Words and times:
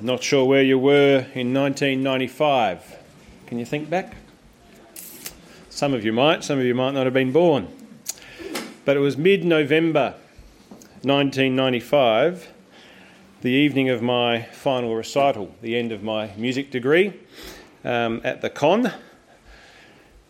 Not 0.00 0.22
sure 0.22 0.44
where 0.44 0.62
you 0.62 0.78
were 0.78 1.26
in 1.34 1.52
1995. 1.52 2.98
Can 3.48 3.58
you 3.58 3.64
think 3.64 3.90
back? 3.90 4.14
Some 5.70 5.92
of 5.92 6.04
you 6.04 6.12
might, 6.12 6.44
some 6.44 6.60
of 6.60 6.64
you 6.64 6.74
might 6.74 6.92
not 6.92 7.04
have 7.04 7.12
been 7.12 7.32
born. 7.32 7.66
But 8.84 8.96
it 8.96 9.00
was 9.00 9.16
mid 9.16 9.44
November 9.44 10.14
1995, 11.02 12.52
the 13.40 13.50
evening 13.50 13.88
of 13.88 14.00
my 14.00 14.42
final 14.52 14.94
recital, 14.94 15.52
the 15.62 15.76
end 15.76 15.90
of 15.90 16.04
my 16.04 16.30
music 16.36 16.70
degree 16.70 17.14
um, 17.84 18.20
at 18.22 18.40
the 18.40 18.50
Con, 18.50 18.92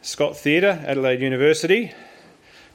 Scott 0.00 0.34
Theatre, 0.34 0.82
Adelaide 0.86 1.20
University 1.20 1.92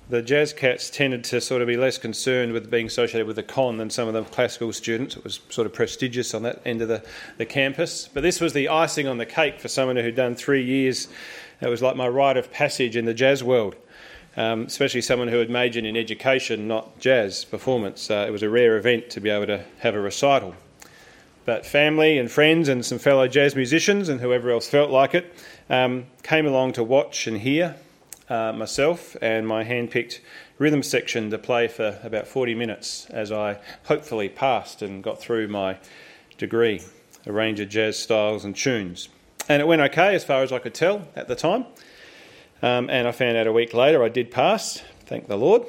the 0.10 0.22
jazz 0.22 0.52
cats 0.52 0.90
tended 0.90 1.24
to 1.24 1.40
sort 1.40 1.62
of 1.62 1.68
be 1.68 1.78
less 1.78 1.98
concerned 1.98 2.52
with 2.52 2.70
being 2.70 2.88
associated 2.88 3.26
with 3.26 3.38
the 3.38 3.44
con 3.44 3.78
than 3.78 3.90
some 3.90 4.08
of 4.08 4.14
the 4.14 4.24
classical 4.24 4.74
students. 4.74 5.16
It 5.16 5.24
was 5.24 5.40
sort 5.50 5.66
of 5.66 5.74
prestigious 5.74 6.34
on 6.34 6.44
that 6.44 6.62
end 6.66 6.82
of 6.82 6.90
the, 6.90 7.04
the 7.38 7.46
campus. 7.46 8.10
But 8.14 8.22
this 8.22 8.42
was 8.42 8.54
the 8.54 8.70
icing 8.70 9.08
on 9.08 9.18
the 9.18 9.26
cake 9.26 9.60
for 9.60 9.70
someone 9.70 9.96
who'd 9.96 10.16
done 10.16 10.36
three 10.36 10.64
years. 10.64 11.08
It 11.62 11.70
was 11.70 11.82
like 11.82 11.96
my 11.96 12.08
rite 12.08 12.36
of 12.36 12.52
passage 12.52 12.98
in 12.98 13.06
the 13.06 13.14
jazz 13.14 13.44
world, 13.44 13.76
um, 14.36 14.64
especially 14.64 15.02
someone 15.02 15.30
who 15.30 15.40
had 15.40 15.50
majored 15.50 15.86
in 15.86 15.96
education, 15.96 16.68
not 16.68 17.00
jazz 17.00 17.46
performance. 17.46 18.12
Uh, 18.12 18.26
it 18.28 18.32
was 18.32 18.44
a 18.44 18.50
rare 18.50 18.78
event 18.78 19.10
to 19.12 19.22
be 19.22 19.30
able 19.30 19.48
to 19.48 19.64
have 19.80 19.96
a 19.96 20.02
recital. 20.02 20.54
But 21.46 21.66
family 21.66 22.18
and 22.18 22.30
friends 22.30 22.68
and 22.68 22.86
some 22.86 23.00
fellow 23.00 23.28
jazz 23.28 23.56
musicians 23.56 24.10
and 24.10 24.20
whoever 24.20 24.52
else 24.52 24.68
felt 24.68 24.92
like 24.92 25.16
it 25.16 25.34
um, 25.70 26.08
came 26.24 26.46
along 26.46 26.74
to 26.74 26.84
watch 26.84 27.28
and 27.28 27.38
hear 27.38 27.76
uh, 28.30 28.54
myself 28.54 29.16
and 29.22 29.48
my 29.48 29.64
hand 29.64 29.92
picked 29.92 30.22
rhythm 30.58 30.84
section 30.84 31.30
to 31.30 31.38
play 31.38 31.68
for 31.68 32.00
about 32.04 32.28
40 32.28 32.56
minutes 32.56 33.06
as 33.10 33.32
I 33.32 33.60
hopefully 33.86 34.30
passed 34.30 34.82
and 34.82 35.04
got 35.04 35.20
through 35.20 35.48
my 35.48 35.78
degree, 36.38 36.82
a 37.26 37.32
range 37.32 37.60
of 37.60 37.70
jazz 37.70 37.98
styles 37.98 38.46
and 38.46 38.56
tunes. 38.56 39.10
And 39.50 39.62
it 39.62 39.66
went 39.66 39.82
okay 39.82 40.16
as 40.16 40.24
far 40.24 40.42
as 40.44 40.52
I 40.52 40.60
could 40.60 40.74
tell 40.74 41.08
at 41.16 41.28
the 41.28 41.36
time. 41.36 41.66
Um, 42.62 42.90
and 42.90 43.08
I 43.08 43.12
found 43.12 43.36
out 43.36 43.48
a 43.48 43.52
week 43.52 43.74
later 43.74 44.04
I 44.04 44.10
did 44.10 44.32
pass, 44.32 44.82
thank 45.06 45.28
the 45.28 45.38
Lord. 45.38 45.64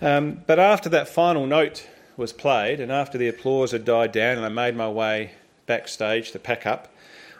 Um, 0.00 0.42
but 0.46 0.58
after 0.58 0.88
that 0.90 1.08
final 1.08 1.46
note 1.46 1.88
was 2.16 2.32
played 2.32 2.78
and 2.78 2.92
after 2.92 3.18
the 3.18 3.28
applause 3.28 3.72
had 3.72 3.84
died 3.84 4.12
down, 4.12 4.36
and 4.36 4.46
I 4.46 4.48
made 4.48 4.76
my 4.76 4.88
way 4.88 5.32
backstage 5.66 6.30
to 6.32 6.38
pack 6.38 6.66
up 6.66 6.94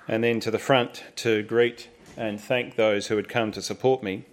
and 0.08 0.24
then 0.24 0.40
to 0.40 0.50
the 0.50 0.58
front 0.58 1.04
to 1.16 1.42
greet 1.42 1.88
and 2.16 2.40
thank 2.40 2.76
those 2.76 3.08
who 3.08 3.16
had 3.16 3.28
come 3.28 3.52
to 3.52 3.62
support 3.62 4.02
me. 4.02 4.24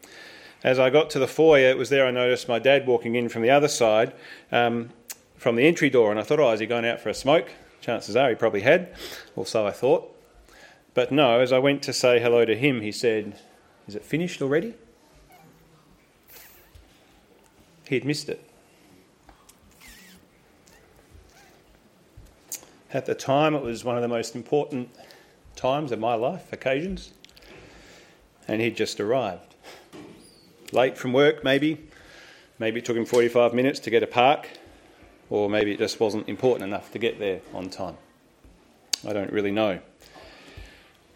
As 0.64 0.78
I 0.78 0.90
got 0.90 1.10
to 1.12 1.20
the 1.20 1.28
foyer, 1.28 1.70
it 1.70 1.78
was 1.78 1.90
there 1.90 2.06
I 2.06 2.12
noticed 2.12 2.48
my 2.48 2.60
dad 2.60 2.86
walking 2.86 3.16
in 3.16 3.30
from 3.30 3.42
the 3.42 3.50
other 3.50 3.68
side, 3.68 4.14
um, 4.52 4.90
from 5.36 5.56
the 5.56 5.66
entry 5.66 5.90
door, 5.90 6.12
and 6.12 6.20
I 6.20 6.23
thought, 6.23 6.40
oh, 6.40 6.52
is 6.52 6.60
he 6.60 6.68
going 6.68 6.86
out 6.86 7.00
for 7.00 7.10
a 7.10 7.14
smoke? 7.14 7.50
Chances 7.82 8.16
are 8.16 8.30
he 8.30 8.36
probably 8.36 8.62
had, 8.62 8.94
or 9.36 9.46
so 9.46 9.66
I 9.66 9.72
thought. 9.72 10.16
But 10.94 11.12
no, 11.12 11.40
as 11.40 11.52
I 11.52 11.58
went 11.58 11.82
to 11.84 11.94
say 11.94 12.20
hello 12.20 12.46
to 12.46 12.56
him, 12.56 12.82
he 12.82 12.92
said, 12.92 13.40
Is 13.88 13.95
it 13.95 14.04
finished 14.04 14.42
already? 14.42 14.76
He 17.88 17.95
had 17.95 18.06
missed 18.06 18.30
it. 18.30 18.45
At 22.94 23.06
the 23.06 23.16
time, 23.16 23.56
it 23.56 23.64
was 23.64 23.84
one 23.84 23.95
of 23.95 24.02
the 24.02 24.08
most 24.08 24.36
important 24.36 24.90
times 25.56 25.92
of 25.92 26.00
my 26.00 26.14
life, 26.14 26.54
occasions 26.54 27.14
and 28.47 28.61
he'd 28.61 28.75
just 28.75 29.00
arrived. 29.00 29.56
Late 30.72 30.97
from 30.97 31.14
work, 31.14 31.44
maybe. 31.44 31.88
Maybe 32.59 32.80
it 32.80 32.86
took 32.86 32.95
him 32.95 33.06
45 33.06 33.53
minutes 33.53 33.80
to 33.81 33.89
get 33.89 34.03
a 34.03 34.08
park, 34.08 34.50
or 35.30 35.50
maybe 35.50 35.72
it 35.72 35.80
just 35.80 36.00
wasn't 36.00 36.30
important 36.30 36.67
enough 36.67 36.92
to 36.92 37.00
get 37.00 37.20
there 37.20 37.42
on 37.53 37.70
time. 37.70 37.98
I 39.08 39.14
don't 39.14 39.31
really 39.31 39.52
know. 39.52 39.80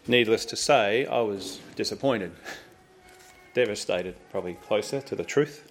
Needless 0.08 0.44
to 0.46 0.56
say, 0.56 1.06
I 1.06 1.20
was 1.20 1.60
disappointed, 1.74 2.32
devastated, 3.54 4.16
probably 4.30 4.54
closer 4.54 5.00
to 5.00 5.16
the 5.16 5.24
truth. 5.24 5.70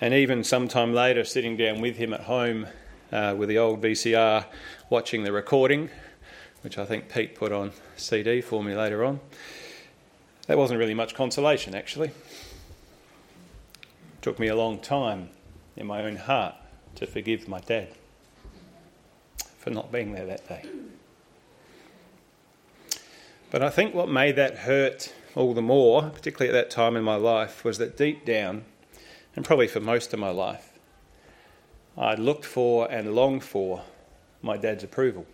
And 0.00 0.14
even 0.14 0.44
sometime 0.44 0.94
later, 0.94 1.24
sitting 1.24 1.56
down 1.56 1.80
with 1.80 1.96
him 1.96 2.12
at 2.12 2.20
home 2.20 2.66
uh, 3.12 3.34
with 3.36 3.48
the 3.48 3.58
old 3.58 3.82
VCR, 3.82 4.44
watching 4.90 5.24
the 5.24 5.32
recording, 5.32 5.90
which 6.62 6.78
I 6.78 6.84
think 6.84 7.08
Pete 7.08 7.34
put 7.34 7.52
on 7.52 7.72
CD 7.96 8.40
for 8.40 8.62
me 8.62 8.76
later 8.76 9.04
on, 9.04 9.20
that 10.48 10.56
wasn't 10.56 10.80
really 10.80 10.94
much 10.94 11.14
consolation, 11.14 11.74
actually. 11.74 12.08
It 12.08 12.14
took 14.22 14.38
me 14.38 14.48
a 14.48 14.56
long 14.56 14.80
time 14.80 15.28
in 15.76 15.86
my 15.86 16.02
own 16.02 16.16
heart 16.16 16.54
to 16.96 17.06
forgive 17.06 17.46
my 17.46 17.60
dad 17.60 17.88
for 19.58 19.70
not 19.70 19.92
being 19.92 20.12
there 20.12 20.26
that 20.26 20.48
day. 20.48 20.64
But 23.50 23.62
I 23.62 23.68
think 23.68 23.94
what 23.94 24.08
made 24.08 24.36
that 24.36 24.56
hurt 24.56 25.12
all 25.34 25.52
the 25.52 25.62
more, 25.62 26.08
particularly 26.08 26.48
at 26.48 26.60
that 26.60 26.70
time 26.70 26.96
in 26.96 27.04
my 27.04 27.16
life, 27.16 27.62
was 27.62 27.76
that 27.78 27.96
deep 27.96 28.24
down, 28.24 28.64
and 29.36 29.44
probably 29.44 29.68
for 29.68 29.80
most 29.80 30.14
of 30.14 30.18
my 30.18 30.30
life, 30.30 30.78
I 31.96 32.14
looked 32.14 32.46
for 32.46 32.90
and 32.90 33.14
longed 33.14 33.44
for 33.44 33.82
my 34.40 34.56
dad's 34.56 34.82
approval, 34.82 35.26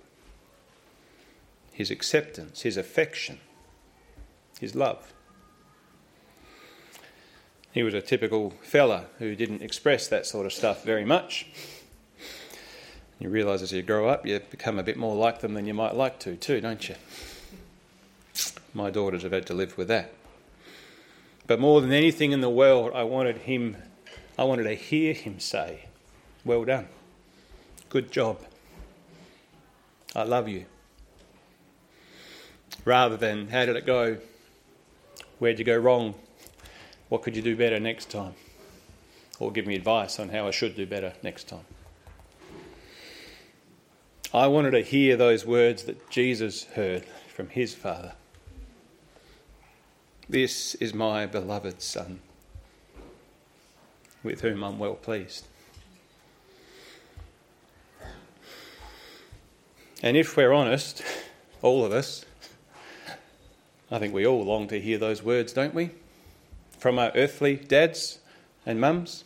his 1.72 1.92
acceptance, 1.92 2.62
his 2.62 2.76
affection 2.76 3.38
his 4.64 4.74
love. 4.74 5.12
He 7.72 7.82
was 7.82 7.92
a 7.92 8.00
typical 8.00 8.54
fella 8.62 9.06
who 9.18 9.36
didn't 9.36 9.60
express 9.60 10.08
that 10.08 10.24
sort 10.24 10.46
of 10.46 10.52
stuff 10.52 10.84
very 10.84 11.04
much. 11.04 11.46
You 13.18 13.28
realise 13.28 13.60
as 13.60 13.72
you 13.72 13.82
grow 13.82 14.08
up, 14.08 14.24
you 14.24 14.40
become 14.50 14.78
a 14.78 14.82
bit 14.82 14.96
more 14.96 15.14
like 15.14 15.40
them 15.40 15.52
than 15.52 15.66
you 15.66 15.74
might 15.74 15.94
like 15.94 16.18
to, 16.20 16.36
too, 16.36 16.62
don't 16.62 16.88
you? 16.88 16.94
My 18.72 18.90
daughters 18.90 19.22
have 19.22 19.32
had 19.32 19.46
to 19.46 19.54
live 19.54 19.76
with 19.76 19.88
that. 19.88 20.14
But 21.46 21.60
more 21.60 21.82
than 21.82 21.92
anything 21.92 22.32
in 22.32 22.40
the 22.40 22.48
world, 22.48 22.92
I 22.94 23.02
wanted 23.02 23.38
him, 23.38 23.76
I 24.38 24.44
wanted 24.44 24.64
to 24.64 24.74
hear 24.74 25.12
him 25.12 25.38
say, 25.40 25.86
Well 26.42 26.64
done. 26.64 26.88
Good 27.90 28.10
job. 28.10 28.40
I 30.16 30.22
love 30.22 30.48
you. 30.48 30.64
Rather 32.84 33.18
than, 33.18 33.48
How 33.48 33.66
did 33.66 33.76
it 33.76 33.84
go? 33.84 34.18
Where'd 35.38 35.58
you 35.58 35.64
go 35.64 35.76
wrong? 35.76 36.14
What 37.08 37.22
could 37.22 37.36
you 37.36 37.42
do 37.42 37.56
better 37.56 37.80
next 37.80 38.10
time? 38.10 38.34
Or 39.38 39.50
give 39.50 39.66
me 39.66 39.74
advice 39.74 40.18
on 40.18 40.28
how 40.28 40.46
I 40.46 40.50
should 40.50 40.76
do 40.76 40.86
better 40.86 41.14
next 41.22 41.48
time. 41.48 41.64
I 44.32 44.46
wanted 44.46 44.72
to 44.72 44.80
hear 44.80 45.16
those 45.16 45.46
words 45.46 45.84
that 45.84 46.10
Jesus 46.10 46.64
heard 46.74 47.04
from 47.28 47.48
his 47.48 47.74
Father. 47.74 48.14
This 50.28 50.74
is 50.76 50.94
my 50.94 51.26
beloved 51.26 51.82
Son, 51.82 52.20
with 54.22 54.40
whom 54.40 54.64
I'm 54.64 54.78
well 54.78 54.94
pleased. 54.94 55.46
And 60.02 60.16
if 60.16 60.36
we're 60.36 60.52
honest, 60.52 61.02
all 61.62 61.84
of 61.84 61.92
us, 61.92 62.24
I 63.90 63.98
think 63.98 64.14
we 64.14 64.26
all 64.26 64.42
long 64.44 64.66
to 64.68 64.80
hear 64.80 64.96
those 64.96 65.22
words, 65.22 65.52
don't 65.52 65.74
we? 65.74 65.90
From 66.78 66.98
our 66.98 67.12
earthly 67.14 67.56
dads 67.56 68.18
and 68.64 68.80
mums. 68.80 69.24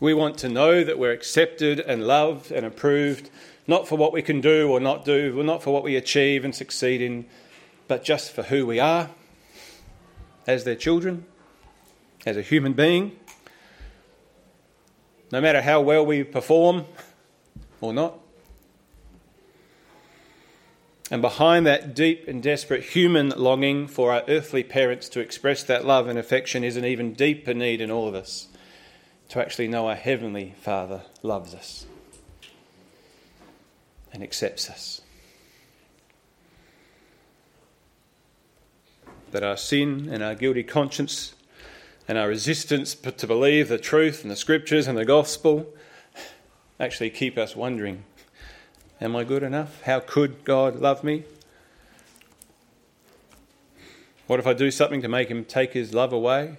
We 0.00 0.12
want 0.12 0.38
to 0.38 0.48
know 0.48 0.82
that 0.82 0.98
we're 0.98 1.12
accepted 1.12 1.78
and 1.78 2.04
loved 2.04 2.50
and 2.50 2.66
approved, 2.66 3.30
not 3.68 3.86
for 3.86 3.96
what 3.96 4.12
we 4.12 4.22
can 4.22 4.40
do 4.40 4.68
or 4.68 4.80
not 4.80 5.04
do, 5.04 5.38
or 5.38 5.44
not 5.44 5.62
for 5.62 5.72
what 5.72 5.84
we 5.84 5.94
achieve 5.94 6.44
and 6.44 6.52
succeed 6.52 7.00
in, 7.00 7.26
but 7.86 8.02
just 8.02 8.32
for 8.32 8.42
who 8.42 8.66
we 8.66 8.80
are 8.80 9.10
as 10.44 10.64
their 10.64 10.74
children, 10.74 11.24
as 12.26 12.36
a 12.36 12.42
human 12.42 12.72
being. 12.72 13.16
No 15.30 15.40
matter 15.40 15.62
how 15.62 15.80
well 15.80 16.04
we 16.04 16.24
perform 16.24 16.84
or 17.80 17.92
not, 17.92 18.18
and 21.12 21.20
behind 21.20 21.66
that 21.66 21.94
deep 21.94 22.26
and 22.26 22.42
desperate 22.42 22.82
human 22.82 23.28
longing 23.36 23.86
for 23.86 24.14
our 24.14 24.24
earthly 24.28 24.64
parents 24.64 25.10
to 25.10 25.20
express 25.20 25.62
that 25.62 25.84
love 25.84 26.08
and 26.08 26.18
affection 26.18 26.64
is 26.64 26.78
an 26.78 26.86
even 26.86 27.12
deeper 27.12 27.52
need 27.52 27.82
in 27.82 27.90
all 27.90 28.08
of 28.08 28.14
us 28.14 28.48
to 29.28 29.38
actually 29.38 29.68
know 29.68 29.88
our 29.88 29.94
Heavenly 29.94 30.54
Father 30.62 31.02
loves 31.22 31.52
us 31.54 31.84
and 34.10 34.22
accepts 34.22 34.70
us. 34.70 35.02
That 39.32 39.42
our 39.42 39.58
sin 39.58 40.08
and 40.10 40.22
our 40.22 40.34
guilty 40.34 40.62
conscience 40.62 41.34
and 42.08 42.16
our 42.16 42.28
resistance 42.28 42.94
to 42.94 43.26
believe 43.26 43.68
the 43.68 43.76
truth 43.76 44.22
and 44.22 44.30
the 44.30 44.36
scriptures 44.36 44.88
and 44.88 44.96
the 44.96 45.04
gospel 45.04 45.66
actually 46.80 47.10
keep 47.10 47.36
us 47.36 47.54
wondering 47.54 48.04
Am 49.02 49.16
I 49.16 49.24
good 49.24 49.42
enough? 49.42 49.82
How 49.82 49.98
could 49.98 50.44
God 50.44 50.76
love 50.76 51.02
me? 51.02 51.24
What 54.28 54.38
if 54.38 54.46
I 54.46 54.52
do 54.52 54.70
something 54.70 55.02
to 55.02 55.08
make 55.08 55.26
him 55.26 55.44
take 55.44 55.72
his 55.72 55.92
love 55.92 56.12
away? 56.12 56.58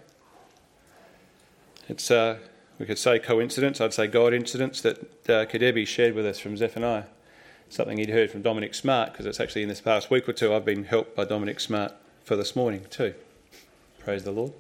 It's, 1.88 2.12
uh, 2.12 2.40
we 2.78 2.86
could 2.86 3.00
say 3.00 3.18
coincidence, 3.18 3.80
I'd 3.80 3.94
say 3.94 4.08
God 4.08 4.34
incidents 4.34 4.82
that 4.82 5.00
uh, 5.30 5.46
Kadebi 5.46 5.88
shared 5.88 6.16
with 6.16 6.26
us 6.26 6.38
from 6.38 6.58
Zephaniah. 6.58 7.06
Something 7.70 7.98
he'd 7.98 8.10
heard 8.10 8.30
from 8.30 8.42
Dominic 8.42 8.76
Smart, 8.76 9.14
because 9.14 9.26
it's 9.26 9.40
actually 9.40 9.64
in 9.64 9.70
this 9.70 9.80
past 9.80 10.12
week 10.12 10.28
or 10.28 10.34
two 10.34 10.54
I've 10.54 10.66
been 10.66 10.84
helped 10.84 11.16
by 11.16 11.24
Dominic 11.24 11.62
Smart 11.62 11.94
for 12.26 12.36
this 12.36 12.58
morning 12.58 12.86
too. 12.90 13.14
Praise 14.00 14.26
the 14.26 14.32
Lord. 14.32 14.52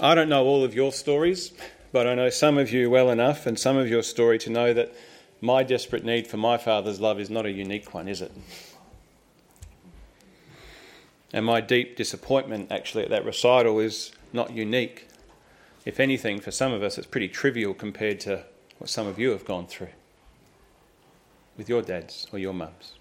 I 0.00 0.16
don't 0.16 0.28
know 0.28 0.44
all 0.44 0.64
of 0.64 0.74
your 0.74 0.90
stories, 0.90 1.52
but 1.92 2.08
I 2.08 2.16
know 2.16 2.30
some 2.30 2.58
of 2.58 2.72
you 2.72 2.90
well 2.90 3.10
enough 3.10 3.46
and 3.46 3.56
some 3.56 3.76
of 3.76 3.88
your 3.88 4.02
story 4.02 4.40
to 4.40 4.50
know 4.50 4.74
that 4.74 4.92
my 5.40 5.62
desperate 5.62 6.04
need 6.04 6.26
for 6.26 6.36
my 6.36 6.56
Father's 6.58 7.00
love 7.00 7.20
is 7.20 7.30
not 7.30 7.46
a 7.46 7.50
unique 7.50 7.94
one, 7.94 8.08
is 8.08 8.20
it? 8.20 8.32
And 11.32 11.44
my 11.44 11.60
deep 11.60 11.96
disappointment, 11.96 12.72
actually, 12.72 13.04
at 13.04 13.10
that 13.10 13.24
recital 13.24 13.78
is 13.78 14.12
not 14.32 14.52
unique. 14.52 15.08
If 15.84 16.00
anything, 16.00 16.40
for 16.40 16.50
some 16.50 16.72
of 16.72 16.82
us, 16.82 16.98
it's 16.98 17.06
pretty 17.06 17.28
trivial 17.28 17.74
compared 17.74 18.20
to 18.20 18.44
what 18.78 18.90
some 18.90 19.06
of 19.06 19.18
you 19.18 19.30
have 19.30 19.44
gone 19.44 19.66
through 19.66 19.88
with 21.56 21.68
your 21.68 21.82
dads 21.82 22.26
or 22.32 22.38
your 22.38 22.54
mums. 22.54 22.94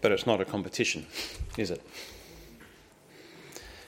But 0.00 0.12
it's 0.12 0.26
not 0.26 0.40
a 0.40 0.44
competition, 0.44 1.06
is 1.56 1.70
it? 1.70 1.82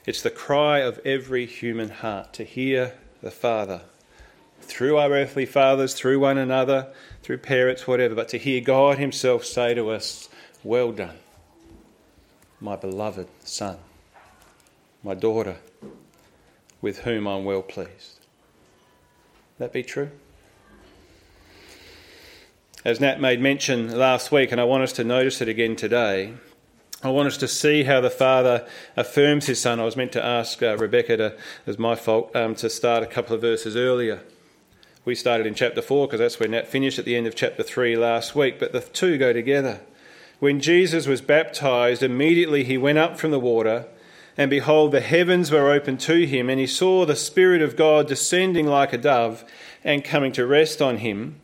It's 0.07 0.23
the 0.23 0.31
cry 0.31 0.79
of 0.79 0.99
every 1.05 1.47
human 1.47 1.91
heart 1.91 2.33
to 2.35 2.45
hear 2.45 2.95
the 3.23 3.31
Father 3.31 3.83
through 4.71 4.97
our 4.97 5.11
earthly 5.11 5.47
fathers, 5.47 5.95
through 5.95 6.21
one 6.21 6.39
another, 6.39 6.93
through 7.23 7.39
parents, 7.39 7.87
whatever, 7.87 8.15
but 8.15 8.29
to 8.29 8.39
hear 8.39 8.61
God 8.61 8.99
Himself 8.99 9.45
say 9.45 9.75
to 9.75 9.91
us, 9.91 10.29
Well 10.63 10.93
done, 10.93 11.19
my 12.61 12.77
beloved 12.77 13.29
Son, 13.45 13.79
my 15.03 15.15
daughter, 15.15 15.57
with 16.81 17.01
whom 17.01 17.27
I'm 17.27 17.45
well 17.45 17.63
pleased. 17.63 18.21
That 19.59 19.73
be 19.73 19.83
true? 19.83 20.11
As 22.85 23.01
Nat 23.01 23.21
made 23.21 23.41
mention 23.41 23.99
last 23.99 24.33
week, 24.33 24.53
and 24.53 24.61
I 24.61 24.65
want 24.65 24.85
us 24.85 24.93
to 24.95 25.05
notice 25.05 25.43
it 25.43 25.49
again 25.49 25.77
today, 25.77 26.35
I 27.03 27.11
want 27.11 27.27
us 27.27 27.37
to 27.39 27.49
see 27.49 27.83
how 27.83 28.01
the 28.01 28.09
Father 28.09 28.67
affirms 28.97 29.47
His 29.47 29.61
Son. 29.61 29.81
I 29.81 29.85
was 29.85 29.97
meant 29.97 30.13
to 30.13 30.25
ask 30.25 30.63
uh, 30.63 30.77
Rebecca, 30.77 31.17
to, 31.17 31.27
it 31.27 31.39
was 31.67 31.79
my 31.79 31.95
fault, 31.95 32.35
um, 32.37 32.55
to 32.57 32.71
start 32.71 33.03
a 33.03 33.07
couple 33.07 33.35
of 33.35 33.41
verses 33.41 33.75
earlier. 33.75 34.21
We 35.02 35.14
started 35.14 35.47
in 35.47 35.55
chapter 35.55 35.81
4 35.81 36.06
because 36.06 36.20
that's 36.20 36.38
where 36.38 36.49
Nat 36.49 36.69
finished 36.69 36.99
at 36.99 37.06
the 37.06 37.17
end 37.17 37.26
of 37.26 37.35
chapter 37.35 37.62
3 37.62 37.97
last 37.97 38.35
week, 38.35 38.58
but 38.58 38.73
the 38.73 38.81
two 38.81 39.17
go 39.17 39.32
together. 39.32 39.81
When 40.41 40.61
Jesus 40.61 41.06
was 41.06 41.23
baptized, 41.23 42.02
immediately 42.02 42.64
he 42.64 42.76
went 42.76 42.99
up 42.99 43.19
from 43.19 43.31
the 43.31 43.41
water, 43.41 43.87
and 44.37 44.50
behold, 44.50 44.93
the 44.93 45.00
heavens 45.00 45.50
were 45.50 45.70
opened 45.70 46.00
to 46.00 46.26
him, 46.26 46.50
and 46.50 46.61
he 46.61 46.67
saw 46.67 47.06
the 47.06 47.17
Spirit 47.17 47.62
of 47.62 47.76
God 47.76 48.08
descending 48.08 48.67
like 48.67 48.93
a 48.93 48.99
dove 48.99 49.43
and 49.82 50.05
coming 50.05 50.32
to 50.32 50.47
rest 50.47 50.82
on 50.82 50.99
him. 50.99 51.41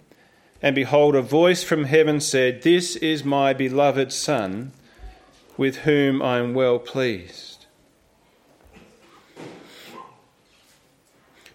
And 0.61 0.75
behold, 0.75 1.17
a 1.17 1.23
voice 1.23 1.63
from 1.63 1.85
heaven 1.85 2.21
said, 2.21 2.61
This 2.61 2.95
is 2.97 3.25
my 3.25 3.55
beloved 3.55 4.13
Son, 4.13 4.73
with 5.57 5.79
whom 5.79 6.21
I 6.21 6.39
am 6.39 6.53
well 6.53 6.79
pleased. 6.79 7.56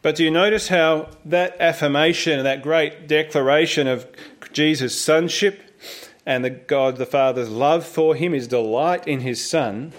But 0.02 0.16
do 0.16 0.24
you 0.24 0.32
notice 0.32 0.68
how 0.68 1.10
that 1.26 1.60
affirmation 1.60 2.44
that 2.44 2.64
great 2.64 3.08
declaration 3.08 3.88
of 3.88 4.08
Jesus' 4.52 5.00
sonship 5.00 5.62
and 6.26 6.44
the 6.44 6.50
God 6.50 6.98
the 6.98 7.06
Father's 7.06 7.50
love 7.50 7.86
for 7.86 8.16
him, 8.16 8.34
his 8.34 8.48
delight 8.48 9.08
in 9.08 9.20
his 9.20 9.48
Son, 9.48 9.94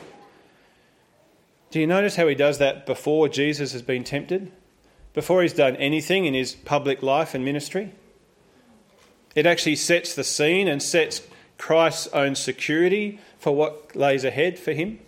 do 1.70 1.80
you 1.80 1.86
notice 1.86 2.16
how 2.16 2.26
he 2.28 2.34
does 2.34 2.58
that 2.58 2.84
before 2.84 3.28
Jesus 3.28 3.72
has 3.72 3.82
been 3.82 4.04
tempted? 4.04 4.52
Before 5.14 5.42
he's 5.42 5.54
done 5.54 5.76
anything 5.76 6.26
in 6.26 6.34
his 6.34 6.54
public 6.54 7.02
life 7.02 7.34
and 7.34 7.44
ministry? 7.44 7.92
It 9.34 9.46
actually 9.46 9.76
sets 9.76 10.14
the 10.14 10.24
scene 10.24 10.68
and 10.68 10.82
sets 10.82 11.22
Christ's 11.56 12.08
own 12.08 12.34
security 12.34 13.20
for 13.38 13.54
what 13.54 13.94
lays 13.96 14.24
ahead 14.24 14.58
for 14.58 14.72
him. 14.72 14.98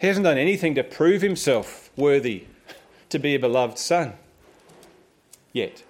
He 0.00 0.06
hasn't 0.06 0.24
done 0.24 0.36
anything 0.36 0.74
to 0.74 0.84
prove 0.84 1.22
himself 1.22 1.90
worthy 1.96 2.44
to 3.10 3.18
be 3.18 3.34
a 3.34 3.38
beloved 3.38 3.78
son 3.78 4.14
yet. 5.52 5.82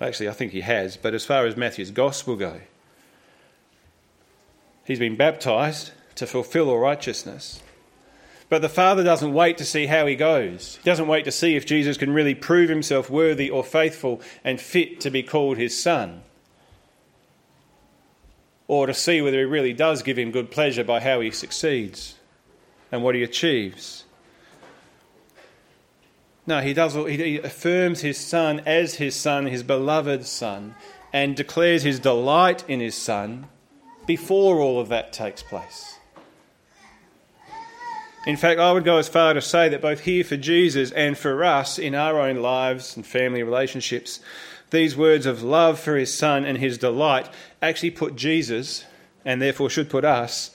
Actually, 0.00 0.28
I 0.28 0.32
think 0.32 0.52
he 0.52 0.62
has, 0.62 0.96
but 0.96 1.14
as 1.14 1.26
far 1.26 1.46
as 1.46 1.56
Matthew's 1.56 1.90
gospel 1.90 2.36
go, 2.36 2.60
he's 4.84 4.98
been 4.98 5.16
baptized 5.16 5.92
to 6.14 6.26
fulfill 6.26 6.70
all 6.70 6.78
righteousness. 6.78 7.62
But 8.48 8.62
the 8.62 8.68
Father 8.68 9.04
doesn't 9.04 9.32
wait 9.32 9.58
to 9.58 9.64
see 9.64 9.86
how 9.86 10.06
he 10.06 10.16
goes. 10.16 10.78
He 10.82 10.90
doesn't 10.90 11.06
wait 11.06 11.24
to 11.24 11.30
see 11.30 11.54
if 11.54 11.64
Jesus 11.64 11.96
can 11.96 12.12
really 12.12 12.34
prove 12.34 12.68
himself 12.68 13.08
worthy 13.08 13.48
or 13.48 13.62
faithful 13.62 14.20
and 14.42 14.60
fit 14.60 15.00
to 15.02 15.10
be 15.10 15.22
called 15.22 15.56
his 15.56 15.80
son. 15.80 16.22
Or 18.66 18.86
to 18.86 18.94
see 18.94 19.22
whether 19.22 19.38
he 19.38 19.44
really 19.44 19.72
does 19.72 20.02
give 20.02 20.18
him 20.18 20.32
good 20.32 20.50
pleasure 20.50 20.82
by 20.82 21.00
how 21.00 21.20
he 21.20 21.30
succeeds 21.30 22.16
and 22.90 23.04
what 23.04 23.14
he 23.14 23.22
achieves. 23.22 23.99
No, 26.46 26.60
he 26.60 26.74
does. 26.74 26.94
He 26.94 27.38
affirms 27.38 28.00
his 28.00 28.18
son 28.18 28.60
as 28.66 28.94
his 28.94 29.14
son, 29.14 29.46
his 29.46 29.62
beloved 29.62 30.26
son, 30.26 30.74
and 31.12 31.36
declares 31.36 31.82
his 31.82 32.00
delight 32.00 32.64
in 32.68 32.80
his 32.80 32.94
son 32.94 33.46
before 34.06 34.58
all 34.58 34.80
of 34.80 34.88
that 34.88 35.12
takes 35.12 35.42
place. 35.42 35.98
In 38.26 38.36
fact, 38.36 38.60
I 38.60 38.72
would 38.72 38.84
go 38.84 38.98
as 38.98 39.08
far 39.08 39.32
to 39.32 39.40
say 39.40 39.68
that 39.70 39.80
both 39.80 40.00
here 40.00 40.24
for 40.24 40.36
Jesus 40.36 40.90
and 40.90 41.16
for 41.16 41.42
us 41.42 41.78
in 41.78 41.94
our 41.94 42.20
own 42.20 42.36
lives 42.36 42.96
and 42.96 43.06
family 43.06 43.42
relationships, 43.42 44.20
these 44.70 44.96
words 44.96 45.24
of 45.24 45.42
love 45.42 45.80
for 45.80 45.96
his 45.96 46.12
son 46.12 46.44
and 46.44 46.58
his 46.58 46.76
delight 46.76 47.28
actually 47.62 47.92
put 47.92 48.16
Jesus, 48.16 48.84
and 49.24 49.40
therefore 49.40 49.70
should 49.70 49.88
put 49.88 50.04
us, 50.04 50.50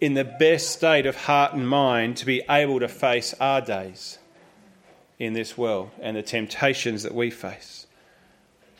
in 0.00 0.14
the 0.14 0.24
best 0.24 0.70
state 0.70 1.04
of 1.04 1.16
heart 1.16 1.52
and 1.52 1.68
mind 1.68 2.16
to 2.16 2.26
be 2.26 2.42
able 2.48 2.78
to 2.78 2.88
face 2.88 3.34
our 3.40 3.60
days 3.60 4.19
in 5.20 5.34
this 5.34 5.56
world 5.56 5.90
and 6.00 6.16
the 6.16 6.22
temptations 6.22 7.04
that 7.04 7.14
we 7.14 7.30
face. 7.30 7.86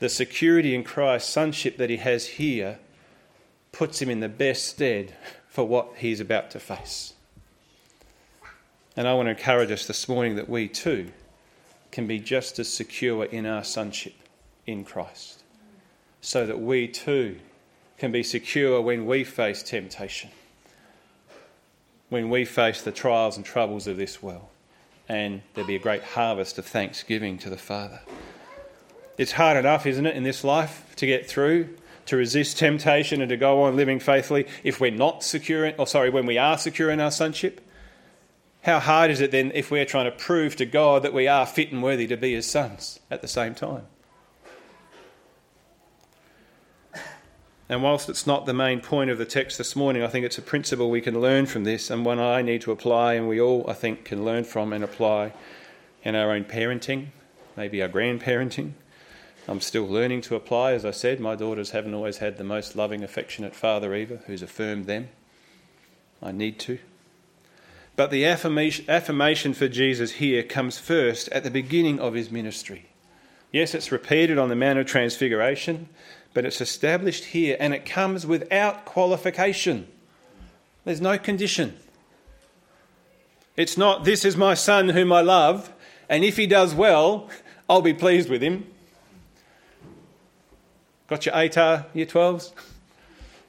The 0.00 0.08
security 0.08 0.74
in 0.74 0.82
Christ's 0.82 1.30
sonship 1.30 1.76
that 1.76 1.90
he 1.90 1.98
has 1.98 2.26
here 2.26 2.78
puts 3.70 4.00
him 4.00 4.08
in 4.08 4.20
the 4.20 4.28
best 4.28 4.66
stead 4.66 5.14
for 5.46 5.64
what 5.64 5.92
he's 5.98 6.18
about 6.18 6.50
to 6.52 6.58
face. 6.58 7.12
And 8.96 9.06
I 9.06 9.12
want 9.12 9.26
to 9.26 9.30
encourage 9.30 9.70
us 9.70 9.86
this 9.86 10.08
morning 10.08 10.36
that 10.36 10.48
we 10.48 10.66
too 10.66 11.12
can 11.92 12.06
be 12.06 12.18
just 12.18 12.58
as 12.58 12.72
secure 12.72 13.24
in 13.26 13.44
our 13.44 13.62
sonship 13.62 14.14
in 14.66 14.84
Christ, 14.84 15.42
so 16.20 16.46
that 16.46 16.60
we 16.60 16.88
too 16.88 17.38
can 17.98 18.12
be 18.12 18.22
secure 18.22 18.80
when 18.80 19.04
we 19.04 19.24
face 19.24 19.62
temptation, 19.62 20.30
when 22.08 22.30
we 22.30 22.44
face 22.46 22.80
the 22.80 22.92
trials 22.92 23.36
and 23.36 23.44
troubles 23.44 23.86
of 23.86 23.98
this 23.98 24.22
world 24.22 24.48
and 25.10 25.42
there'll 25.54 25.66
be 25.66 25.74
a 25.74 25.80
great 25.80 26.04
harvest 26.04 26.56
of 26.56 26.64
thanksgiving 26.64 27.36
to 27.36 27.50
the 27.50 27.56
Father. 27.56 28.00
It's 29.18 29.32
hard 29.32 29.56
enough, 29.56 29.84
isn't 29.84 30.06
it, 30.06 30.14
in 30.14 30.22
this 30.22 30.44
life 30.44 30.94
to 30.96 31.04
get 31.04 31.28
through, 31.28 31.76
to 32.06 32.16
resist 32.16 32.58
temptation 32.58 33.20
and 33.20 33.28
to 33.28 33.36
go 33.36 33.64
on 33.64 33.74
living 33.74 33.98
faithfully 33.98 34.46
if 34.62 34.80
we're 34.80 34.92
not 34.92 35.24
secure, 35.24 35.64
in, 35.64 35.74
or 35.78 35.88
sorry, 35.88 36.10
when 36.10 36.26
we 36.26 36.38
are 36.38 36.56
secure 36.56 36.90
in 36.90 37.00
our 37.00 37.10
sonship? 37.10 37.60
How 38.62 38.78
hard 38.78 39.10
is 39.10 39.20
it 39.20 39.32
then 39.32 39.50
if 39.52 39.72
we're 39.72 39.84
trying 39.84 40.04
to 40.04 40.16
prove 40.16 40.54
to 40.56 40.64
God 40.64 41.02
that 41.02 41.12
we 41.12 41.26
are 41.26 41.44
fit 41.44 41.72
and 41.72 41.82
worthy 41.82 42.06
to 42.06 42.16
be 42.16 42.34
His 42.34 42.46
sons 42.46 43.00
at 43.10 43.20
the 43.20 43.26
same 43.26 43.56
time? 43.56 43.86
And 47.70 47.84
whilst 47.84 48.08
it's 48.08 48.26
not 48.26 48.46
the 48.46 48.52
main 48.52 48.80
point 48.80 49.10
of 49.10 49.18
the 49.18 49.24
text 49.24 49.56
this 49.56 49.76
morning, 49.76 50.02
I 50.02 50.08
think 50.08 50.26
it's 50.26 50.38
a 50.38 50.42
principle 50.42 50.90
we 50.90 51.00
can 51.00 51.20
learn 51.20 51.46
from 51.46 51.62
this 51.62 51.88
and 51.88 52.04
one 52.04 52.18
I 52.18 52.42
need 52.42 52.62
to 52.62 52.72
apply, 52.72 53.14
and 53.14 53.28
we 53.28 53.40
all, 53.40 53.64
I 53.70 53.74
think, 53.74 54.04
can 54.04 54.24
learn 54.24 54.42
from 54.42 54.72
and 54.72 54.82
apply 54.82 55.32
in 56.02 56.16
our 56.16 56.32
own 56.32 56.42
parenting, 56.42 57.10
maybe 57.56 57.80
our 57.80 57.88
grandparenting. 57.88 58.72
I'm 59.46 59.60
still 59.60 59.86
learning 59.86 60.22
to 60.22 60.34
apply, 60.34 60.72
as 60.72 60.84
I 60.84 60.90
said. 60.90 61.20
My 61.20 61.36
daughters 61.36 61.70
haven't 61.70 61.94
always 61.94 62.18
had 62.18 62.38
the 62.38 62.44
most 62.44 62.74
loving, 62.74 63.04
affectionate 63.04 63.54
father 63.54 63.94
either, 63.94 64.20
who's 64.26 64.42
affirmed 64.42 64.86
them. 64.86 65.08
I 66.20 66.32
need 66.32 66.58
to. 66.60 66.80
But 67.94 68.10
the 68.10 68.26
affirmation 68.26 69.54
for 69.54 69.68
Jesus 69.68 70.12
here 70.14 70.42
comes 70.42 70.80
first 70.80 71.28
at 71.28 71.44
the 71.44 71.52
beginning 71.52 72.00
of 72.00 72.14
his 72.14 72.32
ministry. 72.32 72.86
Yes, 73.52 73.76
it's 73.76 73.92
repeated 73.92 74.38
on 74.38 74.48
the 74.48 74.56
Mount 74.56 74.80
of 74.80 74.86
Transfiguration, 74.86 75.88
but 76.32 76.44
it's 76.44 76.60
established 76.60 77.26
here 77.26 77.56
and 77.58 77.74
it 77.74 77.84
comes 77.84 78.26
without 78.26 78.84
qualification. 78.84 79.86
There's 80.84 81.00
no 81.00 81.18
condition. 81.18 81.76
It's 83.56 83.76
not, 83.76 84.04
this 84.04 84.24
is 84.24 84.36
my 84.36 84.54
son 84.54 84.90
whom 84.90 85.12
I 85.12 85.20
love, 85.20 85.72
and 86.08 86.24
if 86.24 86.36
he 86.36 86.46
does 86.46 86.74
well, 86.74 87.28
I'll 87.68 87.82
be 87.82 87.94
pleased 87.94 88.28
with 88.28 88.42
him. 88.42 88.66
Got 91.08 91.26
your 91.26 91.34
ATAR 91.34 91.86
year 91.92 92.06
12s? 92.06 92.52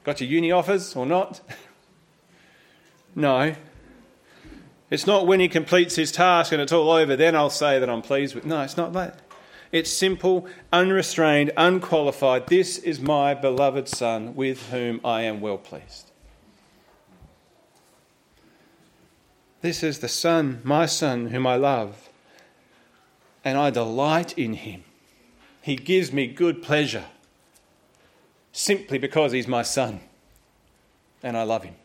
Got 0.04 0.20
your 0.20 0.30
uni 0.30 0.52
offers 0.52 0.96
or 0.96 1.06
not? 1.06 1.42
No. 3.14 3.56
It's 4.90 5.06
not 5.06 5.28
when 5.28 5.40
he 5.40 5.48
completes 5.48 5.96
his 5.96 6.12
task 6.12 6.52
and 6.52 6.62
it's 6.62 6.72
all 6.72 6.92
over, 6.92 7.16
then 7.16 7.36
I'll 7.36 7.50
say 7.50 7.78
that 7.80 7.90
I'm 7.90 8.02
pleased 8.02 8.36
with. 8.36 8.46
No, 8.46 8.62
it's 8.62 8.78
not 8.78 8.94
that. 8.94 9.20
It's 9.72 9.92
simple, 9.92 10.48
unrestrained, 10.74 11.52
unqualified. 11.56 12.48
This 12.48 12.78
is 12.78 13.00
my 13.00 13.34
beloved 13.34 13.88
Son 13.88 14.36
with 14.36 14.70
whom 14.70 15.00
I 15.04 15.22
am 15.22 15.40
well 15.40 15.58
pleased. 15.58 16.12
This 19.62 19.82
is 19.84 20.00
the 20.00 20.10
Son, 20.10 20.62
my 20.64 20.86
Son, 20.86 21.28
whom 21.28 21.48
I 21.48 21.56
love, 21.56 22.10
and 23.46 23.58
I 23.58 23.70
delight 23.70 24.38
in 24.38 24.54
him. 24.54 24.84
He 25.62 25.76
gives 25.76 26.12
me 26.12 26.28
good 26.28 26.62
pleasure 26.62 27.06
simply 28.52 28.98
because 28.98 29.32
he's 29.32 29.48
my 29.48 29.62
Son 29.62 30.02
and 31.24 31.38
I 31.38 31.44
love 31.44 31.64
him. 31.64 31.76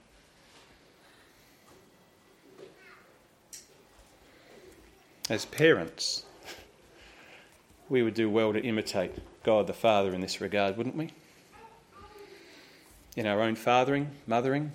As 5.28 5.44
parents, 5.44 6.25
we 7.88 8.02
would 8.02 8.14
do 8.14 8.28
well 8.28 8.52
to 8.52 8.60
imitate 8.60 9.12
God 9.42 9.66
the 9.66 9.72
Father 9.72 10.12
in 10.14 10.20
this 10.20 10.40
regard, 10.40 10.76
wouldn't 10.76 10.96
we? 10.96 11.12
In 13.16 13.26
our 13.26 13.40
own 13.40 13.54
fathering, 13.54 14.10
mothering, 14.26 14.72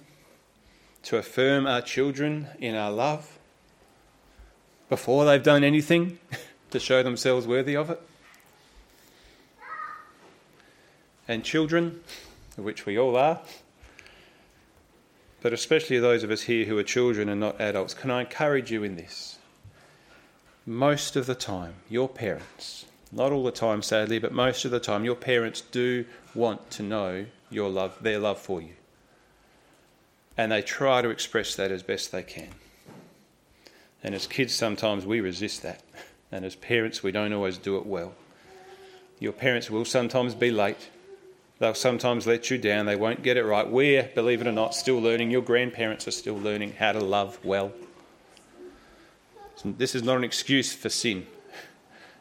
to 1.04 1.18
affirm 1.18 1.68
our 1.68 1.82
children 1.82 2.48
in 2.60 2.76
our 2.76 2.92
love 2.92 3.38
before 4.90 5.26
they've 5.26 5.44
done 5.44 5.64
anything 5.64 6.20
to 6.72 6.80
show 6.80 7.04
themselves 7.04 7.48
worthy 7.48 7.76
of 7.76 7.90
it. 7.90 8.02
And 11.28 11.44
children, 11.44 12.02
of 12.58 12.64
which 12.64 12.86
we 12.86 12.98
all 12.98 13.16
are, 13.16 13.40
but 15.42 15.54
especially 15.54 15.98
those 16.00 16.24
of 16.24 16.32
us 16.32 16.42
here 16.42 16.66
who 16.66 16.78
are 16.78 16.84
children 16.84 17.30
and 17.30 17.40
not 17.40 17.60
adults, 17.60 17.94
can 17.94 18.12
I 18.12 18.22
encourage 18.22 18.72
you 18.72 18.84
in 18.84 18.96
this? 18.96 19.40
Most 20.66 21.16
of 21.16 21.26
the 21.26 21.36
time, 21.36 21.74
your 21.90 22.08
parents, 22.08 22.86
not 23.12 23.32
all 23.32 23.44
the 23.44 23.52
time 23.52 23.82
sadly, 23.82 24.20
but 24.20 24.32
most 24.32 24.64
of 24.64 24.72
the 24.72 24.80
time, 24.80 25.04
your 25.04 25.16
parents 25.16 25.62
do 25.62 26.06
want 26.34 26.72
to 26.72 26.84
know 26.84 27.26
your 27.50 27.70
love, 27.70 27.98
their 28.02 28.20
love 28.20 28.40
for 28.40 28.62
you. 28.62 28.74
And 30.38 30.52
they 30.52 30.62
try 30.62 31.02
to 31.02 31.10
express 31.10 31.56
that 31.56 31.72
as 31.72 31.84
best 31.84 32.12
they 32.12 32.24
can. 32.24 32.50
And 34.04 34.16
as 34.16 34.28
kids, 34.28 34.56
sometimes 34.56 35.06
we 35.06 35.20
resist 35.20 35.62
that. 35.64 35.84
And 36.32 36.46
as 36.46 36.56
parents, 36.56 37.04
we 37.04 37.12
don't 37.12 37.34
always 37.34 37.58
do 37.58 37.76
it 37.78 37.86
well. 37.86 38.14
Your 39.20 39.34
parents 39.34 39.70
will 39.70 39.86
sometimes 39.86 40.34
be 40.34 40.50
late. 40.50 40.90
They'll 41.60 41.74
sometimes 41.74 42.26
let 42.26 42.50
you 42.50 42.58
down. 42.58 42.86
They 42.86 42.96
won't 42.96 43.22
get 43.22 43.38
it 43.38 43.44
right. 43.44 43.70
We're, 43.70 44.10
believe 44.16 44.42
it 44.42 44.48
or 44.48 44.54
not, 44.54 44.74
still 44.74 45.00
learning. 45.00 45.30
Your 45.30 45.44
grandparents 45.44 46.08
are 46.08 46.12
still 46.12 46.38
learning 46.40 46.76
how 46.80 46.94
to 46.94 47.00
love 47.00 47.38
well. 47.44 47.74
This 49.64 49.94
is 49.94 50.02
not 50.02 50.18
an 50.18 50.24
excuse 50.24 50.74
for 50.74 50.90
sin 50.90 51.28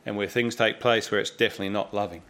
and 0.05 0.17
where 0.17 0.27
things 0.27 0.55
take 0.55 0.81
place 0.81 1.11
where 1.11 1.21
it's 1.21 1.31
definitely 1.31 1.69
not 1.69 1.95
loving. 1.95 2.23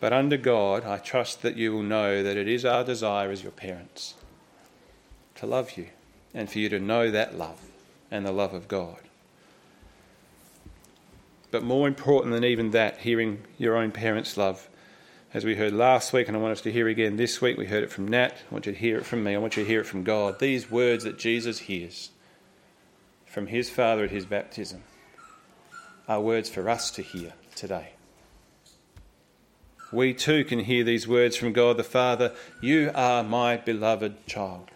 But 0.00 0.12
under 0.12 0.36
God, 0.36 0.84
I 0.84 0.98
trust 0.98 1.42
that 1.42 1.56
you 1.56 1.72
will 1.72 1.84
know 1.84 2.22
that 2.22 2.36
it 2.36 2.48
is 2.48 2.64
our 2.64 2.82
desire 2.82 3.30
as 3.30 3.42
your 3.42 3.52
parents 3.52 4.14
to 5.36 5.46
love 5.46 5.76
you 5.76 5.86
and 6.34 6.50
for 6.50 6.58
you 6.58 6.68
to 6.68 6.80
know 6.80 7.10
that 7.10 7.38
love 7.38 7.60
and 8.10 8.26
the 8.26 8.32
love 8.32 8.52
of 8.52 8.66
God. 8.66 8.98
But 11.52 11.62
more 11.62 11.86
important 11.86 12.34
than 12.34 12.44
even 12.44 12.72
that, 12.72 12.98
hearing 12.98 13.44
your 13.58 13.76
own 13.76 13.92
parents' 13.92 14.36
love 14.36 14.68
as 15.34 15.44
we 15.44 15.54
heard 15.54 15.72
last 15.72 16.12
week, 16.12 16.26
and 16.26 16.36
I 16.36 16.40
want 16.40 16.52
us 16.52 16.62
to 16.62 16.72
hear 16.72 16.88
again 16.88 17.16
this 17.16 17.40
week. 17.40 17.56
We 17.56 17.66
heard 17.66 17.84
it 17.84 17.92
from 17.92 18.08
Nat. 18.08 18.34
I 18.50 18.52
want 18.52 18.66
you 18.66 18.72
to 18.72 18.78
hear 18.78 18.98
it 18.98 19.06
from 19.06 19.22
me. 19.22 19.34
I 19.34 19.38
want 19.38 19.56
you 19.56 19.62
to 19.62 19.68
hear 19.68 19.80
it 19.80 19.86
from 19.86 20.02
God. 20.02 20.40
These 20.40 20.70
words 20.70 21.04
that 21.04 21.18
Jesus 21.18 21.60
hears 21.60 22.10
from 23.24 23.46
his 23.46 23.70
Father 23.70 24.04
at 24.04 24.10
his 24.10 24.26
baptism 24.26 24.82
are 26.08 26.20
words 26.20 26.48
for 26.48 26.68
us 26.68 26.90
to 26.92 27.02
hear 27.02 27.32
today. 27.54 27.90
We 29.92 30.14
too 30.14 30.44
can 30.44 30.60
hear 30.60 30.84
these 30.84 31.06
words 31.06 31.36
from 31.36 31.52
God 31.52 31.76
the 31.76 31.84
Father 31.84 32.32
You 32.60 32.90
are 32.94 33.22
my 33.22 33.58
beloved 33.58 34.26
child. 34.26 34.70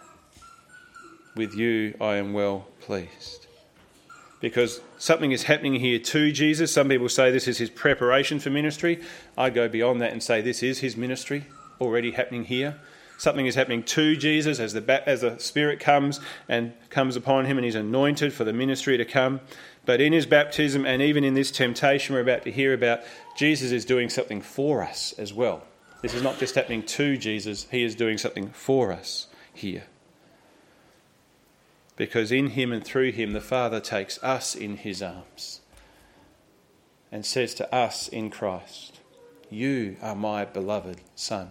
With 1.34 1.54
you 1.54 1.94
I 2.00 2.16
am 2.16 2.32
well 2.32 2.66
pleased 2.80 3.46
because 4.40 4.80
something 4.98 5.32
is 5.32 5.44
happening 5.44 5.74
here 5.80 5.98
to 5.98 6.32
Jesus. 6.32 6.72
Some 6.72 6.88
people 6.88 7.08
say 7.08 7.30
this 7.30 7.48
is 7.48 7.58
his 7.58 7.70
preparation 7.70 8.38
for 8.38 8.50
ministry. 8.50 9.00
I 9.36 9.50
go 9.50 9.68
beyond 9.68 10.00
that 10.02 10.12
and 10.12 10.22
say 10.22 10.40
this 10.40 10.62
is 10.62 10.80
his 10.80 10.96
ministry 10.96 11.46
already 11.80 12.12
happening 12.12 12.44
here. 12.44 12.78
Something 13.18 13.46
is 13.46 13.54
happening 13.54 13.82
to 13.82 14.14
Jesus 14.14 14.60
as 14.60 14.74
the, 14.74 15.08
as 15.08 15.22
the 15.22 15.38
Spirit 15.38 15.80
comes 15.80 16.20
and 16.48 16.74
comes 16.90 17.16
upon 17.16 17.46
him 17.46 17.56
and 17.56 17.64
he's 17.64 17.74
anointed 17.74 18.32
for 18.32 18.44
the 18.44 18.52
ministry 18.52 18.98
to 18.98 19.06
come. 19.06 19.40
But 19.86 20.00
in 20.00 20.12
his 20.12 20.26
baptism 20.26 20.84
and 20.84 21.00
even 21.00 21.24
in 21.24 21.34
this 21.34 21.50
temptation 21.50 22.14
we're 22.14 22.20
about 22.20 22.42
to 22.42 22.50
hear 22.50 22.74
about, 22.74 23.00
Jesus 23.36 23.72
is 23.72 23.84
doing 23.84 24.10
something 24.10 24.42
for 24.42 24.82
us 24.82 25.14
as 25.16 25.32
well. 25.32 25.62
This 26.02 26.12
is 26.12 26.22
not 26.22 26.38
just 26.38 26.54
happening 26.54 26.82
to 26.82 27.16
Jesus, 27.16 27.66
he 27.70 27.82
is 27.82 27.94
doing 27.94 28.18
something 28.18 28.50
for 28.50 28.92
us 28.92 29.28
here 29.54 29.84
because 31.96 32.30
in 32.30 32.50
him 32.50 32.72
and 32.72 32.84
through 32.84 33.12
him 33.12 33.32
the 33.32 33.40
Father 33.40 33.80
takes 33.80 34.22
us 34.22 34.54
in 34.54 34.76
his 34.76 35.02
arms 35.02 35.60
and 37.10 37.24
says 37.24 37.54
to 37.54 37.74
us 37.74 38.08
in 38.08 38.30
Christ, 38.30 39.00
You 39.50 39.96
are 40.02 40.14
my 40.14 40.44
beloved 40.44 41.00
Son. 41.14 41.50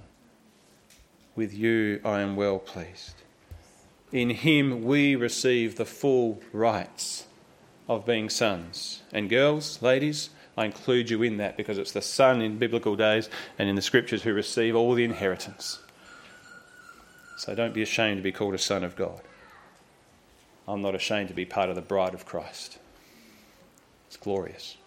With 1.35 1.53
you 1.53 1.99
I 2.05 2.21
am 2.21 2.35
well 2.35 2.59
pleased. 2.59 3.15
In 4.11 4.29
him 4.29 4.83
we 4.83 5.15
receive 5.15 5.75
the 5.75 5.85
full 5.85 6.41
rights 6.53 7.25
of 7.87 8.05
being 8.05 8.29
sons. 8.29 9.01
And 9.11 9.29
girls, 9.29 9.81
ladies, 9.81 10.29
I 10.57 10.65
include 10.65 11.09
you 11.09 11.21
in 11.23 11.37
that 11.37 11.57
because 11.57 11.77
it's 11.77 11.91
the 11.91 12.01
son 12.01 12.41
in 12.41 12.57
biblical 12.57 12.95
days 12.95 13.29
and 13.59 13.69
in 13.69 13.75
the 13.75 13.81
scriptures 13.81 14.23
who 14.23 14.33
receive 14.33 14.75
all 14.75 14.93
the 14.93 15.03
inheritance. 15.03 15.79
So 17.37 17.53
don't 17.53 17.73
be 17.73 17.81
ashamed 17.81 18.17
to 18.17 18.23
be 18.23 18.31
called 18.31 18.53
a 18.53 18.59
son 18.59 18.83
of 18.83 18.95
God. 18.95 19.21
I'm 20.67 20.81
not 20.81 20.95
ashamed 20.95 21.27
to 21.27 21.35
be 21.35 21.45
part 21.45 21.69
of 21.69 21.75
the 21.75 21.81
bride 21.81 22.13
of 22.13 22.25
Christ. 22.25 22.79
It's 24.07 24.17
glorious. 24.17 24.77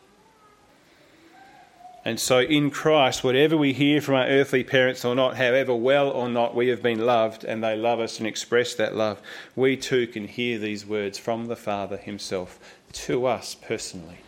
And 2.05 2.19
so, 2.19 2.41
in 2.41 2.71
Christ, 2.71 3.25
whatever 3.25 3.57
we 3.57 3.73
hear 3.73 4.01
from 4.01 4.15
our 4.15 4.27
earthly 4.27 4.63
parents 4.63 5.05
or 5.05 5.15
not, 5.15 5.37
however 5.37 5.75
well 5.75 6.09
or 6.09 6.29
not 6.29 6.55
we 6.55 6.69
have 6.69 6.83
been 6.83 7.05
loved 7.05 7.45
and 7.45 7.63
they 7.63 7.77
love 7.77 8.01
us 8.01 8.19
and 8.19 8.27
express 8.27 8.75
that 8.75 8.95
love, 8.95 9.21
we 9.57 9.77
too 9.77 10.07
can 10.07 10.29
hear 10.29 10.59
these 10.59 10.87
words 10.87 11.19
from 11.19 11.47
the 11.47 11.57
Father 11.57 11.97
Himself 11.97 12.59
to 12.93 13.27
us 13.27 13.55
personally. 13.55 14.19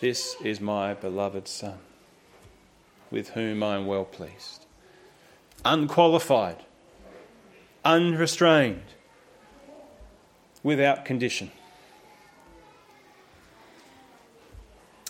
This 0.00 0.34
is 0.42 0.60
my 0.60 0.94
beloved 0.94 1.46
Son, 1.46 1.78
with 3.10 3.30
whom 3.30 3.62
I 3.62 3.76
am 3.76 3.86
well 3.86 4.04
pleased. 4.04 4.66
Unqualified, 5.64 6.56
unrestrained 7.84 8.82
without 10.62 11.04
condition. 11.04 11.52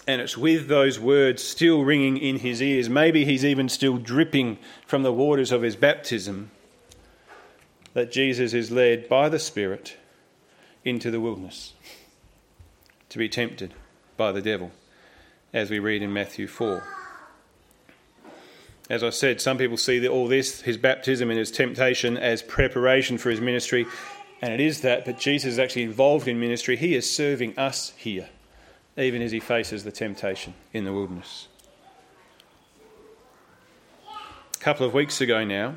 And 0.07 0.21
it's 0.21 0.37
with 0.37 0.69
those 0.69 0.99
words 0.99 1.43
still 1.43 1.83
ringing 1.85 2.17
in 2.17 2.39
his 2.39 2.61
ears. 2.63 2.89
Maybe 2.89 3.25
he's 3.25 3.45
even 3.45 3.69
still 3.69 3.99
dripping 3.99 4.59
from 4.87 5.03
the 5.03 5.13
waters 5.13 5.53
of 5.53 5.63
his 5.63 5.77
baptism 5.77 6.51
that 7.93 8.11
Jesus 8.11 8.55
is 8.55 8.71
led 8.71 9.09
by 9.09 9.29
the 9.29 9.39
Spirit 9.39 9.97
into 10.85 11.11
the 11.11 11.21
wilderness 11.21 11.75
to 13.09 13.19
be 13.19 13.29
tempted 13.29 13.75
by 14.17 14.33
the 14.33 14.41
devil, 14.41 14.71
as 15.53 15.71
we 15.71 15.79
read 15.79 16.03
in 16.03 16.13
Matthew 16.13 16.47
4. 16.47 16.83
As 18.89 19.03
I 19.05 19.11
said, 19.11 19.41
some 19.41 19.59
people 19.59 19.77
see 19.77 20.07
all 20.09 20.29
this, 20.29 20.63
his 20.63 20.77
baptism 20.77 21.31
and 21.31 21.39
his 21.39 21.51
temptation, 21.51 22.17
as 22.17 22.43
preparation 22.43 23.19
for 23.19 23.31
his 23.31 23.41
ministry 23.41 23.87
and 24.43 24.55
it 24.55 24.61
is 24.61 24.81
that, 24.81 25.05
but 25.05 25.19
Jesus 25.19 25.53
is 25.53 25.59
actually 25.59 25.83
involved 25.83 26.27
in 26.27 26.41
ministry. 26.41 26.77
He 26.77 26.95
is 26.95 27.11
serving 27.11 27.59
us 27.59 27.93
here, 27.97 28.29
even 28.97 29.23
as 29.23 29.33
he 29.33 29.41
faces 29.41 29.85
the 29.85 29.93
temptation 29.93 30.55
in 30.73 30.85
the 30.85 30.93
wilderness. 30.93 31.49
A 34.09 34.63
couple 34.63 34.87
of 34.87 34.93
weeks 34.93 35.21
ago 35.21 35.45
now, 35.45 35.75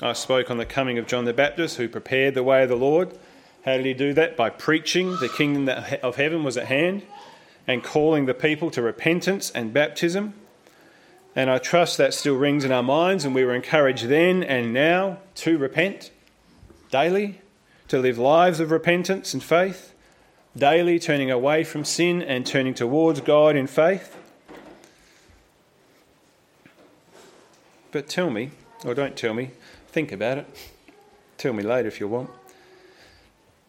I 0.00 0.14
spoke 0.14 0.50
on 0.50 0.56
the 0.56 0.66
coming 0.66 0.98
of 0.98 1.06
John 1.06 1.24
the 1.24 1.32
Baptist, 1.32 1.76
who 1.76 1.88
prepared 1.88 2.34
the 2.34 2.42
way 2.42 2.62
of 2.62 2.68
the 2.68 2.76
Lord. 2.76 3.16
How 3.64 3.76
did 3.76 3.86
he 3.86 3.94
do 3.94 4.12
that? 4.14 4.36
By 4.36 4.50
preaching 4.50 5.16
the 5.20 5.28
kingdom 5.28 5.68
of 6.02 6.16
heaven 6.16 6.42
was 6.42 6.56
at 6.56 6.66
hand 6.66 7.02
and 7.66 7.84
calling 7.84 8.26
the 8.26 8.34
people 8.34 8.70
to 8.72 8.82
repentance 8.82 9.50
and 9.50 9.72
baptism. 9.72 10.34
And 11.36 11.48
I 11.48 11.58
trust 11.58 11.98
that 11.98 12.14
still 12.14 12.34
rings 12.34 12.64
in 12.64 12.72
our 12.72 12.82
minds, 12.82 13.24
and 13.24 13.34
we 13.34 13.44
were 13.44 13.54
encouraged 13.54 14.06
then 14.06 14.42
and 14.42 14.72
now 14.72 15.18
to 15.36 15.56
repent 15.56 16.10
daily 16.90 17.40
to 17.88 17.98
live 17.98 18.18
lives 18.18 18.58
of 18.58 18.70
repentance 18.70 19.34
and 19.34 19.42
faith, 19.42 19.91
daily 20.56 20.98
turning 20.98 21.30
away 21.30 21.64
from 21.64 21.84
sin 21.84 22.22
and 22.22 22.46
turning 22.46 22.74
towards 22.74 23.20
God 23.20 23.56
in 23.56 23.66
faith. 23.66 24.16
But 27.90 28.08
tell 28.08 28.30
me, 28.30 28.50
or 28.84 28.94
don't 28.94 29.16
tell 29.16 29.34
me, 29.34 29.50
think 29.88 30.12
about 30.12 30.38
it. 30.38 30.46
Tell 31.38 31.52
me 31.52 31.62
later 31.62 31.88
if 31.88 32.00
you 32.00 32.08
want. 32.08 32.30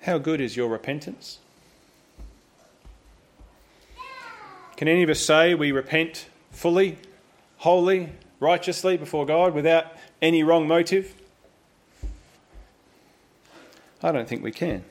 How 0.01 0.17
good 0.17 0.41
is 0.41 0.57
your 0.57 0.69
repentance? 0.69 1.39
Can 4.75 4.87
any 4.87 5.03
of 5.03 5.09
us 5.09 5.19
say 5.19 5.55
we 5.55 5.71
repent 5.71 6.27
fully, 6.51 6.97
wholly, 7.57 8.09
righteously 8.39 8.97
before 8.97 9.25
God 9.25 9.53
without 9.53 9.87
any 10.21 10.43
wrong 10.43 10.67
motive? 10.67 11.13
I 14.01 14.11
don't 14.11 14.27
think 14.27 14.43
we 14.43 14.51
can. 14.51 14.83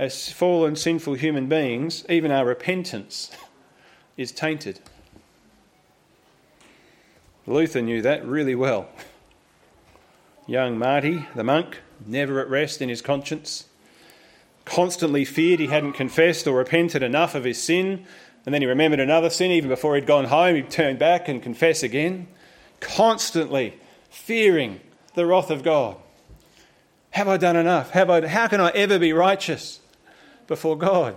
As 0.00 0.32
fallen, 0.32 0.76
sinful 0.76 1.12
human 1.12 1.46
beings, 1.46 2.06
even 2.08 2.30
our 2.30 2.46
repentance 2.46 3.30
is 4.16 4.32
tainted. 4.32 4.80
Luther 7.46 7.82
knew 7.82 8.00
that 8.00 8.24
really 8.24 8.54
well. 8.54 8.88
Young 10.46 10.78
Marty, 10.78 11.26
the 11.34 11.44
monk, 11.44 11.80
never 12.06 12.40
at 12.40 12.48
rest 12.48 12.80
in 12.80 12.88
his 12.88 13.02
conscience, 13.02 13.66
constantly 14.64 15.26
feared 15.26 15.60
he 15.60 15.66
hadn't 15.66 15.92
confessed 15.92 16.46
or 16.46 16.56
repented 16.56 17.02
enough 17.02 17.34
of 17.34 17.44
his 17.44 17.62
sin, 17.62 18.06
and 18.46 18.54
then 18.54 18.62
he 18.62 18.66
remembered 18.66 19.00
another 19.00 19.28
sin 19.28 19.50
even 19.50 19.68
before 19.68 19.96
he'd 19.96 20.06
gone 20.06 20.24
home, 20.24 20.54
he'd 20.54 20.70
turn 20.70 20.96
back 20.96 21.28
and 21.28 21.42
confess 21.42 21.82
again, 21.82 22.26
constantly 22.80 23.74
fearing 24.08 24.80
the 25.12 25.26
wrath 25.26 25.50
of 25.50 25.62
God. 25.62 25.96
Have 27.10 27.28
I 27.28 27.36
done 27.36 27.56
enough? 27.56 27.90
Have 27.90 28.08
I, 28.08 28.26
how 28.26 28.48
can 28.48 28.62
I 28.62 28.70
ever 28.70 28.98
be 28.98 29.12
righteous 29.12 29.79
before 30.50 30.76
God? 30.76 31.14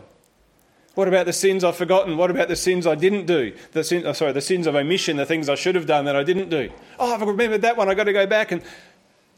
What 0.93 1.07
about 1.07 1.25
the 1.25 1.33
sins 1.33 1.63
I've 1.63 1.75
forgotten? 1.75 2.17
What 2.17 2.29
about 2.29 2.49
the 2.49 2.55
sins 2.55 2.85
I 2.85 2.93
didn't 2.93 3.25
do? 3.25 3.55
The 3.71 3.83
sin, 3.83 4.05
oh, 4.05 4.13
sorry, 4.13 4.31
the 4.31 4.41
sins 4.41 4.67
of 4.67 4.75
omission, 4.75 5.17
the 5.17 5.25
things 5.25 5.49
I 5.49 5.55
should 5.55 5.73
have 5.73 5.87
done 5.87 6.05
that 6.05 6.15
I 6.15 6.23
didn't 6.23 6.49
do. 6.49 6.71
Oh, 6.99 7.15
I've 7.15 7.21
remembered 7.27 7.63
that 7.63 7.75
one. 7.75 7.89
I've 7.89 7.97
got 7.97 8.03
to 8.03 8.13
go 8.13 8.27
back 8.27 8.51
and 8.51 8.61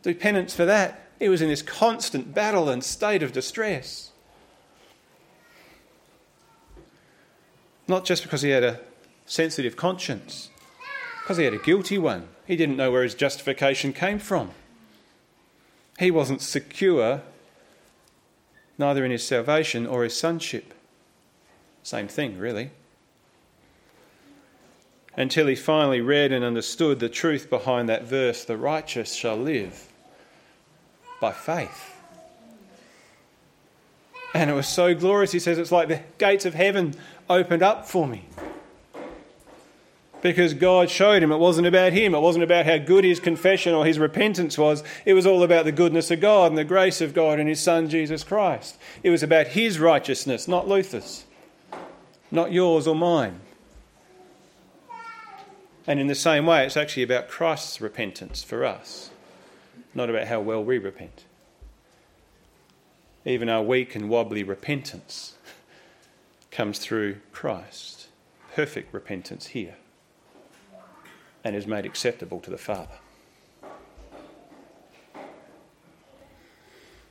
do 0.03 0.13
penance 0.13 0.53
for 0.53 0.65
that. 0.65 1.07
He 1.17 1.29
was 1.29 1.41
in 1.41 1.47
this 1.47 1.61
constant 1.61 2.33
battle 2.33 2.67
and 2.67 2.83
state 2.83 3.23
of 3.23 3.31
distress. 3.31 4.11
Not 7.87 8.03
just 8.03 8.21
because 8.21 8.41
he 8.41 8.49
had 8.49 8.65
a 8.65 8.81
sensitive 9.25 9.77
conscience, 9.77 10.49
because 11.21 11.37
he 11.37 11.45
had 11.45 11.53
a 11.53 11.59
guilty 11.59 11.97
one. 11.97 12.27
He 12.45 12.57
didn't 12.57 12.75
know 12.75 12.91
where 12.91 13.03
his 13.03 13.15
justification 13.15 13.93
came 13.93 14.19
from. 14.19 14.51
He 15.99 16.11
wasn't 16.11 16.41
secure, 16.41 17.21
neither 18.77 19.05
in 19.05 19.11
his 19.11 19.25
salvation 19.25 19.85
or 19.87 20.03
his 20.03 20.15
sonship. 20.15 20.73
Same 21.83 22.07
thing, 22.07 22.37
really. 22.37 22.71
Until 25.17 25.47
he 25.47 25.55
finally 25.55 26.01
read 26.01 26.31
and 26.31 26.43
understood 26.43 26.99
the 26.99 27.09
truth 27.09 27.49
behind 27.49 27.87
that 27.87 28.03
verse 28.03 28.43
the 28.43 28.57
righteous 28.57 29.13
shall 29.13 29.37
live 29.37 29.87
by 31.21 31.31
faith. 31.31 31.93
And 34.33 34.49
it 34.49 34.53
was 34.53 34.67
so 34.67 34.93
glorious, 34.93 35.31
he 35.31 35.39
says, 35.39 35.57
it's 35.57 35.71
like 35.71 35.87
the 35.87 36.01
gates 36.17 36.45
of 36.45 36.53
heaven 36.53 36.93
opened 37.29 37.63
up 37.63 37.87
for 37.87 38.05
me 38.05 38.25
because 40.25 40.55
God 40.55 40.89
showed 40.89 41.21
him 41.21 41.31
it 41.31 41.37
wasn't 41.37 41.67
about 41.67 41.93
him. 41.93 42.15
It 42.15 42.19
wasn't 42.19 42.43
about 42.43 42.65
how 42.65 42.79
good 42.79 43.03
his 43.03 43.19
confession 43.19 43.75
or 43.75 43.85
his 43.85 43.99
repentance 43.99 44.57
was. 44.57 44.83
It 45.05 45.13
was 45.13 45.27
all 45.27 45.43
about 45.43 45.65
the 45.65 45.71
goodness 45.71 46.09
of 46.09 46.19
God 46.19 46.51
and 46.51 46.57
the 46.57 46.63
grace 46.63 46.99
of 46.99 47.13
God 47.13 47.39
and 47.39 47.47
his 47.47 47.59
Son, 47.59 47.89
Jesus 47.89 48.23
Christ. 48.23 48.75
It 49.03 49.11
was 49.11 49.21
about 49.21 49.49
his 49.49 49.77
righteousness, 49.77 50.47
not 50.47 50.67
Luther's, 50.67 51.25
not 52.31 52.51
yours 52.51 52.87
or 52.87 52.95
mine. 52.95 53.39
And 55.85 55.99
in 55.99 56.07
the 56.07 56.15
same 56.15 56.47
way, 56.47 56.65
it's 56.65 56.75
actually 56.75 57.03
about 57.03 57.29
Christ's 57.29 57.79
repentance 57.79 58.41
for 58.41 58.65
us, 58.65 59.11
not 59.93 60.09
about 60.09 60.25
how 60.25 60.39
well 60.39 60.63
we 60.63 60.79
repent. 60.79 61.23
Even 63.25 63.47
our 63.47 63.61
weak 63.61 63.93
and 63.93 64.09
wobbly 64.09 64.41
repentance 64.41 65.35
comes 66.49 66.79
through 66.79 67.17
Christ. 67.31 68.07
Perfect 68.55 68.91
repentance 68.91 69.45
here 69.47 69.75
and 71.45 71.55
is 71.55 71.67
made 71.67 71.85
acceptable 71.85 72.39
to 72.41 72.49
the 72.49 72.57
Father. 72.57 72.97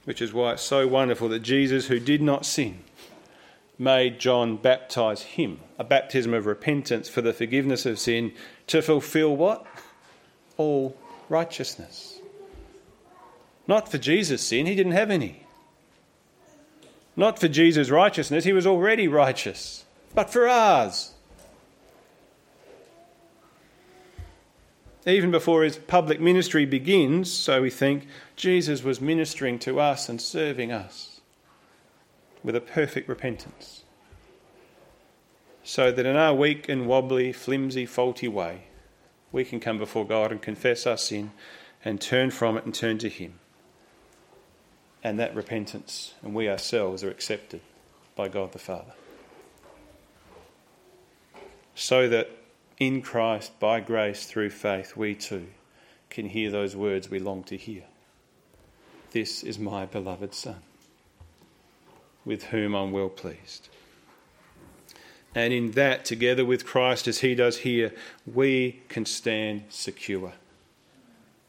Which 0.04 0.20
is 0.20 0.34
why 0.34 0.52
it's 0.52 0.62
so 0.62 0.86
wonderful 0.86 1.28
that 1.30 1.38
Jesus, 1.38 1.86
who 1.86 2.00
did 2.00 2.20
not 2.20 2.44
sin, 2.44 2.82
made 3.78 4.18
John 4.18 4.56
baptize 4.56 5.22
him, 5.22 5.60
a 5.78 5.84
baptism 5.84 6.34
of 6.34 6.46
repentance 6.46 7.08
for 7.08 7.22
the 7.22 7.32
forgiveness 7.32 7.86
of 7.86 7.98
sin, 7.98 8.32
to 8.66 8.82
fulfill 8.82 9.34
what? 9.34 9.64
All 10.56 10.96
righteousness. 11.28 12.18
Not 13.66 13.88
for 13.88 13.98
Jesus' 13.98 14.42
sin, 14.42 14.66
he 14.66 14.74
didn't 14.74 14.92
have 14.92 15.10
any. 15.10 15.46
Not 17.16 17.38
for 17.38 17.48
Jesus' 17.48 17.88
righteousness, 17.88 18.44
he 18.44 18.52
was 18.52 18.66
already 18.66 19.06
righteous. 19.08 19.84
But 20.14 20.28
for 20.28 20.48
ours, 20.48 21.13
Even 25.06 25.30
before 25.30 25.64
his 25.64 25.76
public 25.76 26.20
ministry 26.20 26.64
begins, 26.64 27.30
so 27.30 27.62
we 27.62 27.70
think, 27.70 28.06
Jesus 28.36 28.82
was 28.82 29.00
ministering 29.00 29.58
to 29.60 29.78
us 29.78 30.08
and 30.08 30.20
serving 30.20 30.72
us 30.72 31.20
with 32.42 32.56
a 32.56 32.60
perfect 32.60 33.08
repentance. 33.08 33.84
So 35.62 35.92
that 35.92 36.06
in 36.06 36.16
our 36.16 36.34
weak 36.34 36.68
and 36.68 36.86
wobbly, 36.86 37.32
flimsy, 37.32 37.86
faulty 37.86 38.28
way, 38.28 38.64
we 39.32 39.44
can 39.44 39.60
come 39.60 39.78
before 39.78 40.06
God 40.06 40.30
and 40.30 40.40
confess 40.40 40.86
our 40.86 40.96
sin 40.96 41.32
and 41.84 42.00
turn 42.00 42.30
from 42.30 42.56
it 42.56 42.64
and 42.64 42.74
turn 42.74 42.98
to 42.98 43.08
Him. 43.08 43.40
And 45.02 45.18
that 45.18 45.34
repentance, 45.34 46.14
and 46.22 46.34
we 46.34 46.48
ourselves 46.48 47.04
are 47.04 47.10
accepted 47.10 47.60
by 48.16 48.28
God 48.28 48.52
the 48.52 48.58
Father. 48.58 48.92
So 51.74 52.08
that 52.08 52.30
in 52.86 53.02
Christ, 53.02 53.58
by 53.58 53.80
grace, 53.80 54.26
through 54.26 54.50
faith, 54.50 54.96
we 54.96 55.14
too 55.14 55.46
can 56.10 56.28
hear 56.28 56.50
those 56.50 56.76
words 56.76 57.10
we 57.10 57.18
long 57.18 57.42
to 57.44 57.56
hear. 57.56 57.82
This 59.12 59.42
is 59.42 59.58
my 59.58 59.86
beloved 59.86 60.34
Son, 60.34 60.62
with 62.24 62.44
whom 62.44 62.74
I'm 62.74 62.92
well 62.92 63.08
pleased. 63.08 63.68
And 65.34 65.52
in 65.52 65.72
that, 65.72 66.04
together 66.04 66.44
with 66.44 66.64
Christ, 66.64 67.08
as 67.08 67.18
he 67.18 67.34
does 67.34 67.58
here, 67.58 67.92
we 68.32 68.82
can 68.88 69.06
stand 69.06 69.64
secure 69.68 70.32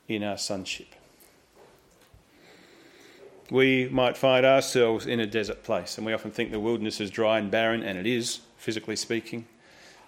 in 0.07 0.23
our 0.23 0.37
sonship. 0.37 0.87
We 3.51 3.87
might 3.89 4.17
find 4.17 4.45
ourselves 4.45 5.05
in 5.05 5.19
a 5.19 5.27
desert 5.27 5.63
place, 5.63 5.97
and 5.97 6.05
we 6.07 6.13
often 6.13 6.31
think 6.31 6.51
the 6.51 6.59
wilderness 6.59 6.99
is 6.99 7.11
dry 7.11 7.37
and 7.37 7.51
barren, 7.51 7.83
and 7.83 7.99
it 7.99 8.07
is, 8.07 8.39
physically 8.57 8.95
speaking. 8.95 9.45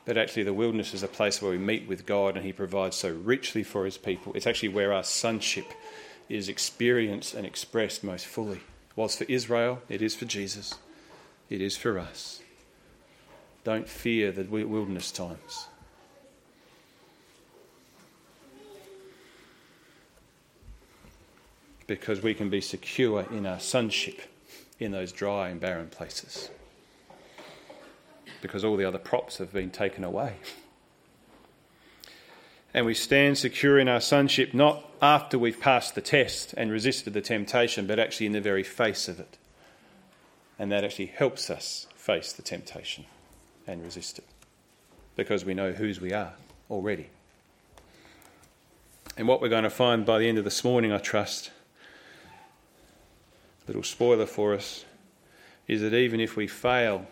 But 0.07 0.17
actually, 0.17 0.43
the 0.43 0.53
wilderness 0.53 0.93
is 0.93 1.03
a 1.03 1.07
place 1.09 1.41
where 1.41 1.51
we 1.51 1.57
meet 1.57 1.85
with 1.85 2.05
God 2.05 2.37
and 2.37 2.45
He 2.45 2.53
provides 2.53 2.95
so 2.95 3.09
richly 3.11 3.61
for 3.61 3.83
His 3.83 3.97
people. 3.97 4.31
It's 4.35 4.47
actually 4.47 4.69
where 4.69 4.93
our 4.93 5.03
sonship 5.03 5.65
is 6.29 6.47
experienced 6.47 7.33
and 7.33 7.45
expressed 7.45 8.05
most 8.05 8.25
fully. 8.25 8.61
Whilst 8.95 9.17
for 9.17 9.25
Israel, 9.25 9.81
it 9.89 10.01
is 10.01 10.15
for 10.15 10.23
Jesus, 10.23 10.75
it 11.49 11.59
is 11.59 11.75
for 11.75 11.99
us. 11.99 12.41
Don't 13.65 13.89
fear 13.89 14.31
the 14.31 14.45
wilderness 14.45 15.11
times. 15.11 15.67
Because 21.85 22.21
we 22.21 22.33
can 22.33 22.49
be 22.49 22.61
secure 22.61 23.27
in 23.29 23.45
our 23.45 23.59
sonship 23.59 24.21
in 24.79 24.93
those 24.93 25.11
dry 25.11 25.49
and 25.49 25.59
barren 25.59 25.89
places 25.89 26.49
because 28.41 28.63
all 28.63 28.77
the 28.77 28.85
other 28.85 28.97
props 28.97 29.37
have 29.37 29.51
been 29.51 29.71
taken 29.71 30.03
away. 30.03 30.35
And 32.73 32.85
we 32.85 32.93
stand 32.93 33.37
secure 33.37 33.79
in 33.79 33.87
our 33.87 34.01
sonship 34.01 34.53
not 34.53 34.87
after 35.01 35.39
we've 35.39 35.59
passed 35.59 35.95
the 35.95 36.01
test 36.01 36.53
and 36.53 36.71
resisted 36.71 37.13
the 37.13 37.21
temptation, 37.21 37.87
but 37.87 37.99
actually 37.99 38.27
in 38.27 38.33
the 38.33 38.41
very 38.41 38.63
face 38.63 39.07
of 39.07 39.19
it. 39.19 39.37
And 40.59 40.71
that 40.71 40.83
actually 40.83 41.07
helps 41.07 41.49
us 41.49 41.87
face 41.95 42.33
the 42.33 42.41
temptation 42.41 43.05
and 43.65 43.83
resist 43.83 44.19
it 44.19 44.25
because 45.15 45.43
we 45.43 45.53
know 45.53 45.71
whose 45.71 45.99
we 45.99 46.13
are 46.13 46.33
already. 46.69 47.09
And 49.17 49.27
what 49.27 49.41
we're 49.41 49.49
going 49.49 49.63
to 49.63 49.69
find 49.69 50.05
by 50.05 50.19
the 50.19 50.29
end 50.29 50.37
of 50.37 50.43
this 50.43 50.63
morning, 50.63 50.91
I 50.91 50.99
trust, 50.99 51.49
a 53.63 53.67
little 53.67 53.83
spoiler 53.83 54.27
for 54.27 54.53
us, 54.53 54.85
is 55.67 55.81
that 55.81 55.93
even 55.93 56.19
if 56.19 56.35
we 56.35 56.47
fail 56.47 57.07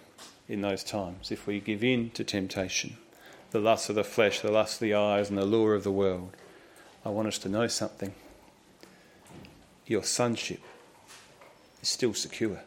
in 0.47 0.62
those 0.62 0.84
times 0.84 1.31
if 1.31 1.47
we 1.47 1.60
give 1.60 1.84
in 1.84 2.10
to 2.12 2.23
temptation, 2.23 2.97
the 3.51 3.60
lust 3.60 3.89
of 3.89 3.95
the 3.95 4.03
flesh, 4.03 4.41
the 4.41 4.51
lust 4.51 4.75
of 4.75 4.79
the 4.81 4.93
eyes, 4.93 5.29
and 5.29 5.38
the 5.38 5.45
lure 5.45 5.75
of 5.75 5.84
the 5.84 5.91
world. 5.91 6.36
I 7.05 7.10
want 7.10 7.27
us 7.27 7.38
to 7.39 7.49
know 7.49 7.67
something. 7.67 8.13
Your 9.86 10.03
sonship 10.03 10.62
is 11.81 11.89
still 11.89 12.13
secure. 12.13 12.62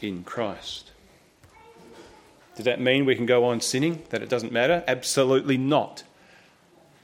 In 0.00 0.24
Christ. 0.24 0.90
Does 2.56 2.64
that 2.64 2.80
mean 2.80 3.04
we 3.04 3.16
can 3.16 3.26
go 3.26 3.44
on 3.44 3.60
sinning? 3.60 4.02
That 4.10 4.22
it 4.22 4.28
doesn't 4.28 4.52
matter? 4.52 4.84
Absolutely 4.86 5.56
not. 5.56 6.04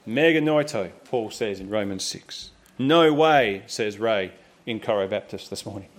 Meganoito, 0.07 0.91
Paul 1.05 1.29
says 1.29 1.59
in 1.59 1.69
Romans 1.69 2.03
6. 2.05 2.51
No 2.79 3.13
way, 3.13 3.63
says 3.67 3.99
Ray 3.99 4.33
in 4.65 4.79
Coro 4.79 5.07
Baptist 5.07 5.49
this 5.49 5.65
morning. 5.65 5.89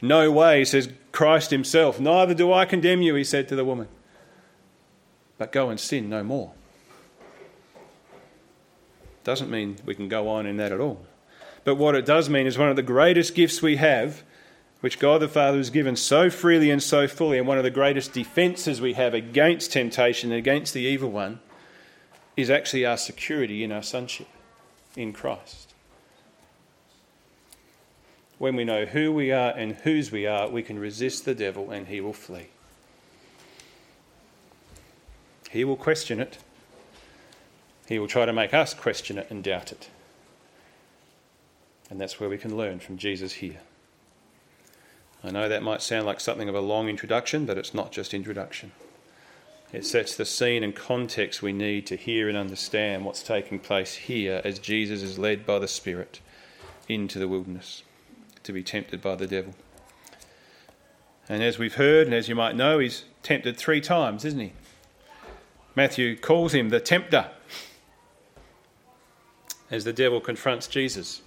No 0.00 0.30
way, 0.30 0.64
says 0.64 0.90
Christ 1.12 1.50
himself. 1.50 1.98
Neither 1.98 2.34
do 2.34 2.52
I 2.52 2.64
condemn 2.64 3.02
you, 3.02 3.14
he 3.14 3.24
said 3.24 3.48
to 3.48 3.56
the 3.56 3.64
woman. 3.64 3.88
But 5.36 5.52
go 5.52 5.70
and 5.70 5.78
sin 5.78 6.08
no 6.08 6.22
more. 6.22 6.52
Doesn't 9.24 9.50
mean 9.50 9.76
we 9.84 9.94
can 9.94 10.08
go 10.08 10.28
on 10.28 10.46
in 10.46 10.56
that 10.56 10.72
at 10.72 10.80
all. 10.80 11.04
But 11.64 11.74
what 11.74 11.94
it 11.94 12.06
does 12.06 12.30
mean 12.30 12.46
is 12.46 12.56
one 12.56 12.70
of 12.70 12.76
the 12.76 12.82
greatest 12.82 13.34
gifts 13.34 13.60
we 13.60 13.76
have, 13.76 14.22
which 14.80 14.98
God 14.98 15.20
the 15.20 15.28
Father 15.28 15.58
has 15.58 15.70
given 15.70 15.96
so 15.96 16.30
freely 16.30 16.70
and 16.70 16.82
so 16.82 17.06
fully, 17.06 17.36
and 17.36 17.46
one 17.46 17.58
of 17.58 17.64
the 17.64 17.70
greatest 17.70 18.12
defences 18.12 18.80
we 18.80 18.94
have 18.94 19.12
against 19.12 19.72
temptation 19.72 20.30
and 20.30 20.38
against 20.38 20.72
the 20.72 20.80
evil 20.80 21.10
one, 21.10 21.40
is 22.36 22.48
actually 22.48 22.86
our 22.86 22.96
security 22.96 23.64
in 23.64 23.72
our 23.72 23.82
sonship 23.82 24.28
in 24.96 25.12
Christ. 25.12 25.67
When 28.38 28.54
we 28.54 28.64
know 28.64 28.84
who 28.84 29.12
we 29.12 29.32
are 29.32 29.50
and 29.50 29.72
whose 29.72 30.12
we 30.12 30.26
are, 30.26 30.48
we 30.48 30.62
can 30.62 30.78
resist 30.78 31.24
the 31.24 31.34
devil 31.34 31.70
and 31.70 31.88
he 31.88 32.00
will 32.00 32.12
flee. 32.12 32.48
He 35.50 35.64
will 35.64 35.76
question 35.76 36.20
it. 36.20 36.38
He 37.88 37.98
will 37.98 38.06
try 38.06 38.26
to 38.26 38.32
make 38.32 38.54
us 38.54 38.74
question 38.74 39.18
it 39.18 39.28
and 39.30 39.42
doubt 39.42 39.72
it. 39.72 39.88
And 41.90 42.00
that's 42.00 42.20
where 42.20 42.28
we 42.28 42.38
can 42.38 42.56
learn 42.56 42.78
from 42.78 42.98
Jesus 42.98 43.34
here. 43.34 43.60
I 45.24 45.30
know 45.30 45.48
that 45.48 45.62
might 45.62 45.82
sound 45.82 46.06
like 46.06 46.20
something 46.20 46.48
of 46.48 46.54
a 46.54 46.60
long 46.60 46.88
introduction, 46.88 47.44
but 47.44 47.58
it's 47.58 47.74
not 47.74 47.90
just 47.90 48.14
introduction. 48.14 48.70
It 49.72 49.84
sets 49.84 50.14
the 50.14 50.24
scene 50.24 50.62
and 50.62 50.76
context 50.76 51.42
we 51.42 51.52
need 51.52 51.86
to 51.88 51.96
hear 51.96 52.28
and 52.28 52.38
understand 52.38 53.04
what's 53.04 53.22
taking 53.22 53.58
place 53.58 53.94
here 53.94 54.40
as 54.44 54.58
Jesus 54.58 55.02
is 55.02 55.18
led 55.18 55.44
by 55.44 55.58
the 55.58 55.66
Spirit 55.66 56.20
into 56.88 57.18
the 57.18 57.26
wilderness 57.26 57.82
to 58.48 58.52
be 58.54 58.62
tempted 58.62 59.02
by 59.02 59.14
the 59.14 59.26
devil. 59.26 59.52
And 61.28 61.42
as 61.42 61.58
we've 61.58 61.74
heard, 61.74 62.06
and 62.06 62.14
as 62.14 62.30
you 62.30 62.34
might 62.34 62.56
know, 62.56 62.78
he's 62.78 63.04
tempted 63.22 63.58
three 63.58 63.82
times, 63.82 64.24
isn't 64.24 64.40
he? 64.40 64.52
Matthew 65.74 66.16
calls 66.16 66.54
him 66.54 66.70
the 66.70 66.80
tempter 66.80 67.28
as 69.70 69.84
the 69.84 69.92
devil 69.92 70.18
confronts 70.18 70.66
Jesus. 70.66 71.20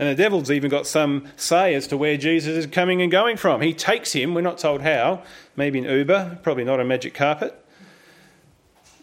And 0.00 0.08
the 0.08 0.20
devil's 0.20 0.50
even 0.50 0.68
got 0.68 0.88
some 0.88 1.28
say 1.36 1.74
as 1.74 1.86
to 1.86 1.96
where 1.96 2.16
Jesus 2.16 2.56
is 2.56 2.66
coming 2.66 3.00
and 3.00 3.08
going 3.08 3.36
from. 3.36 3.60
He 3.60 3.72
takes 3.72 4.14
him, 4.14 4.34
we're 4.34 4.40
not 4.40 4.58
told 4.58 4.82
how, 4.82 5.22
maybe 5.54 5.78
an 5.78 5.84
Uber, 5.84 6.40
probably 6.42 6.64
not 6.64 6.80
a 6.80 6.84
magic 6.84 7.14
carpet. 7.14 7.56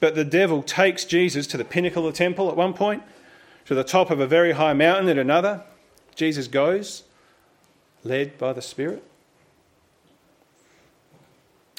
But 0.01 0.15
the 0.15 0.25
devil 0.25 0.61
takes 0.61 1.05
Jesus 1.05 1.47
to 1.47 1.57
the 1.57 1.63
pinnacle 1.63 2.05
of 2.05 2.13
the 2.13 2.17
temple 2.17 2.49
at 2.49 2.57
one 2.57 2.73
point, 2.73 3.01
to 3.67 3.75
the 3.75 3.85
top 3.85 4.11
of 4.11 4.19
a 4.19 4.27
very 4.27 4.51
high 4.51 4.73
mountain 4.73 5.07
at 5.07 5.17
another. 5.17 5.63
Jesus 6.15 6.47
goes, 6.47 7.03
led 8.03 8.37
by 8.37 8.53
the 8.53 8.61
Spirit. 8.61 9.03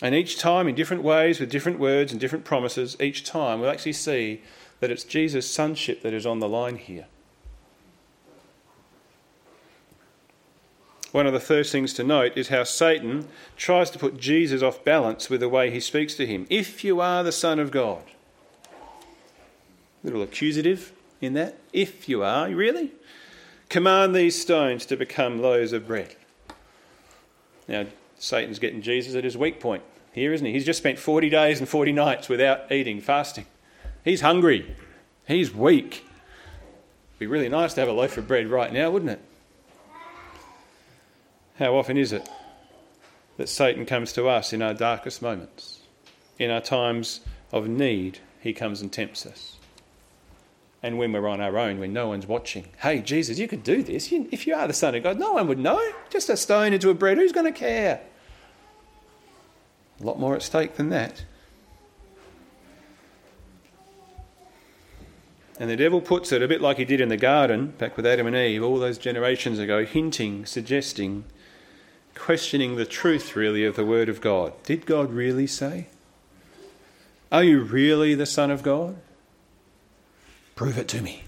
And 0.00 0.14
each 0.14 0.38
time, 0.38 0.66
in 0.66 0.74
different 0.74 1.02
ways, 1.02 1.38
with 1.38 1.50
different 1.50 1.78
words 1.78 2.10
and 2.10 2.20
different 2.20 2.44
promises, 2.44 2.96
each 3.00 3.24
time 3.24 3.60
we'll 3.60 3.70
actually 3.70 3.92
see 3.92 4.42
that 4.80 4.90
it's 4.90 5.04
Jesus' 5.04 5.48
sonship 5.48 6.02
that 6.02 6.12
is 6.12 6.26
on 6.26 6.40
the 6.40 6.48
line 6.48 6.76
here. 6.76 7.06
one 11.12 11.26
of 11.26 11.34
the 11.34 11.40
first 11.40 11.70
things 11.70 11.92
to 11.94 12.02
note 12.02 12.32
is 12.36 12.48
how 12.48 12.64
Satan 12.64 13.28
tries 13.56 13.90
to 13.90 13.98
put 13.98 14.18
Jesus 14.18 14.62
off 14.62 14.82
balance 14.82 15.28
with 15.28 15.40
the 15.40 15.48
way 15.48 15.70
he 15.70 15.78
speaks 15.78 16.14
to 16.14 16.26
him. 16.26 16.46
If 16.48 16.82
you 16.82 17.00
are 17.00 17.22
the 17.22 17.32
Son 17.32 17.58
of 17.58 17.70
God. 17.70 18.02
Little 20.02 20.22
accusative 20.22 20.92
in 21.20 21.34
that. 21.34 21.58
If 21.72 22.08
you 22.08 22.24
are, 22.24 22.48
really? 22.48 22.92
Command 23.72 24.14
these 24.14 24.38
stones 24.38 24.84
to 24.84 24.98
become 24.98 25.40
loaves 25.40 25.72
of 25.72 25.86
bread. 25.86 26.14
Now, 27.66 27.86
Satan's 28.18 28.58
getting 28.58 28.82
Jesus 28.82 29.14
at 29.14 29.24
his 29.24 29.34
weak 29.34 29.60
point 29.60 29.82
here, 30.12 30.34
isn't 30.34 30.44
he? 30.46 30.52
He's 30.52 30.66
just 30.66 30.76
spent 30.76 30.98
40 30.98 31.30
days 31.30 31.58
and 31.58 31.66
40 31.66 31.90
nights 31.92 32.28
without 32.28 32.70
eating, 32.70 33.00
fasting. 33.00 33.46
He's 34.04 34.20
hungry. 34.20 34.76
He's 35.26 35.54
weak. 35.54 36.04
It'd 36.04 37.18
be 37.18 37.26
really 37.26 37.48
nice 37.48 37.72
to 37.72 37.80
have 37.80 37.88
a 37.88 37.94
loaf 37.94 38.18
of 38.18 38.28
bread 38.28 38.48
right 38.48 38.70
now, 38.70 38.90
wouldn't 38.90 39.12
it? 39.12 39.22
How 41.58 41.74
often 41.74 41.96
is 41.96 42.12
it 42.12 42.28
that 43.38 43.48
Satan 43.48 43.86
comes 43.86 44.12
to 44.12 44.28
us 44.28 44.52
in 44.52 44.60
our 44.60 44.74
darkest 44.74 45.22
moments? 45.22 45.80
In 46.38 46.50
our 46.50 46.60
times 46.60 47.20
of 47.52 47.68
need, 47.68 48.18
he 48.38 48.52
comes 48.52 48.82
and 48.82 48.92
tempts 48.92 49.24
us. 49.24 49.56
And 50.82 50.98
when 50.98 51.12
we're 51.12 51.28
on 51.28 51.40
our 51.40 51.58
own, 51.58 51.78
when 51.78 51.92
no 51.92 52.08
one's 52.08 52.26
watching, 52.26 52.66
hey, 52.80 53.00
Jesus, 53.00 53.38
you 53.38 53.46
could 53.46 53.62
do 53.62 53.82
this. 53.82 54.10
if 54.10 54.46
you 54.46 54.54
are 54.54 54.66
the 54.66 54.72
Son 54.72 54.94
of 54.94 55.02
God, 55.02 55.18
no 55.18 55.32
one 55.32 55.46
would 55.46 55.58
know. 55.58 55.80
Just 56.10 56.28
a 56.28 56.36
stone 56.36 56.72
into 56.72 56.90
a 56.90 56.94
bread, 56.94 57.18
who's 57.18 57.32
going 57.32 57.52
to 57.52 57.58
care? 57.58 58.00
A 60.00 60.02
lot 60.02 60.18
more 60.18 60.34
at 60.34 60.42
stake 60.42 60.74
than 60.74 60.88
that. 60.88 61.24
And 65.60 65.70
the 65.70 65.76
devil 65.76 66.00
puts 66.00 66.32
it 66.32 66.42
a 66.42 66.48
bit 66.48 66.60
like 66.60 66.78
he 66.78 66.84
did 66.84 67.00
in 67.00 67.08
the 67.08 67.16
garden, 67.16 67.74
back 67.78 67.96
with 67.96 68.04
Adam 68.04 68.26
and 68.26 68.34
Eve, 68.34 68.64
all 68.64 68.80
those 68.80 68.98
generations 68.98 69.60
ago, 69.60 69.84
hinting, 69.84 70.44
suggesting 70.46 71.24
questioning 72.14 72.76
the 72.76 72.84
truth, 72.84 73.36
really, 73.36 73.64
of 73.64 73.76
the 73.76 73.84
Word 73.84 74.08
of 74.08 74.20
God. 74.20 74.52
Did 74.64 74.86
God 74.86 75.12
really 75.12 75.46
say? 75.46 75.86
Are 77.30 77.44
you 77.44 77.60
really 77.60 78.14
the 78.14 78.26
Son 78.26 78.50
of 78.50 78.62
God? 78.62 78.96
Prove 80.62 80.78
it 80.78 80.86
to 80.86 81.02
me. 81.02 81.24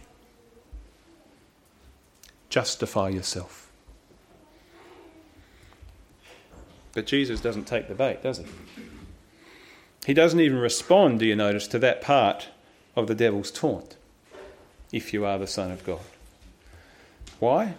Justify 2.50 3.08
yourself. 3.08 3.68
But 6.92 7.08
Jesus 7.08 7.40
doesn't 7.40 7.64
take 7.64 7.88
the 7.88 7.96
bait, 7.96 8.22
does 8.22 8.38
he? 8.38 8.44
He 10.06 10.14
doesn't 10.14 10.38
even 10.38 10.58
respond, 10.58 11.18
do 11.18 11.26
you 11.26 11.34
notice, 11.34 11.66
to 11.66 11.80
that 11.80 12.00
part 12.00 12.50
of 12.94 13.08
the 13.08 13.14
devil's 13.16 13.50
taunt. 13.50 13.96
If 14.92 15.12
you 15.12 15.24
are 15.24 15.36
the 15.36 15.48
Son 15.48 15.72
of 15.72 15.84
God. 15.84 15.98
Why? 17.40 17.74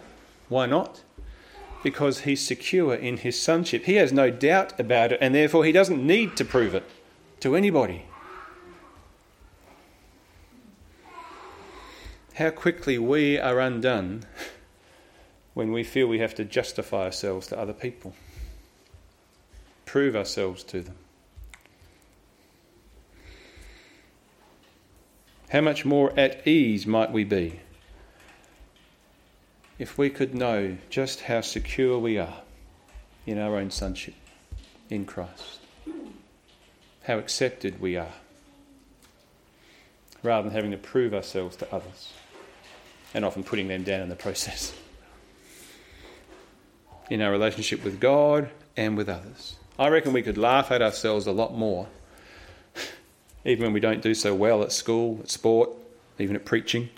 Why 0.49 0.65
not? 0.65 1.03
because 1.83 2.21
he's 2.21 2.45
secure 2.45 2.95
in 2.95 3.15
his 3.15 3.41
sonship. 3.41 3.85
He 3.85 3.93
has 3.95 4.11
no 4.11 4.29
doubt 4.29 4.77
about 4.77 5.13
it, 5.13 5.19
and 5.21 5.33
therefore 5.33 5.63
he 5.63 5.71
doesn't 5.71 6.05
need 6.05 6.35
to 6.35 6.43
prove 6.43 6.75
it 6.75 6.83
to 7.39 7.55
anybody. 7.55 8.05
How 12.35 12.49
quickly 12.49 12.97
we 12.97 13.39
are 13.39 13.61
undone 13.61 14.23
when 15.53 15.71
we 15.71 15.85
feel 15.85 16.07
we 16.07 16.19
have 16.19 16.35
to 16.35 16.43
justify 16.43 17.05
ourselves 17.05 17.47
to 17.47 17.57
other 17.57 17.71
people, 17.71 18.13
prove 19.85 20.17
ourselves 20.17 20.61
to 20.65 20.81
them. 20.81 20.97
How 25.47 25.61
much 25.61 25.85
more 25.85 26.11
at 26.19 26.45
ease 26.45 26.85
might 26.85 27.13
we 27.13 27.23
be 27.23 27.61
if 29.79 29.97
we 29.97 30.09
could 30.09 30.35
know 30.35 30.75
just 30.89 31.21
how 31.21 31.39
secure 31.39 31.97
we 31.97 32.17
are 32.17 32.41
in 33.25 33.39
our 33.39 33.55
own 33.55 33.71
sonship 33.71 34.15
in 34.89 35.05
Christ, 35.05 35.61
how 37.03 37.17
accepted 37.17 37.79
we 37.79 37.95
are, 37.95 38.13
rather 40.21 40.49
than 40.49 40.55
having 40.55 40.71
to 40.71 40.77
prove 40.77 41.13
ourselves 41.13 41.55
to 41.57 41.73
others 41.73 42.11
and 43.15 43.25
often 43.25 43.43
putting 43.43 43.67
them 43.67 43.83
down 43.83 44.01
in 44.01 44.09
the 44.09 44.15
process. 44.15 44.73
In 47.09 47.21
our 47.21 47.31
relationship 47.31 47.83
with 47.83 47.99
God 47.99 48.49
and 48.75 48.97
with 48.97 49.09
others. 49.09 49.55
I 49.79 49.87
reckon 49.87 50.13
we 50.13 50.21
could 50.21 50.37
laugh 50.37 50.69
at 50.71 50.81
ourselves 50.81 51.25
a 51.25 51.31
lot 51.31 51.55
more, 51.55 51.87
even 53.45 53.63
when 53.63 53.73
we 53.73 53.79
don't 53.79 54.01
do 54.01 54.13
so 54.13 54.35
well 54.35 54.61
at 54.61 54.71
school, 54.71 55.19
at 55.21 55.31
sport, 55.31 55.69
even 56.19 56.35
at 56.35 56.45
preaching 56.45 56.89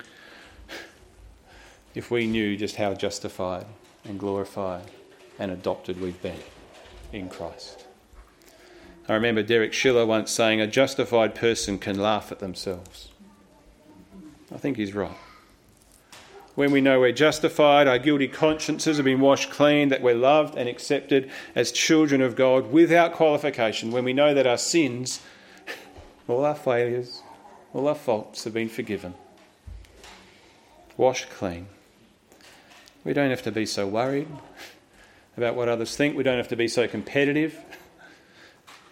if 1.94 2.10
we 2.10 2.26
knew 2.26 2.56
just 2.56 2.76
how 2.76 2.94
justified 2.94 3.66
and 4.04 4.18
glorified 4.18 4.84
and 5.38 5.50
adopted 5.50 6.00
we've 6.00 6.20
been 6.22 6.38
in 7.12 7.28
Christ. 7.28 7.84
I 9.08 9.14
remember 9.14 9.42
Derek 9.42 9.72
Schiller 9.72 10.04
once 10.04 10.30
saying, 10.30 10.60
A 10.60 10.66
justified 10.66 11.34
person 11.34 11.78
can 11.78 11.98
laugh 11.98 12.30
at 12.30 12.40
themselves. 12.40 13.08
I 14.52 14.58
think 14.58 14.76
he's 14.76 14.94
right. 14.94 15.16
When 16.58 16.72
we 16.72 16.80
know 16.80 16.98
we're 16.98 17.12
justified, 17.12 17.86
our 17.86 18.00
guilty 18.00 18.26
consciences 18.26 18.96
have 18.96 19.04
been 19.04 19.20
washed 19.20 19.48
clean, 19.48 19.90
that 19.90 20.02
we're 20.02 20.16
loved 20.16 20.56
and 20.56 20.68
accepted 20.68 21.30
as 21.54 21.70
children 21.70 22.20
of 22.20 22.34
God 22.34 22.72
without 22.72 23.12
qualification, 23.12 23.92
when 23.92 24.02
we 24.02 24.12
know 24.12 24.34
that 24.34 24.44
our 24.44 24.58
sins, 24.58 25.20
all 26.26 26.44
our 26.44 26.56
failures, 26.56 27.22
all 27.72 27.86
our 27.86 27.94
faults 27.94 28.42
have 28.42 28.54
been 28.54 28.68
forgiven, 28.68 29.14
washed 30.96 31.30
clean 31.30 31.68
we 33.04 33.12
don't 33.12 33.30
have 33.30 33.42
to 33.42 33.52
be 33.52 33.64
so 33.64 33.86
worried 33.86 34.26
about 35.36 35.54
what 35.54 35.68
others 35.68 35.96
think. 35.96 36.16
We 36.16 36.24
don't 36.24 36.38
have 36.38 36.48
to 36.48 36.56
be 36.56 36.66
so 36.66 36.88
competitive, 36.88 37.56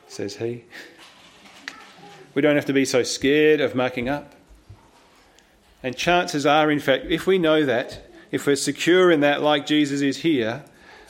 says 0.07 0.37
he. 0.37 0.65
We 2.33 2.43
don't 2.43 2.55
have 2.55 2.67
to 2.67 2.73
be 2.73 2.85
so 2.85 3.03
scared 3.03 3.61
of 3.61 3.75
mucking 3.75 4.09
up. 4.09 4.36
And 5.87 5.97
chances 5.97 6.45
are, 6.45 6.69
in 6.69 6.81
fact, 6.81 7.07
if 7.11 7.29
we 7.29 7.39
know 7.39 7.65
that, 7.65 8.11
if 8.33 8.45
we're 8.45 8.57
secure 8.57 9.09
in 9.13 9.21
that, 9.21 9.41
like 9.41 9.67
Jesus 9.67 10.01
is 10.01 10.17
here, 10.17 10.65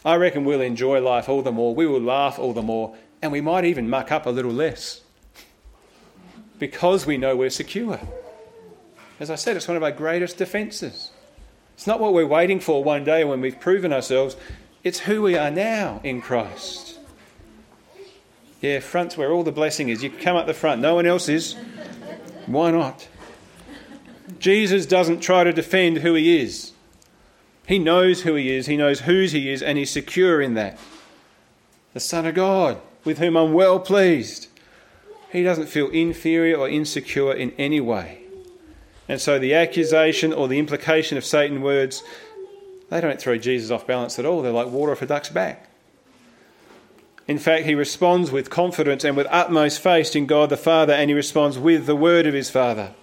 I 0.04 0.16
reckon 0.16 0.44
we'll 0.44 0.60
enjoy 0.60 1.00
life 1.00 1.30
all 1.30 1.40
the 1.40 1.50
more. 1.50 1.74
We 1.74 1.86
will 1.86 2.02
laugh 2.02 2.38
all 2.38 2.52
the 2.52 2.60
more. 2.60 2.94
And 3.22 3.32
we 3.32 3.40
might 3.40 3.64
even 3.64 3.88
muck 3.88 4.12
up 4.12 4.26
a 4.26 4.30
little 4.30 4.52
less 4.52 5.00
because 6.58 7.06
we 7.06 7.16
know 7.16 7.34
we're 7.34 7.48
secure. 7.48 7.98
As 9.18 9.30
I 9.30 9.36
said, 9.36 9.56
it's 9.56 9.66
one 9.66 9.78
of 9.78 9.82
our 9.82 9.92
greatest 9.92 10.36
defences. 10.36 11.10
It's 11.72 11.86
not 11.86 11.98
what 11.98 12.12
we're 12.12 12.26
waiting 12.26 12.60
for 12.60 12.84
one 12.84 13.02
day 13.02 13.24
when 13.24 13.40
we've 13.40 13.58
proven 13.58 13.94
ourselves, 13.94 14.36
it's 14.84 14.98
who 14.98 15.22
we 15.22 15.38
are 15.38 15.50
now 15.50 16.02
in 16.04 16.20
Christ. 16.20 16.98
Yeah, 18.60 18.80
front's 18.80 19.16
where 19.16 19.32
all 19.32 19.42
the 19.42 19.52
blessing 19.52 19.88
is. 19.88 20.02
You 20.02 20.10
come 20.10 20.36
up 20.36 20.46
the 20.46 20.52
front, 20.52 20.82
no 20.82 20.96
one 20.96 21.06
else 21.06 21.30
is. 21.30 21.54
Why 22.44 22.72
not? 22.72 23.08
Jesus 24.38 24.86
doesn't 24.86 25.20
try 25.20 25.44
to 25.44 25.52
defend 25.52 25.98
who 25.98 26.14
he 26.14 26.38
is. 26.38 26.72
He 27.66 27.78
knows 27.78 28.22
who 28.22 28.34
he 28.34 28.50
is, 28.50 28.66
he 28.66 28.76
knows 28.76 29.00
whose 29.00 29.32
he 29.32 29.50
is, 29.50 29.62
and 29.62 29.76
he's 29.76 29.90
secure 29.90 30.40
in 30.40 30.54
that. 30.54 30.78
The 31.94 32.00
Son 32.00 32.26
of 32.26 32.34
God, 32.34 32.80
with 33.04 33.18
whom 33.18 33.36
I'm 33.36 33.52
well 33.52 33.80
pleased. 33.80 34.48
He 35.30 35.42
doesn't 35.42 35.66
feel 35.66 35.88
inferior 35.90 36.56
or 36.56 36.68
insecure 36.68 37.32
in 37.32 37.50
any 37.58 37.80
way. 37.80 38.22
And 39.08 39.20
so 39.20 39.38
the 39.38 39.54
accusation 39.54 40.32
or 40.32 40.48
the 40.48 40.58
implication 40.58 41.18
of 41.18 41.24
Satan's 41.24 41.60
words, 41.60 42.02
they 42.90 43.00
don't 43.00 43.20
throw 43.20 43.36
Jesus 43.36 43.70
off 43.70 43.86
balance 43.86 44.18
at 44.18 44.26
all. 44.26 44.42
They're 44.42 44.52
like 44.52 44.68
water 44.68 44.92
off 44.92 45.02
a 45.02 45.06
duck's 45.06 45.28
back. 45.28 45.68
In 47.28 47.38
fact, 47.38 47.66
he 47.66 47.74
responds 47.74 48.30
with 48.30 48.50
confidence 48.50 49.04
and 49.04 49.16
with 49.16 49.26
utmost 49.30 49.80
faith 49.80 50.14
in 50.14 50.26
God 50.26 50.48
the 50.48 50.56
Father, 50.56 50.92
and 50.92 51.10
he 51.10 51.14
responds 51.14 51.58
with 51.58 51.86
the 51.86 51.96
word 51.96 52.26
of 52.26 52.34
his 52.34 52.50
Father. 52.50 52.94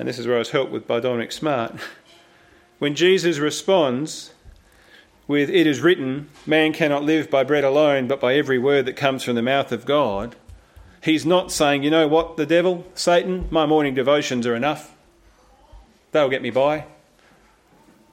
And 0.00 0.08
this 0.08 0.18
is 0.18 0.26
where 0.26 0.36
I 0.36 0.38
was 0.38 0.52
helped 0.52 0.72
with 0.72 0.86
by 0.86 0.98
Dominic 0.98 1.30
Smart. 1.30 1.74
When 2.78 2.94
Jesus 2.94 3.36
responds 3.36 4.32
with, 5.28 5.50
It 5.50 5.66
is 5.66 5.82
written, 5.82 6.30
man 6.46 6.72
cannot 6.72 7.02
live 7.02 7.28
by 7.28 7.44
bread 7.44 7.64
alone, 7.64 8.08
but 8.08 8.18
by 8.18 8.34
every 8.34 8.58
word 8.58 8.86
that 8.86 8.96
comes 8.96 9.22
from 9.22 9.34
the 9.34 9.42
mouth 9.42 9.72
of 9.72 9.84
God, 9.84 10.36
he's 11.02 11.26
not 11.26 11.52
saying, 11.52 11.82
You 11.82 11.90
know 11.90 12.08
what, 12.08 12.38
the 12.38 12.46
devil, 12.46 12.86
Satan, 12.94 13.46
my 13.50 13.66
morning 13.66 13.92
devotions 13.92 14.46
are 14.46 14.56
enough. 14.56 14.96
They'll 16.12 16.30
get 16.30 16.40
me 16.40 16.48
by. 16.48 16.86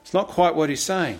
It's 0.02 0.12
not 0.12 0.28
quite 0.28 0.54
what 0.54 0.68
he's 0.68 0.82
saying. 0.82 1.18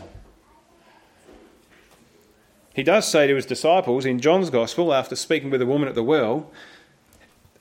He 2.74 2.82
does 2.82 3.08
say 3.08 3.26
to 3.26 3.36
his 3.36 3.46
disciples 3.46 4.04
in 4.04 4.20
John's 4.20 4.50
Gospel, 4.50 4.92
after 4.92 5.16
speaking 5.16 5.48
with 5.48 5.62
a 5.62 5.66
woman 5.66 5.88
at 5.88 5.94
the 5.94 6.04
well, 6.04 6.50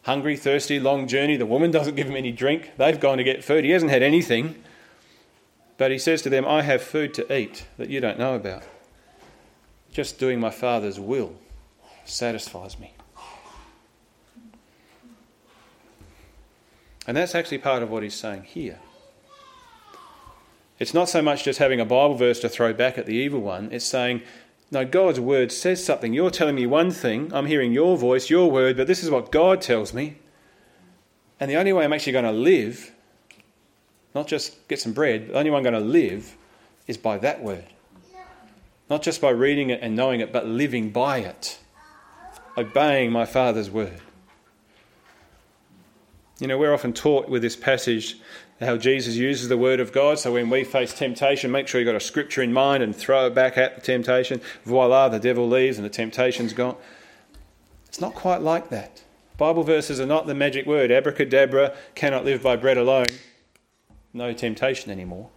hungry, 0.08 0.38
thirsty, 0.38 0.80
long 0.80 1.06
journey, 1.06 1.36
the 1.36 1.46
woman 1.46 1.70
doesn't 1.70 1.96
give 1.96 2.08
him 2.08 2.15
any 2.15 2.32
drink. 2.32 2.72
They've 2.78 3.00
gone 3.00 3.17
to 3.17 3.26
get 3.26 3.43
food. 3.43 3.65
He 3.65 3.72
hasn't 3.72 3.91
had 3.91 4.02
anything. 4.02 4.56
But 5.78 5.91
he 5.91 6.00
says 6.00 6.22
to 6.22 6.30
them, 6.30 6.46
I 6.46 6.62
have 6.62 6.82
food 6.82 7.13
to 7.15 7.38
eat 7.38 7.67
that 7.78 7.89
you 7.89 8.00
don't 8.00 8.17
know 8.17 8.34
about. 8.34 8.63
Just 9.91 10.17
doing 10.17 10.39
my 10.39 10.50
Father's 10.50 10.98
will 10.98 11.36
satisfies 12.06 12.80
me. 12.80 12.93
And 17.06 17.17
that's 17.17 17.36
actually 17.36 17.60
part 17.60 17.84
of 17.84 17.91
what 17.91 18.02
he's 18.02 18.15
saying 18.15 18.43
here. 18.43 18.80
It's 20.80 20.93
not 20.93 21.10
so 21.10 21.22
much 21.22 21.43
just 21.43 21.60
having 21.60 21.82
a 21.82 21.86
Bible 21.86 22.15
verse 22.15 22.39
to 22.41 22.50
throw 22.50 22.72
back 22.72 22.98
at 22.98 23.06
the 23.06 23.15
evil 23.15 23.41
one, 23.41 23.70
it's 23.74 23.86
saying, 23.86 24.22
no, 24.69 24.86
God's 24.86 25.19
word 25.19 25.51
says 25.51 25.84
something. 25.84 26.13
You're 26.13 26.30
telling 26.30 26.56
me 26.56 26.65
one 26.65 26.91
thing, 26.91 27.32
I'm 27.34 27.45
hearing 27.45 27.71
your 27.71 27.97
voice, 27.97 28.30
your 28.30 28.51
word, 28.51 28.75
but 28.75 28.88
this 28.88 29.03
is 29.03 29.10
what 29.10 29.32
God 29.32 29.62
tells 29.62 29.93
me. 29.93 30.17
And 31.39 31.49
the 31.49 31.56
only 31.56 31.71
way 31.71 31.86
I'm 31.86 31.93
actually 31.93 32.13
going 32.13 32.25
to 32.25 32.32
live, 32.32 32.91
not 34.13 34.27
just 34.27 34.67
get 34.67 34.80
some 34.80 34.91
bread, 34.91 35.30
the 35.30 35.38
only 35.38 35.51
way 35.51 35.58
I'm 35.58 35.63
going 35.63 35.73
to 35.73 35.80
live 35.80 36.36
is 36.86 36.97
by 36.97 37.17
that 37.19 37.41
word. 37.41 37.65
Not 38.89 39.03
just 39.03 39.21
by 39.21 39.30
reading 39.30 39.69
it 39.69 39.80
and 39.82 39.95
knowing 39.95 40.19
it, 40.19 40.34
but 40.34 40.45
living 40.45 40.89
by 40.89 41.19
it, 41.19 41.60
obeying 42.58 43.12
my 43.12 43.25
Father's 43.25 43.69
word. 43.69 44.01
You 46.39 46.47
know, 46.47 46.58
we're 46.58 46.73
often 46.73 46.93
taught 46.93 47.30
with 47.30 47.41
this 47.41 47.56
passage 47.56 48.17
how 48.60 48.78
Jesus 48.78 49.15
uses 49.15 49.50
the 49.50 49.58
Word 49.58 49.80
of 49.80 49.91
God. 49.91 50.20
So 50.20 50.34
when 50.34 50.50
we 50.50 50.63
face 50.63 50.93
temptation, 50.93 51.52
make 51.52 51.67
sure 51.67 51.80
you've 51.80 51.86
got 51.88 51.96
a 51.96 52.00
scripture 52.00 52.41
in 52.41 52.52
mind 52.52 52.82
and 52.84 52.96
throw 52.96 53.28
it 53.28 53.36
back 53.36 53.58
at 53.58 53.76
the 53.76 53.82
temptation. 53.82 54.41
Voila, 54.63 55.10
the 55.10 55.20
devil 55.20 55.48
leaves 55.48 55.78
and 55.78 55.86
the 55.86 55.89
temptation's 55.89 56.54
gone. 56.54 56.76
It's 57.88 58.02
not 58.02 58.15
quite 58.15 58.41
like 58.41 58.70
that. 58.70 59.04
Bible 59.38 59.63
verses 59.63 60.00
are 60.00 60.08
not 60.08 60.26
the 60.26 60.34
magic 60.34 60.65
word. 60.65 60.91
Abracadabra 60.91 61.76
cannot 61.93 62.26
live 62.26 62.41
by 62.41 62.56
bread 62.56 62.78
alone. 62.78 63.06
No 64.13 64.34
temptation 64.34 64.91
anymore. 64.91 65.30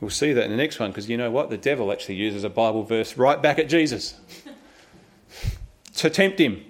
We'll 0.00 0.10
see 0.10 0.32
that 0.32 0.44
in 0.44 0.50
the 0.50 0.56
next 0.56 0.80
one 0.80 0.90
because 0.90 1.08
you 1.08 1.16
know 1.16 1.30
what? 1.30 1.48
The 1.48 1.56
devil 1.56 1.92
actually 1.92 2.16
uses 2.16 2.42
a 2.42 2.50
Bible 2.50 2.82
verse 2.82 3.16
right 3.16 3.40
back 3.40 3.60
at 3.60 3.68
Jesus 3.68 4.18
to 5.94 6.10
tempt 6.10 6.40
him. 6.40 6.64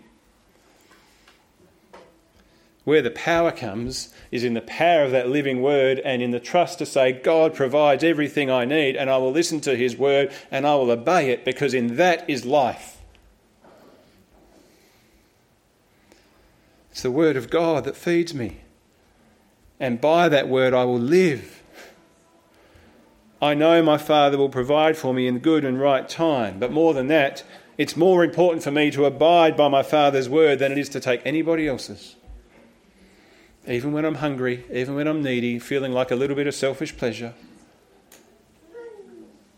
Where 2.85 3.03
the 3.03 3.11
power 3.11 3.53
comes 3.53 4.13
is 4.33 4.43
in 4.43 4.55
the 4.55 4.61
power 4.61 5.05
of 5.05 5.13
that 5.13 5.29
living 5.29 5.63
word 5.63 6.01
and 6.01 6.21
in 6.21 6.33
the 6.33 6.41
trust 6.41 6.79
to 6.79 6.87
say, 6.87 7.13
God 7.13 7.55
provides 7.55 8.03
everything 8.03 8.51
I 8.51 8.65
need, 8.65 8.97
and 8.97 9.09
I 9.09 9.19
will 9.19 9.31
listen 9.31 9.61
to 9.61 9.77
his 9.77 9.97
word 9.97 10.33
and 10.51 10.67
I 10.67 10.75
will 10.75 10.91
obey 10.91 11.31
it 11.31 11.45
because 11.45 11.75
in 11.75 11.97
that 11.97 12.29
is 12.29 12.45
life. 12.45 12.99
It's 16.91 17.03
the 17.03 17.11
word 17.11 17.37
of 17.37 17.51
God 17.51 17.85
that 17.85 17.97
feeds 17.97 18.35
me. 18.35 18.59
And 19.79 20.01
by 20.01 20.29
that 20.29 20.49
word 20.49 20.75
I 20.75 20.85
will 20.85 20.99
live. 20.99 21.63
I 23.41 23.55
know 23.55 23.83
my 23.83 23.99
Father 23.99 24.39
will 24.39 24.49
provide 24.49 24.97
for 24.97 25.15
me 25.15 25.27
in 25.27 25.39
good 25.39 25.65
and 25.65 25.81
right 25.81 26.09
time, 26.09 26.59
but 26.59 26.71
more 26.71 26.95
than 26.95 27.07
that, 27.09 27.45
it's 27.79 27.97
more 27.97 28.23
important 28.23 28.63
for 28.63 28.71
me 28.71 28.91
to 28.91 29.05
abide 29.05 29.57
by 29.57 29.69
my 29.69 29.83
Father's 29.83 30.29
word 30.29 30.59
than 30.59 30.71
it 30.71 30.79
is 30.79 30.89
to 30.91 31.01
take 31.01 31.23
anybody 31.25 31.67
else's 31.67 32.17
even 33.67 33.93
when 33.93 34.05
I'm 34.05 34.17
hungry, 34.17 34.65
even 34.73 34.95
when 34.95 35.07
I'm 35.07 35.23
needy, 35.23 35.59
feeling 35.59 35.93
like 35.93 36.11
a 36.11 36.17
little 36.17 36.35
bit 36.35 36.47
of 36.47 36.55
selfish 36.55 36.97
pleasure, 36.97 37.35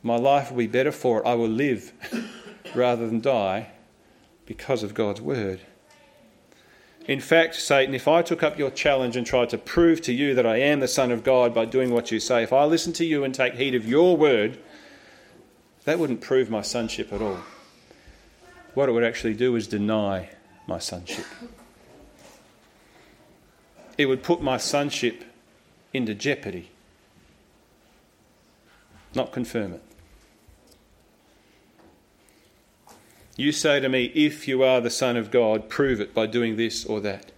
my 0.02 0.16
life 0.16 0.50
will 0.50 0.58
be 0.58 0.66
better 0.66 0.92
for 0.92 1.20
it. 1.20 1.26
I 1.26 1.34
will 1.34 1.48
live 1.48 1.92
rather 2.74 3.06
than 3.06 3.20
die 3.20 3.70
because 4.44 4.82
of 4.82 4.92
God's 4.92 5.22
word. 5.22 5.60
In 7.06 7.20
fact, 7.20 7.54
Satan, 7.54 7.94
if 7.94 8.08
I 8.08 8.22
took 8.22 8.42
up 8.42 8.58
your 8.58 8.70
challenge 8.70 9.16
and 9.16 9.26
tried 9.26 9.50
to 9.50 9.58
prove 9.58 10.00
to 10.02 10.12
you 10.12 10.34
that 10.34 10.46
I 10.46 10.58
am 10.58 10.80
the 10.80 10.88
Son 10.88 11.10
of 11.10 11.24
God 11.24 11.54
by 11.54 11.64
doing 11.64 11.90
what 11.90 12.10
you 12.10 12.20
say, 12.20 12.42
if 12.42 12.52
I 12.52 12.64
listen 12.64 12.92
to 12.94 13.04
you 13.04 13.24
and 13.24 13.34
take 13.34 13.54
heed 13.54 13.74
of 13.74 13.86
your 13.86 14.16
word, 14.16 14.58
that 15.84 15.98
wouldn't 15.98 16.22
prove 16.22 16.50
my 16.50 16.62
sonship 16.62 17.12
at 17.12 17.20
all. 17.20 17.38
What 18.74 18.88
it 18.88 18.92
would 18.92 19.04
actually 19.04 19.34
do 19.34 19.54
is 19.56 19.66
deny 19.66 20.30
my 20.66 20.78
sonship 20.78 21.26
it 23.96 24.06
would 24.06 24.22
put 24.22 24.42
my 24.42 24.56
sonship 24.56 25.24
into 25.92 26.14
jeopardy, 26.14 26.70
not 29.14 29.32
confirm 29.32 29.74
it. 29.74 29.82
You 33.36 33.52
say 33.52 33.80
to 33.80 33.88
me, 33.88 34.06
if 34.14 34.46
you 34.46 34.62
are 34.62 34.80
the 34.80 34.90
Son 34.90 35.16
of 35.16 35.30
God, 35.30 35.68
prove 35.68 36.00
it 36.00 36.14
by 36.14 36.26
doing 36.26 36.56
this 36.56 36.84
or 36.84 37.00
that. 37.00 37.32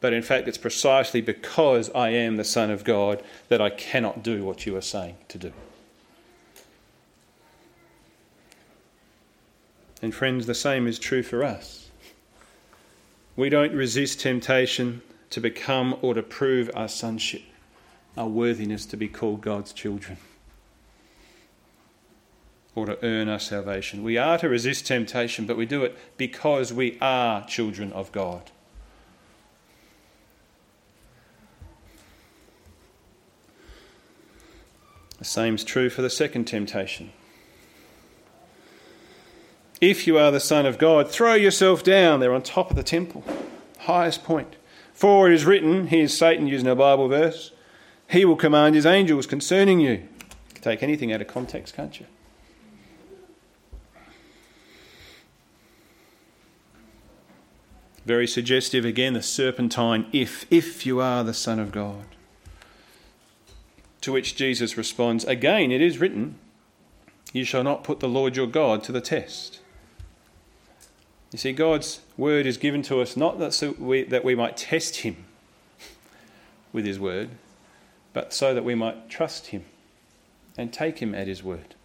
But 0.00 0.12
in 0.12 0.22
fact, 0.22 0.48
it's 0.48 0.58
precisely 0.58 1.20
because 1.20 1.90
I 1.90 2.10
am 2.10 2.36
the 2.36 2.44
Son 2.44 2.70
of 2.70 2.84
God 2.84 3.22
that 3.48 3.60
I 3.60 3.70
cannot 3.70 4.22
do 4.22 4.44
what 4.44 4.66
you 4.66 4.76
are 4.76 4.82
saying 4.82 5.16
to 5.28 5.38
do. 5.38 5.52
And 10.02 10.14
friends, 10.14 10.46
the 10.46 10.54
same 10.54 10.86
is 10.86 10.98
true 10.98 11.22
for 11.22 11.44
us. 11.44 11.90
We 13.36 13.50
don't 13.50 13.74
resist 13.74 14.20
temptation 14.20 15.02
to 15.30 15.40
become 15.40 15.96
or 16.02 16.14
to 16.14 16.22
prove 16.22 16.70
our 16.74 16.88
sonship, 16.88 17.42
our 18.16 18.28
worthiness 18.28 18.84
to 18.86 18.96
be 18.96 19.08
called 19.08 19.40
God's 19.40 19.72
children, 19.72 20.18
or 22.74 22.86
to 22.86 22.98
earn 23.04 23.28
our 23.28 23.38
salvation. 23.38 24.02
We 24.02 24.18
are 24.18 24.38
to 24.38 24.48
resist 24.48 24.86
temptation, 24.86 25.46
but 25.46 25.56
we 25.56 25.66
do 25.66 25.84
it 25.84 25.96
because 26.16 26.72
we 26.72 26.98
are 27.00 27.46
children 27.46 27.92
of 27.92 28.12
God. 28.12 28.50
The 35.18 35.24
same 35.26 35.54
is 35.54 35.64
true 35.64 35.90
for 35.90 36.00
the 36.00 36.08
second 36.08 36.46
temptation. 36.46 37.12
If 39.78 40.06
you 40.06 40.18
are 40.18 40.30
the 40.30 40.40
Son 40.40 40.64
of 40.66 40.78
God, 40.78 41.10
throw 41.10 41.34
yourself 41.34 41.82
down 41.82 42.20
there 42.20 42.32
on 42.32 42.42
top 42.42 42.70
of 42.70 42.76
the 42.76 42.82
temple, 42.82 43.22
highest 43.80 44.24
point. 44.24 44.56
For 45.00 45.30
it 45.30 45.34
is 45.34 45.46
written, 45.46 45.86
here's 45.86 46.12
Satan 46.12 46.46
using 46.46 46.68
a 46.68 46.74
Bible 46.74 47.08
verse, 47.08 47.52
he 48.10 48.26
will 48.26 48.36
command 48.36 48.74
his 48.74 48.84
angels 48.84 49.26
concerning 49.26 49.80
you. 49.80 49.92
you 49.92 50.08
can 50.52 50.62
take 50.62 50.82
anything 50.82 51.10
out 51.10 51.22
of 51.22 51.26
context, 51.26 51.74
can't 51.74 51.98
you? 51.98 52.04
Very 58.04 58.26
suggestive 58.26 58.84
again, 58.84 59.14
the 59.14 59.22
serpentine 59.22 60.04
if, 60.12 60.44
if 60.50 60.84
you 60.84 61.00
are 61.00 61.24
the 61.24 61.32
Son 61.32 61.58
of 61.58 61.72
God. 61.72 62.04
To 64.02 64.12
which 64.12 64.36
Jesus 64.36 64.76
responds, 64.76 65.24
Again, 65.24 65.72
it 65.72 65.80
is 65.80 65.96
written, 65.96 66.34
You 67.32 67.44
shall 67.44 67.64
not 67.64 67.84
put 67.84 68.00
the 68.00 68.08
Lord 68.08 68.36
your 68.36 68.46
God 68.46 68.84
to 68.84 68.92
the 68.92 69.00
test. 69.00 69.59
You 71.32 71.38
see, 71.38 71.52
God's 71.52 72.00
word 72.16 72.44
is 72.44 72.56
given 72.56 72.82
to 72.82 73.00
us 73.00 73.16
not 73.16 73.38
that, 73.38 73.54
so 73.54 73.74
we, 73.78 74.02
that 74.04 74.24
we 74.24 74.34
might 74.34 74.56
test 74.56 74.98
him 74.98 75.24
with 76.72 76.84
his 76.84 76.98
word, 76.98 77.30
but 78.12 78.32
so 78.32 78.52
that 78.52 78.64
we 78.64 78.74
might 78.74 79.08
trust 79.08 79.48
him 79.48 79.64
and 80.58 80.72
take 80.72 80.98
him 80.98 81.14
at 81.14 81.28
his 81.28 81.42
word. 81.42 81.76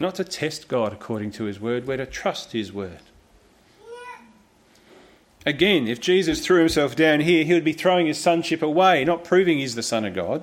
Not 0.00 0.16
to 0.16 0.24
test 0.24 0.68
God 0.68 0.92
according 0.92 1.32
to 1.32 1.44
his 1.44 1.60
word, 1.60 1.86
we're 1.86 1.96
to 1.96 2.06
trust 2.06 2.52
his 2.52 2.72
word. 2.72 3.00
Again, 5.46 5.86
if 5.86 6.00
Jesus 6.00 6.44
threw 6.44 6.58
himself 6.58 6.96
down 6.96 7.20
here, 7.20 7.44
he 7.44 7.54
would 7.54 7.64
be 7.64 7.72
throwing 7.72 8.06
his 8.06 8.20
sonship 8.20 8.60
away, 8.60 9.04
not 9.04 9.24
proving 9.24 9.58
he's 9.58 9.76
the 9.76 9.82
Son 9.82 10.04
of 10.04 10.14
God. 10.14 10.42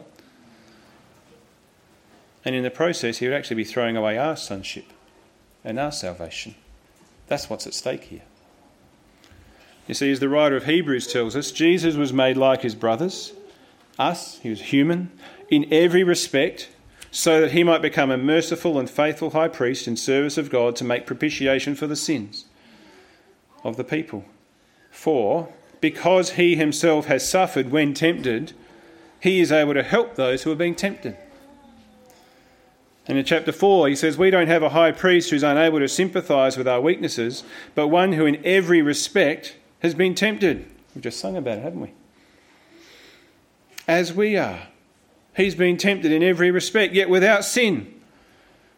And 2.46 2.56
in 2.56 2.64
the 2.64 2.72
process, 2.72 3.18
he 3.18 3.28
would 3.28 3.36
actually 3.36 3.58
be 3.58 3.66
throwing 3.66 3.98
away 3.98 4.18
our 4.18 4.38
sonship 4.38 4.86
and 5.66 5.80
our 5.80 5.92
salvation. 5.92 6.56
That's 7.28 7.50
what's 7.50 7.68
at 7.68 7.74
stake 7.74 8.06
here. 8.06 8.22
You 9.88 9.94
see, 9.94 10.12
as 10.12 10.20
the 10.20 10.30
writer 10.30 10.56
of 10.56 10.66
Hebrews 10.66 11.08
tells 11.12 11.36
us, 11.36 11.52
Jesus 11.52 11.96
was 11.96 12.14
made 12.14 12.38
like 12.38 12.62
his 12.62 12.76
brothers, 12.76 13.34
us, 14.00 14.40
he 14.40 14.50
was 14.50 14.62
human, 14.62 15.12
in 15.50 15.72
every 15.72 16.04
respect, 16.04 16.70
so 17.12 17.42
that 17.42 17.52
he 17.52 17.64
might 17.64 17.82
become 17.82 18.12
a 18.12 18.18
merciful 18.18 18.80
and 18.80 18.90
faithful 18.90 19.32
high 19.32 19.48
priest 19.48 19.88
in 19.88 19.96
service 19.96 20.38
of 20.38 20.50
God 20.50 20.76
to 20.78 20.84
make 20.84 21.06
propitiation 21.06 21.76
for 21.76 21.88
the 21.88 21.96
sins 21.96 22.46
of 23.64 23.78
the 23.78 23.84
people. 23.84 24.26
For, 24.92 25.54
because 25.82 26.32
he 26.32 26.56
himself 26.56 27.06
has 27.06 27.30
suffered 27.30 27.72
when 27.72 27.94
tempted, 27.94 28.54
he 29.20 29.40
is 29.40 29.52
able 29.52 29.74
to 29.76 29.84
help 29.84 30.16
those 30.16 30.44
who 30.44 30.52
are 30.52 30.56
being 30.56 30.76
tempted. 30.76 31.18
And 33.08 33.18
in 33.18 33.26
chapter 33.26 33.52
4, 33.52 33.88
he 33.88 33.96
says, 33.96 34.18
We 34.18 34.32
don't 34.32 34.48
have 34.48 34.64
a 34.64 34.70
high 34.70 34.92
priest 34.92 35.30
who's 35.30 35.44
unable 35.44 35.80
to 35.80 35.88
sympathize 35.88 36.58
with 36.58 36.68
our 36.68 36.82
weaknesses, 36.82 37.44
but 37.76 37.88
one 37.88 38.14
who 38.14 38.26
in 38.26 38.44
every 38.44 38.82
respect 38.82 39.56
has 39.80 39.94
been 39.94 40.16
tempted. 40.16 40.66
We've 40.94 41.04
just 41.04 41.20
sung 41.20 41.38
about 41.38 41.60
it, 41.60 41.64
haven't 41.64 41.82
we? 41.82 41.92
As 43.88 44.14
we 44.14 44.38
are. 44.38 44.68
He's 45.36 45.54
been 45.54 45.78
tempted 45.78 46.12
in 46.12 46.24
every 46.24 46.50
respect, 46.50 46.94
yet 46.94 47.10
without 47.10 47.46
sin. 47.46 47.94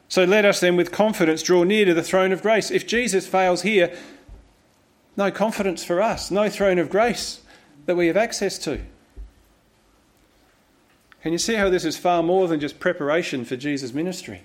So 0.09 0.23
let 0.23 0.43
us 0.43 0.59
then 0.59 0.75
with 0.75 0.91
confidence 0.91 1.43
draw 1.43 1.63
near 1.63 1.85
to 1.85 1.93
the 1.93 2.03
throne 2.03 2.31
of 2.31 2.41
grace. 2.41 2.71
If 2.71 2.87
Jesus 2.87 3.27
fails 3.27 3.61
here, 3.61 3.95
no 5.15 5.31
confidence 5.31 5.83
for 5.83 6.01
us, 6.01 6.31
no 6.31 6.49
throne 6.49 6.79
of 6.79 6.89
grace 6.89 7.41
that 7.85 7.95
we 7.95 8.07
have 8.07 8.17
access 8.17 8.57
to. 8.59 8.81
Can 11.23 11.31
you 11.31 11.37
see 11.37 11.55
how 11.55 11.69
this 11.69 11.85
is 11.85 11.97
far 11.97 12.23
more 12.23 12.47
than 12.47 12.59
just 12.59 12.79
preparation 12.79 13.43
for 13.43 13.55
Jesus' 13.55 13.93
ministry? 13.93 14.41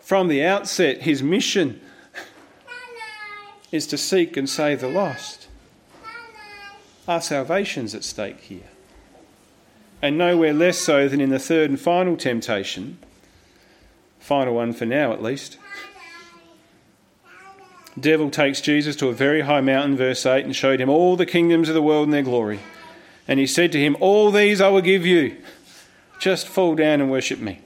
From 0.00 0.28
the 0.28 0.44
outset, 0.44 1.02
his 1.02 1.22
mission 1.22 1.80
is 3.70 3.86
to 3.86 3.98
seek 3.98 4.36
and 4.36 4.48
save 4.48 4.80
the 4.80 4.88
lost. 4.88 5.46
Our 7.06 7.20
salvation's 7.20 7.94
at 7.94 8.04
stake 8.04 8.40
here. 8.40 8.68
And 10.02 10.16
nowhere 10.16 10.54
less 10.54 10.78
so 10.78 11.08
than 11.08 11.20
in 11.20 11.30
the 11.30 11.38
third 11.38 11.70
and 11.70 11.78
final 11.78 12.16
temptation, 12.16 12.98
final 14.18 14.54
one 14.54 14.72
for 14.72 14.86
now 14.86 15.12
at 15.12 15.22
least. 15.22 15.58
Devil 17.98 18.30
takes 18.30 18.60
Jesus 18.60 18.96
to 18.96 19.08
a 19.08 19.12
very 19.12 19.42
high 19.42 19.60
mountain, 19.60 19.96
verse 19.96 20.24
8, 20.24 20.44
and 20.44 20.56
showed 20.56 20.80
him 20.80 20.88
all 20.88 21.16
the 21.16 21.26
kingdoms 21.26 21.68
of 21.68 21.74
the 21.74 21.82
world 21.82 22.04
and 22.04 22.14
their 22.14 22.22
glory. 22.22 22.60
And 23.28 23.38
he 23.38 23.46
said 23.46 23.72
to 23.72 23.78
him, 23.78 23.96
All 24.00 24.30
these 24.30 24.60
I 24.60 24.68
will 24.68 24.80
give 24.80 25.06
you. 25.06 25.36
Just 26.18 26.48
fall 26.48 26.74
down 26.74 27.00
and 27.00 27.10
worship 27.10 27.38
me. 27.38 27.60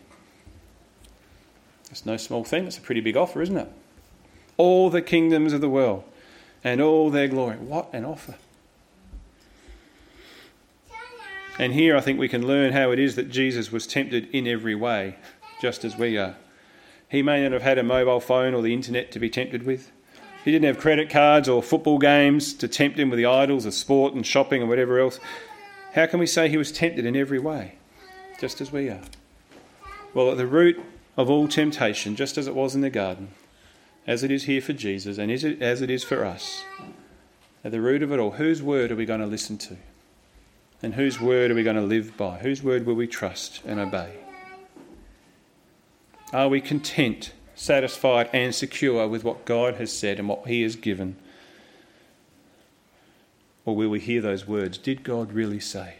That's 1.88 2.06
no 2.06 2.16
small 2.16 2.44
thing. 2.44 2.64
That's 2.64 2.78
a 2.78 2.82
pretty 2.82 3.00
big 3.00 3.16
offer, 3.16 3.42
isn't 3.42 3.56
it? 3.56 3.70
all 4.56 4.90
the 4.90 5.02
kingdoms 5.02 5.52
of 5.52 5.60
the 5.60 5.68
world 5.68 6.04
and 6.62 6.80
all 6.80 7.10
their 7.10 7.28
glory. 7.28 7.56
What 7.56 7.92
an 7.92 8.04
offer! 8.04 8.36
And 11.58 11.72
here 11.72 11.96
I 11.96 12.00
think 12.00 12.18
we 12.18 12.28
can 12.28 12.46
learn 12.46 12.72
how 12.72 12.90
it 12.90 12.98
is 12.98 13.14
that 13.16 13.30
Jesus 13.30 13.70
was 13.70 13.86
tempted 13.86 14.28
in 14.30 14.48
every 14.48 14.74
way, 14.74 15.16
just 15.60 15.84
as 15.84 15.96
we 15.96 16.18
are. 16.18 16.36
He 17.08 17.22
may 17.22 17.42
not 17.42 17.52
have 17.52 17.62
had 17.62 17.78
a 17.78 17.84
mobile 17.84 18.18
phone 18.18 18.54
or 18.54 18.62
the 18.62 18.74
internet 18.74 19.12
to 19.12 19.20
be 19.20 19.30
tempted 19.30 19.64
with. 19.64 19.92
He 20.44 20.52
didn't 20.52 20.66
have 20.66 20.78
credit 20.78 21.08
cards 21.08 21.48
or 21.48 21.62
football 21.62 21.98
games 21.98 22.52
to 22.54 22.68
tempt 22.68 22.98
him 22.98 23.08
with 23.08 23.16
the 23.16 23.26
idols 23.26 23.64
of 23.64 23.72
sport 23.72 24.12
and 24.12 24.26
shopping 24.26 24.60
and 24.60 24.68
whatever 24.68 25.00
else. 25.00 25.18
How 25.94 26.06
can 26.06 26.20
we 26.20 26.26
say 26.26 26.48
he 26.48 26.58
was 26.58 26.70
tempted 26.70 27.06
in 27.06 27.16
every 27.16 27.38
way, 27.38 27.76
just 28.38 28.60
as 28.60 28.70
we 28.70 28.90
are? 28.90 29.00
Well, 30.12 30.30
at 30.30 30.36
the 30.36 30.46
root 30.46 30.80
of 31.16 31.30
all 31.30 31.48
temptation, 31.48 32.14
just 32.14 32.36
as 32.36 32.46
it 32.46 32.54
was 32.54 32.74
in 32.74 32.82
the 32.82 32.90
garden, 32.90 33.28
as 34.06 34.22
it 34.22 34.30
is 34.30 34.44
here 34.44 34.60
for 34.60 34.74
Jesus 34.74 35.16
and 35.16 35.32
as 35.32 35.80
it 35.80 35.90
is 35.90 36.04
for 36.04 36.24
us. 36.26 36.62
At 37.64 37.72
the 37.72 37.80
root 37.80 38.02
of 38.02 38.12
it 38.12 38.20
all, 38.20 38.32
whose 38.32 38.62
word 38.62 38.92
are 38.92 38.96
we 38.96 39.06
going 39.06 39.20
to 39.20 39.26
listen 39.26 39.56
to? 39.58 39.78
And 40.82 40.94
whose 40.94 41.18
word 41.18 41.50
are 41.50 41.54
we 41.54 41.62
going 41.62 41.76
to 41.76 41.82
live 41.82 42.18
by? 42.18 42.38
Whose 42.40 42.62
word 42.62 42.84
will 42.84 42.94
we 42.94 43.06
trust 43.06 43.62
and 43.64 43.80
obey? 43.80 44.12
Are 46.34 46.48
we 46.48 46.60
content, 46.60 47.32
satisfied, 47.54 48.30
and 48.32 48.54
secure 48.54 49.06
with 49.08 49.24
what 49.24 49.44
God 49.44 49.74
has 49.74 49.92
said 49.92 50.18
and 50.18 50.28
what 50.28 50.46
He 50.46 50.62
has 50.62 50.76
given? 50.76 51.16
Or 53.64 53.74
will 53.74 53.88
we 53.88 54.00
hear 54.00 54.20
those 54.20 54.46
words? 54.46 54.76
Did 54.76 55.02
God 55.02 55.32
really 55.32 55.60
say? 55.60 55.96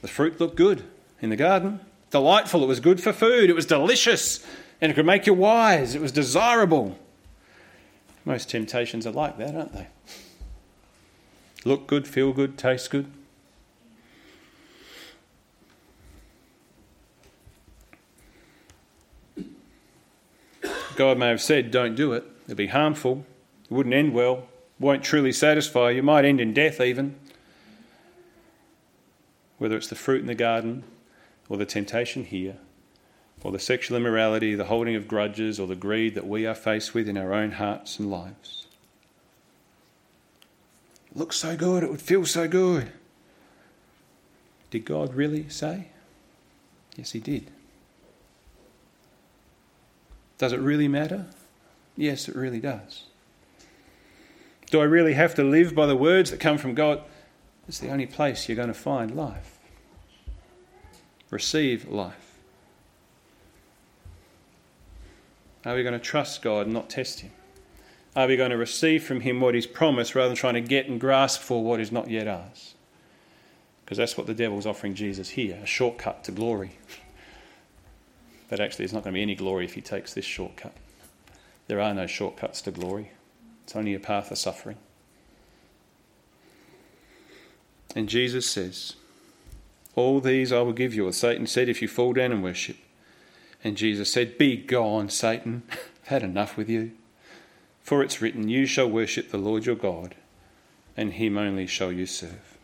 The 0.00 0.08
fruit 0.08 0.40
looked 0.40 0.56
good 0.56 0.84
in 1.20 1.30
the 1.30 1.36
garden 1.36 1.80
delightful, 2.10 2.62
it 2.62 2.66
was 2.66 2.80
good 2.80 3.00
for 3.00 3.12
food, 3.12 3.50
it 3.50 3.54
was 3.54 3.66
delicious, 3.66 4.44
and 4.80 4.90
it 4.90 4.94
could 4.94 5.06
make 5.06 5.26
you 5.26 5.34
wise, 5.34 5.94
it 5.94 6.00
was 6.00 6.12
desirable. 6.12 6.98
Most 8.24 8.50
temptations 8.50 9.06
are 9.06 9.12
like 9.12 9.38
that, 9.38 9.54
aren't 9.54 9.72
they? 9.72 9.88
Look 11.64 11.86
good, 11.86 12.06
feel 12.06 12.32
good, 12.32 12.56
taste 12.56 12.90
good. 12.90 13.10
God 20.98 21.16
may 21.16 21.28
have 21.28 21.40
said, 21.40 21.70
don't 21.70 21.94
do 21.94 22.12
it. 22.12 22.24
It'll 22.46 22.56
be 22.56 22.66
harmful. 22.66 23.24
It 23.66 23.70
wouldn't 23.70 23.94
end 23.94 24.14
well. 24.14 24.48
Won't 24.80 25.04
truly 25.04 25.30
satisfy. 25.30 25.90
You 25.90 26.02
might 26.02 26.24
end 26.24 26.40
in 26.40 26.52
death, 26.52 26.80
even. 26.80 27.14
Whether 29.58 29.76
it's 29.76 29.86
the 29.86 29.94
fruit 29.94 30.22
in 30.22 30.26
the 30.26 30.34
garden 30.34 30.82
or 31.48 31.56
the 31.56 31.64
temptation 31.64 32.24
here, 32.24 32.56
or 33.44 33.52
the 33.52 33.60
sexual 33.60 33.96
immorality, 33.96 34.56
the 34.56 34.64
holding 34.64 34.96
of 34.96 35.06
grudges, 35.06 35.60
or 35.60 35.68
the 35.68 35.76
greed 35.76 36.16
that 36.16 36.26
we 36.26 36.44
are 36.44 36.54
faced 36.54 36.94
with 36.94 37.08
in 37.08 37.16
our 37.16 37.32
own 37.32 37.52
hearts 37.52 38.00
and 38.00 38.10
lives. 38.10 38.66
It 41.12 41.16
looks 41.16 41.36
so 41.36 41.56
good, 41.56 41.84
it 41.84 41.90
would 41.90 42.02
feel 42.02 42.26
so 42.26 42.48
good. 42.48 42.90
Did 44.72 44.84
God 44.84 45.14
really 45.14 45.48
say? 45.48 45.90
Yes, 46.96 47.12
He 47.12 47.20
did. 47.20 47.52
Does 50.38 50.52
it 50.52 50.60
really 50.60 50.88
matter? 50.88 51.26
Yes, 51.96 52.28
it 52.28 52.36
really 52.36 52.60
does. 52.60 53.04
Do 54.70 54.80
I 54.80 54.84
really 54.84 55.14
have 55.14 55.34
to 55.34 55.44
live 55.44 55.74
by 55.74 55.86
the 55.86 55.96
words 55.96 56.30
that 56.30 56.40
come 56.40 56.58
from 56.58 56.74
God? 56.74 57.02
It's 57.66 57.78
the 57.78 57.90
only 57.90 58.06
place 58.06 58.48
you're 58.48 58.56
going 58.56 58.68
to 58.68 58.74
find 58.74 59.14
life 59.14 59.58
receive 61.30 61.88
life? 61.88 62.38
Are 65.64 65.74
we 65.74 65.82
going 65.82 65.94
to 65.94 65.98
trust 65.98 66.42
God 66.42 66.66
and 66.66 66.74
not 66.74 66.88
test 66.88 67.20
Him? 67.20 67.32
Are 68.16 68.26
we 68.26 68.36
going 68.36 68.50
to 68.50 68.56
receive 68.56 69.04
from 69.04 69.20
Him 69.20 69.40
what 69.40 69.54
He's 69.54 69.66
promised 69.66 70.14
rather 70.14 70.28
than 70.28 70.36
trying 70.36 70.54
to 70.54 70.60
get 70.60 70.88
and 70.88 71.00
grasp 71.00 71.40
for 71.40 71.62
what 71.62 71.80
is 71.80 71.92
not 71.92 72.08
yet 72.08 72.26
ours? 72.26 72.74
Because 73.84 73.98
that's 73.98 74.16
what 74.16 74.26
the 74.26 74.34
devil's 74.34 74.66
offering 74.66 74.94
Jesus 74.94 75.30
here 75.30 75.58
a 75.62 75.66
shortcut 75.66 76.24
to 76.24 76.32
glory. 76.32 76.78
But 78.48 78.60
actually, 78.60 78.84
there's 78.84 78.92
not 78.92 79.04
going 79.04 79.12
to 79.12 79.18
be 79.18 79.22
any 79.22 79.34
glory 79.34 79.64
if 79.64 79.74
he 79.74 79.80
takes 79.80 80.14
this 80.14 80.24
shortcut. 80.24 80.72
There 81.66 81.80
are 81.80 81.92
no 81.92 82.06
shortcuts 82.06 82.62
to 82.62 82.70
glory, 82.70 83.10
it's 83.64 83.76
only 83.76 83.94
a 83.94 84.00
path 84.00 84.30
of 84.30 84.38
suffering. 84.38 84.78
And 87.96 88.08
Jesus 88.08 88.48
says, 88.48 88.94
all 89.98 90.20
these 90.20 90.52
I 90.52 90.60
will 90.60 90.72
give 90.72 90.94
you. 90.94 91.10
Satan 91.10 91.48
said, 91.48 91.68
If 91.68 91.82
you 91.82 91.88
fall 91.88 92.12
down 92.12 92.30
and 92.30 92.40
worship. 92.40 92.76
And 93.64 93.76
Jesus 93.76 94.12
said, 94.12 94.38
Be 94.38 94.56
gone, 94.56 95.08
Satan. 95.08 95.64
I've 95.72 96.08
had 96.08 96.22
enough 96.22 96.56
with 96.56 96.70
you. 96.70 96.92
For 97.82 98.04
it's 98.04 98.22
written, 98.22 98.48
You 98.48 98.64
shall 98.64 98.88
worship 98.88 99.30
the 99.30 99.38
Lord 99.38 99.66
your 99.66 99.74
God, 99.74 100.14
and 100.96 101.14
him 101.14 101.36
only 101.36 101.66
shall 101.66 101.90
you 101.90 102.06
serve. 102.06 102.56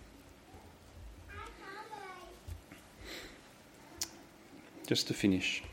Just 4.86 5.08
to 5.08 5.14
finish, 5.14 5.64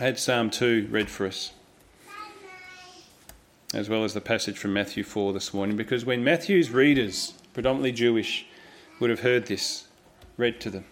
I 0.00 0.04
had 0.04 0.18
Psalm 0.18 0.48
2 0.48 0.88
read 0.90 1.10
for 1.10 1.26
us, 1.26 1.52
as 3.74 3.90
well 3.90 4.02
as 4.02 4.14
the 4.14 4.22
passage 4.22 4.56
from 4.56 4.72
Matthew 4.72 5.04
4 5.04 5.34
this 5.34 5.52
morning, 5.52 5.76
because 5.76 6.06
when 6.06 6.24
Matthew's 6.24 6.70
readers, 6.70 7.34
predominantly 7.52 7.92
Jewish, 7.92 8.46
would 8.98 9.10
have 9.10 9.20
heard 9.20 9.44
this 9.44 9.88
read 10.38 10.58
to 10.62 10.70
them, 10.70 10.86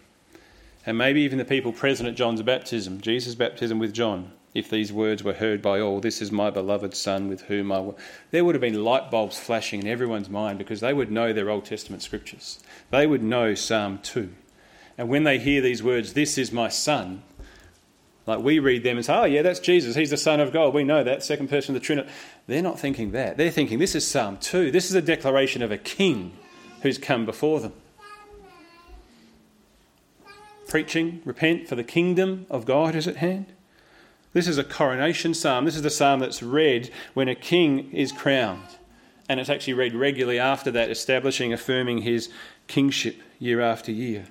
and 0.84 0.98
maybe 0.98 1.22
even 1.22 1.38
the 1.38 1.46
people 1.46 1.72
present 1.72 2.06
at 2.06 2.16
John's 2.16 2.42
baptism, 2.42 3.00
Jesus' 3.00 3.34
baptism 3.34 3.78
with 3.78 3.94
John, 3.94 4.32
if 4.52 4.68
these 4.68 4.92
words 4.92 5.24
were 5.24 5.32
heard 5.32 5.62
by 5.62 5.80
all, 5.80 6.00
this 6.00 6.20
is 6.20 6.30
my 6.30 6.50
beloved 6.50 6.94
Son 6.94 7.28
with 7.28 7.40
whom 7.44 7.72
I 7.72 7.78
will. 7.78 7.98
There 8.30 8.44
would 8.44 8.56
have 8.56 8.60
been 8.60 8.84
light 8.84 9.10
bulbs 9.10 9.38
flashing 9.38 9.80
in 9.80 9.88
everyone's 9.88 10.28
mind 10.28 10.58
because 10.58 10.80
they 10.80 10.92
would 10.92 11.10
know 11.10 11.32
their 11.32 11.48
Old 11.48 11.64
Testament 11.64 12.02
scriptures. 12.02 12.60
They 12.90 13.06
would 13.06 13.22
know 13.22 13.54
Psalm 13.54 14.00
2. 14.02 14.28
And 14.98 15.08
when 15.08 15.24
they 15.24 15.38
hear 15.38 15.62
these 15.62 15.82
words, 15.82 16.12
this 16.12 16.36
is 16.36 16.52
my 16.52 16.68
Son, 16.68 17.22
like 18.28 18.40
we 18.40 18.58
read 18.58 18.84
them 18.84 18.98
and 18.98 19.06
say, 19.06 19.14
oh, 19.14 19.24
yeah, 19.24 19.40
that's 19.40 19.58
Jesus. 19.58 19.96
He's 19.96 20.10
the 20.10 20.18
Son 20.18 20.38
of 20.38 20.52
God. 20.52 20.74
We 20.74 20.84
know 20.84 21.02
that, 21.02 21.24
second 21.24 21.48
person 21.48 21.74
of 21.74 21.80
the 21.80 21.84
Trinity. 21.84 22.10
They're 22.46 22.62
not 22.62 22.78
thinking 22.78 23.12
that. 23.12 23.38
They're 23.38 23.50
thinking 23.50 23.78
this 23.78 23.94
is 23.94 24.06
Psalm 24.06 24.36
2. 24.36 24.70
This 24.70 24.90
is 24.90 24.94
a 24.94 25.00
declaration 25.00 25.62
of 25.62 25.72
a 25.72 25.78
king 25.78 26.32
who's 26.82 26.98
come 26.98 27.24
before 27.24 27.60
them. 27.60 27.72
Preaching, 30.68 31.22
repent, 31.24 31.66
for 31.66 31.74
the 31.74 31.82
kingdom 31.82 32.46
of 32.50 32.66
God 32.66 32.94
is 32.94 33.08
at 33.08 33.16
hand. 33.16 33.46
This 34.34 34.46
is 34.46 34.58
a 34.58 34.64
coronation 34.64 35.32
psalm. 35.32 35.64
This 35.64 35.76
is 35.76 35.82
the 35.82 35.88
psalm 35.88 36.20
that's 36.20 36.42
read 36.42 36.90
when 37.14 37.28
a 37.28 37.34
king 37.34 37.90
is 37.92 38.12
crowned. 38.12 38.76
And 39.26 39.40
it's 39.40 39.48
actually 39.48 39.72
read 39.72 39.94
regularly 39.94 40.38
after 40.38 40.70
that, 40.72 40.90
establishing, 40.90 41.54
affirming 41.54 42.02
his 42.02 42.28
kingship 42.66 43.22
year 43.38 43.62
after 43.62 43.90
year. 43.90 44.26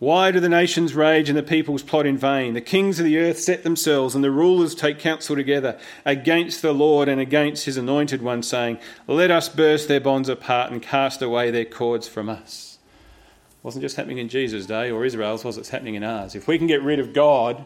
Why 0.00 0.32
do 0.32 0.40
the 0.40 0.48
nations 0.48 0.94
rage 0.94 1.28
and 1.28 1.38
the 1.38 1.42
peoples 1.42 1.82
plot 1.82 2.04
in 2.04 2.18
vain? 2.18 2.54
The 2.54 2.60
kings 2.60 2.98
of 2.98 3.04
the 3.04 3.18
earth 3.18 3.38
set 3.38 3.62
themselves, 3.62 4.14
and 4.14 4.24
the 4.24 4.30
rulers 4.30 4.74
take 4.74 4.98
counsel 4.98 5.36
together 5.36 5.78
against 6.04 6.62
the 6.62 6.72
Lord 6.72 7.08
and 7.08 7.20
against 7.20 7.64
his 7.64 7.76
anointed 7.76 8.20
one, 8.20 8.42
saying, 8.42 8.78
Let 9.06 9.30
us 9.30 9.48
burst 9.48 9.86
their 9.86 10.00
bonds 10.00 10.28
apart 10.28 10.72
and 10.72 10.82
cast 10.82 11.22
away 11.22 11.50
their 11.50 11.64
cords 11.64 12.08
from 12.08 12.28
us 12.28 12.78
It 13.52 13.64
wasn't 13.64 13.82
just 13.82 13.94
happening 13.94 14.18
in 14.18 14.28
Jesus' 14.28 14.66
day 14.66 14.90
or 14.90 15.04
Israel's, 15.04 15.44
was 15.44 15.58
it's 15.58 15.68
happening 15.68 15.94
in 15.94 16.02
ours. 16.02 16.34
If 16.34 16.48
we 16.48 16.58
can 16.58 16.66
get 16.66 16.82
rid 16.82 16.98
of 16.98 17.12
God, 17.12 17.64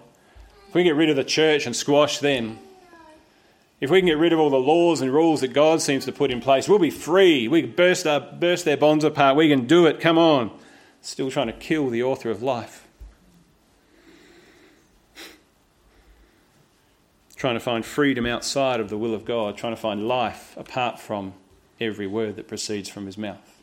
if 0.69 0.75
we 0.75 0.83
can 0.83 0.91
get 0.91 0.97
rid 0.97 1.09
of 1.09 1.17
the 1.17 1.25
church 1.25 1.65
and 1.65 1.75
squash 1.75 2.19
them, 2.19 2.59
if 3.81 3.91
we 3.91 4.01
can 4.01 4.07
get 4.07 4.19
rid 4.19 4.35
of 4.35 4.39
all 4.39 4.51
the 4.51 4.57
laws 4.57 5.01
and 5.01 5.13
rules 5.13 5.41
that 5.41 5.55
God 5.55 5.81
seems 5.81 6.05
to 6.05 6.13
put 6.13 6.31
in 6.31 6.41
place, 6.43 6.69
we'll 6.69 6.79
be 6.79 6.91
free. 6.91 7.49
We 7.49 7.63
can 7.63 7.73
burst, 7.73 8.07
our, 8.07 8.21
burst 8.21 8.67
their 8.67 8.77
bonds 8.77 9.05
apart. 9.05 9.37
We 9.37 9.49
can 9.49 9.67
do 9.67 9.87
it. 9.87 9.99
Come 9.99 10.19
on. 10.19 10.51
Still 11.09 11.31
trying 11.31 11.47
to 11.47 11.55
kill 11.55 11.89
the 11.89 12.03
author 12.03 12.29
of 12.31 12.43
life. 12.43 12.87
trying 17.35 17.55
to 17.55 17.61
find 17.61 17.87
freedom 17.87 18.27
outside 18.27 18.79
of 18.79 18.91
the 18.91 18.99
will 18.99 19.15
of 19.15 19.25
God, 19.25 19.57
trying 19.57 19.75
to 19.75 19.81
find 19.81 20.07
life 20.07 20.55
apart 20.57 21.01
from 21.01 21.33
every 21.81 22.07
word 22.07 22.37
that 22.37 22.47
proceeds 22.47 22.91
from 22.91 23.07
his 23.07 23.17
mouth. 23.17 23.63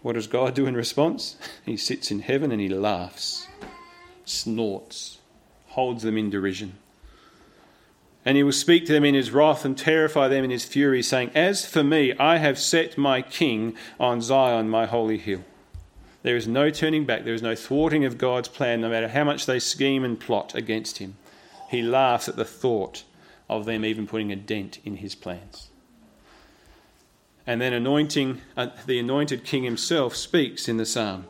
What 0.00 0.14
does 0.14 0.26
God 0.26 0.54
do 0.54 0.66
in 0.66 0.74
response? 0.74 1.36
He 1.64 1.76
sits 1.76 2.10
in 2.10 2.20
heaven 2.20 2.50
and 2.50 2.60
he 2.60 2.68
laughs, 2.68 3.46
snorts, 4.24 5.18
holds 5.68 6.02
them 6.02 6.18
in 6.18 6.28
derision. 6.28 6.72
And 8.24 8.36
he 8.36 8.42
will 8.42 8.50
speak 8.50 8.86
to 8.86 8.92
them 8.92 9.04
in 9.04 9.14
his 9.14 9.30
wrath 9.30 9.64
and 9.64 9.78
terrify 9.78 10.26
them 10.26 10.42
in 10.42 10.50
his 10.50 10.64
fury, 10.64 11.02
saying, 11.02 11.30
As 11.36 11.64
for 11.64 11.84
me, 11.84 12.14
I 12.14 12.38
have 12.38 12.58
set 12.58 12.98
my 12.98 13.22
king 13.22 13.76
on 14.00 14.22
Zion, 14.22 14.68
my 14.68 14.86
holy 14.86 15.18
hill. 15.18 15.44
There 16.22 16.36
is 16.36 16.46
no 16.46 16.70
turning 16.70 17.04
back, 17.04 17.24
there 17.24 17.34
is 17.34 17.42
no 17.42 17.54
thwarting 17.54 18.04
of 18.04 18.18
God's 18.18 18.48
plan, 18.48 18.80
no 18.80 18.90
matter 18.90 19.08
how 19.08 19.24
much 19.24 19.46
they 19.46 19.58
scheme 19.58 20.04
and 20.04 20.18
plot 20.18 20.54
against 20.54 20.98
him. 20.98 21.16
He 21.68 21.82
laughs 21.82 22.28
at 22.28 22.36
the 22.36 22.44
thought 22.44 23.04
of 23.48 23.64
them 23.64 23.84
even 23.84 24.06
putting 24.06 24.30
a 24.30 24.36
dent 24.36 24.78
in 24.84 24.96
his 24.96 25.14
plans. 25.14 25.68
And 27.46 27.60
then 27.60 27.72
anointing 27.72 28.40
uh, 28.56 28.68
the 28.86 29.00
anointed 29.00 29.44
king 29.44 29.64
himself 29.64 30.14
speaks 30.14 30.68
in 30.68 30.76
the 30.76 30.86
psalm, 30.86 31.26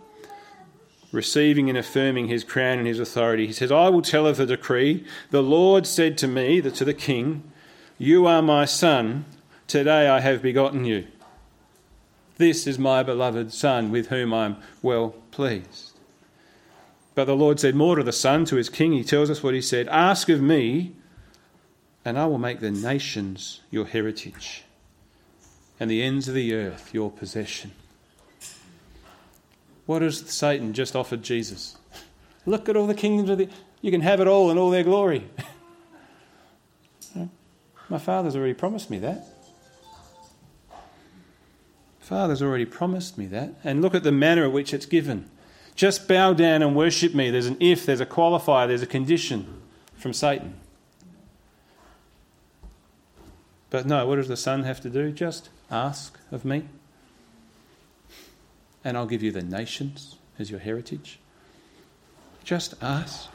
receiving 1.11 1.71
and 1.71 1.79
affirming 1.79 2.29
his 2.29 2.45
crown 2.45 2.79
and 2.79 2.87
his 2.87 3.01
authority. 3.01 3.47
He 3.47 3.53
says, 3.53 3.73
I 3.73 3.89
will 3.89 4.03
tell 4.03 4.27
of 4.27 4.37
the 4.37 4.45
decree. 4.45 5.07
The 5.31 5.43
Lord 5.43 5.87
said 5.87 6.19
to 6.19 6.29
me, 6.29 6.61
to 6.61 6.85
the 6.85 6.93
king, 6.93 7.51
You 7.97 8.27
are 8.27 8.43
my 8.43 8.67
son. 8.67 9.25
Today 9.67 10.07
I 10.07 10.21
have 10.21 10.43
begotten 10.43 10.85
you. 10.85 11.07
This 12.43 12.67
is 12.67 12.77
my 12.77 13.05
beloved 13.05 13.53
son 13.53 13.93
with 13.93 14.09
whom 14.09 14.35
I 14.35 14.47
am 14.47 14.57
well 14.83 15.11
pleased. 15.31 15.93
But 17.15 17.27
the 17.27 17.37
Lord 17.37 17.61
said 17.61 17.77
more 17.77 17.95
to 17.95 18.03
the 18.03 18.11
son, 18.11 18.45
to 18.47 18.57
his 18.57 18.69
king. 18.69 18.91
He 18.91 19.05
tells 19.05 19.31
us 19.31 19.45
what 19.45 19.55
he 19.55 19.63
said 19.63 19.87
Ask 19.87 20.29
of 20.29 20.41
me, 20.41 20.91
and 22.05 22.19
I 22.19 22.27
will 22.27 22.39
make 22.39 22.59
the 22.59 22.73
nations 22.73 23.61
your 23.71 23.87
heritage 23.87 24.65
and 25.79 25.89
the 25.89 26.03
ends 26.03 26.27
of 26.27 26.35
the 26.35 26.53
earth 26.53 26.93
your 26.93 27.13
possession. 27.13 27.71
What 29.87 30.03
has 30.03 30.19
Satan 30.29 30.73
just 30.73 30.97
offered 30.97 31.23
Jesus? 31.23 31.77
Look 32.45 32.69
at 32.69 32.77
all 32.77 32.89
the 32.89 32.95
kingdoms 32.95 33.31
of 33.31 33.39
the. 33.39 33.49
You 33.83 33.93
can 33.93 34.01
have 34.01 34.19
it 34.19 34.27
all 34.27 34.51
in 34.51 34.59
all 34.59 34.71
their 34.71 34.83
glory. 34.83 35.29
My 37.89 37.99
Father's 37.99 38.35
already 38.35 38.55
promised 38.55 38.91
me 38.91 38.99
that. 38.99 39.32
Father's 42.13 42.43
already 42.43 42.67
promised 42.67 43.17
me 43.17 43.25
that. 43.25 43.55
And 43.65 43.81
look 43.81 43.95
at 43.95 44.03
the 44.03 44.13
manner 44.13 44.45
in 44.45 44.53
which 44.53 44.75
it's 44.75 44.85
given. 44.85 45.31
Just 45.75 46.07
bow 46.07 46.35
down 46.35 46.61
and 46.61 46.77
worship 46.77 47.15
me. 47.15 47.31
There's 47.31 47.47
an 47.47 47.57
if, 47.59 47.87
there's 47.87 48.03
a 48.03 48.07
qualifier, 48.07 48.69
there's 48.69 48.83
a 48.83 48.87
condition 48.87 49.63
from 49.97 50.13
Satan. 50.13 50.61
But 53.71 53.87
no, 53.87 54.07
what 54.07 54.17
does 54.17 54.29
the 54.29 54.37
Son 54.37 54.65
have 54.65 54.79
to 54.83 54.91
do? 54.91 55.11
Just 55.11 55.49
ask 55.71 56.19
of 56.31 56.45
me, 56.45 56.65
and 58.85 58.99
I'll 58.99 59.07
give 59.07 59.23
you 59.23 59.33
the 59.33 59.41
nations 59.41 60.17
as 60.39 60.51
your 60.51 60.61
heritage. 60.61 61.19
Just 62.45 62.75
ask. 62.83 63.31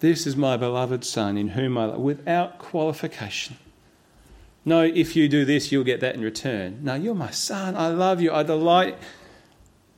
This 0.00 0.26
is 0.26 0.34
my 0.34 0.56
beloved 0.56 1.04
Son, 1.04 1.36
in 1.36 1.48
whom 1.48 1.76
I 1.76 1.84
love, 1.84 2.00
without 2.00 2.58
qualification. 2.58 3.58
No, 4.66 4.82
if 4.82 5.14
you 5.14 5.28
do 5.28 5.44
this, 5.44 5.70
you'll 5.70 5.84
get 5.84 6.00
that 6.00 6.16
in 6.16 6.22
return. 6.22 6.80
No, 6.82 6.96
you're 6.96 7.14
my 7.14 7.30
son. 7.30 7.76
I 7.76 7.86
love 7.86 8.20
you. 8.20 8.32
I 8.32 8.42
delight. 8.42 8.98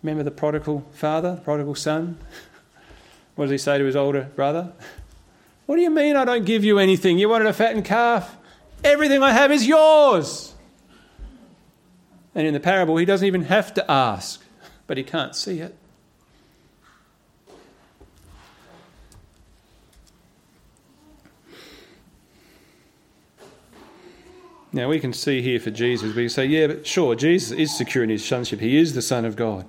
Remember 0.03 0.23
the 0.23 0.31
prodigal 0.31 0.87
father, 0.93 1.41
prodigal 1.43 1.75
son? 1.75 2.19
What 3.35 3.45
does 3.45 3.53
he 3.53 3.59
say 3.59 3.79
to 3.79 3.85
his 3.85 3.95
older 3.95 4.33
brother? 4.35 4.73
What 5.67 5.77
do 5.77 5.83
you 5.83 5.91
mean 5.91 6.17
I 6.17 6.25
don't 6.25 6.45
give 6.45 6.65
you 6.65 6.81
anything? 6.81 7.21
You 7.21 7.29
wanted 7.29 7.47
a 7.47 7.53
fattened 7.53 7.85
calf? 7.85 8.37
Everything 8.83 9.23
I 9.23 9.31
have 9.31 9.53
is 9.53 9.65
yours. 9.65 10.55
And 12.35 12.49
in 12.49 12.53
the 12.53 12.59
parable, 12.59 12.97
he 12.97 13.05
doesn't 13.05 13.25
even 13.25 13.43
have 13.43 13.73
to 13.75 13.89
ask, 13.89 14.43
but 14.89 14.97
he 14.97 15.05
can't 15.05 15.37
see 15.37 15.61
it. 15.61 15.77
Now 24.79 24.89
we 24.89 25.01
can 25.01 25.13
see 25.13 25.43
here 25.43 25.59
for 25.59 25.73
Jesus, 25.73 26.15
we 26.15 26.23
can 26.23 26.29
say, 26.29 26.47
yeah, 26.47 26.69
but 26.69 26.87
sure, 26.87 27.17
Jesus 27.17 27.51
is 27.51 27.77
secure 27.77 28.05
in 28.05 28.11
his 28.11 28.25
sonship. 28.25 28.61
He 28.61 28.77
is 28.77 28.95
the 28.95 29.03
Son 29.03 29.25
of 29.25 29.35
God. 29.35 29.67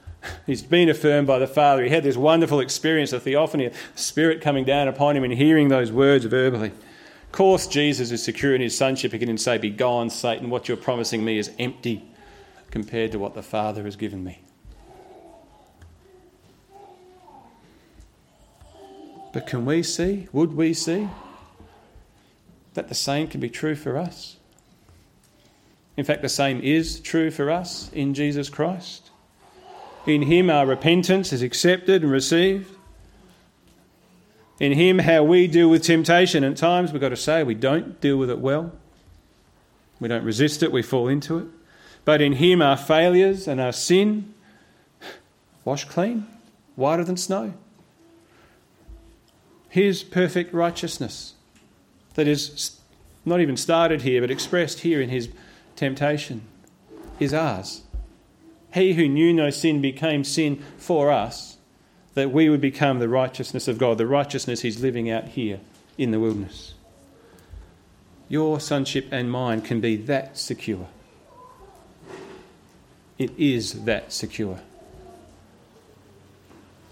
He's 0.46 0.62
been 0.62 0.88
affirmed 0.88 1.26
by 1.26 1.40
the 1.40 1.48
Father. 1.48 1.82
He 1.82 1.90
had 1.90 2.04
this 2.04 2.16
wonderful 2.16 2.60
experience, 2.60 3.12
of 3.12 3.24
theophany, 3.24 3.72
spirit 3.96 4.40
coming 4.40 4.64
down 4.64 4.86
upon 4.86 5.16
him 5.16 5.24
and 5.24 5.32
hearing 5.32 5.66
those 5.66 5.90
words 5.90 6.26
verbally. 6.26 6.68
Of 6.68 7.32
course, 7.32 7.66
Jesus 7.66 8.12
is 8.12 8.22
secure 8.22 8.54
in 8.54 8.60
his 8.60 8.78
sonship. 8.78 9.10
He 9.10 9.18
can 9.18 9.36
say, 9.36 9.58
Be 9.58 9.68
gone, 9.68 10.10
Satan. 10.10 10.48
What 10.48 10.68
you're 10.68 10.76
promising 10.76 11.24
me 11.24 11.38
is 11.38 11.50
empty 11.58 12.04
compared 12.70 13.10
to 13.10 13.18
what 13.18 13.34
the 13.34 13.42
Father 13.42 13.82
has 13.82 13.96
given 13.96 14.22
me. 14.22 14.42
But 19.32 19.48
can 19.48 19.66
we 19.66 19.82
see, 19.82 20.28
would 20.32 20.54
we 20.54 20.72
see, 20.72 21.08
that 22.74 22.88
the 22.88 22.94
same 22.94 23.26
can 23.26 23.40
be 23.40 23.50
true 23.50 23.74
for 23.74 23.98
us? 23.98 24.36
In 25.96 26.04
fact, 26.04 26.22
the 26.22 26.28
same 26.28 26.60
is 26.60 27.00
true 27.00 27.30
for 27.30 27.50
us 27.50 27.90
in 27.92 28.14
Jesus 28.14 28.48
Christ. 28.48 29.10
In 30.06 30.22
Him, 30.22 30.50
our 30.50 30.66
repentance 30.66 31.32
is 31.32 31.42
accepted 31.42 32.02
and 32.02 32.10
received 32.10 32.74
in 34.58 34.72
Him 34.72 35.00
how 35.00 35.22
we 35.22 35.46
deal 35.46 35.68
with 35.68 35.82
temptation. 35.82 36.44
At 36.44 36.56
times 36.56 36.92
we've 36.92 37.00
got 37.00 37.10
to 37.10 37.16
say 37.16 37.42
we 37.42 37.54
don't 37.54 38.00
deal 38.00 38.16
with 38.16 38.30
it 38.30 38.38
well. 38.38 38.72
We 40.00 40.08
don't 40.08 40.24
resist 40.24 40.62
it, 40.62 40.72
we 40.72 40.82
fall 40.82 41.08
into 41.08 41.38
it. 41.38 41.46
But 42.04 42.20
in 42.20 42.34
Him 42.34 42.62
our 42.62 42.76
failures 42.76 43.46
and 43.46 43.60
our 43.60 43.72
sin 43.72 44.34
wash 45.64 45.84
clean, 45.84 46.26
whiter 46.74 47.04
than 47.04 47.16
snow. 47.16 47.54
His 49.68 50.02
perfect 50.02 50.52
righteousness 50.52 51.34
that 52.14 52.26
is 52.26 52.80
not 53.24 53.40
even 53.40 53.56
started 53.56 54.02
here 54.02 54.20
but 54.20 54.30
expressed 54.30 54.80
here 54.80 55.00
in 55.00 55.08
His 55.08 55.28
temptation 55.82 56.42
is 57.18 57.34
ours 57.34 57.82
He 58.72 58.92
who 58.92 59.08
knew 59.08 59.32
no 59.32 59.50
sin 59.50 59.82
became 59.82 60.22
sin 60.22 60.62
for 60.78 61.10
us, 61.10 61.58
that 62.14 62.30
we 62.30 62.48
would 62.48 62.60
become 62.60 63.00
the 63.00 63.08
righteousness 63.08 63.66
of 63.66 63.78
God, 63.78 63.98
the 63.98 64.06
righteousness 64.06 64.60
He's 64.60 64.80
living 64.80 65.10
out 65.10 65.30
here 65.30 65.58
in 65.98 66.12
the 66.12 66.20
wilderness. 66.20 66.74
Your 68.28 68.60
sonship 68.60 69.08
and 69.10 69.28
mine 69.28 69.60
can 69.60 69.80
be 69.80 69.96
that 69.96 70.38
secure. 70.38 70.86
It 73.18 73.32
is 73.36 73.84
that 73.84 74.12
secure 74.12 74.60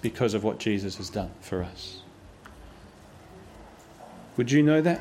because 0.02 0.34
of 0.34 0.42
what 0.42 0.58
Jesus 0.58 0.96
has 0.96 1.10
done 1.10 1.30
for 1.40 1.62
us. 1.62 2.02
Would 4.36 4.50
you 4.50 4.64
know 4.64 4.80
that? 4.80 5.00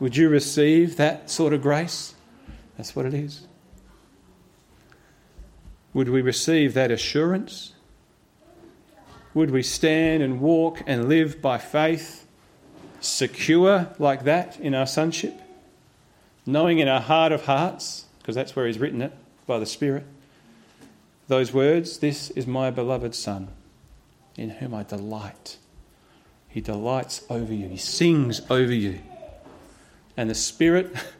Would 0.00 0.16
you 0.16 0.28
receive 0.28 0.96
that 0.96 1.30
sort 1.30 1.52
of 1.52 1.62
grace? 1.62 2.14
That's 2.80 2.96
what 2.96 3.04
it 3.04 3.12
is. 3.12 3.46
Would 5.92 6.08
we 6.08 6.22
receive 6.22 6.72
that 6.72 6.90
assurance? 6.90 7.74
Would 9.34 9.50
we 9.50 9.62
stand 9.62 10.22
and 10.22 10.40
walk 10.40 10.82
and 10.86 11.06
live 11.06 11.42
by 11.42 11.58
faith, 11.58 12.26
secure 12.98 13.94
like 13.98 14.24
that 14.24 14.58
in 14.60 14.74
our 14.74 14.86
sonship? 14.86 15.42
Knowing 16.46 16.78
in 16.78 16.88
our 16.88 17.02
heart 17.02 17.32
of 17.32 17.44
hearts, 17.44 18.06
because 18.18 18.34
that's 18.34 18.56
where 18.56 18.66
He's 18.66 18.78
written 18.78 19.02
it 19.02 19.12
by 19.46 19.58
the 19.58 19.66
Spirit, 19.66 20.06
those 21.28 21.52
words, 21.52 21.98
This 21.98 22.30
is 22.30 22.46
my 22.46 22.70
beloved 22.70 23.14
Son, 23.14 23.48
in 24.38 24.48
whom 24.48 24.72
I 24.72 24.84
delight. 24.84 25.58
He 26.48 26.62
delights 26.62 27.26
over 27.28 27.52
you, 27.52 27.68
He 27.68 27.76
sings 27.76 28.40
over 28.48 28.72
you. 28.72 29.00
And 30.16 30.30
the 30.30 30.34
Spirit 30.34 30.96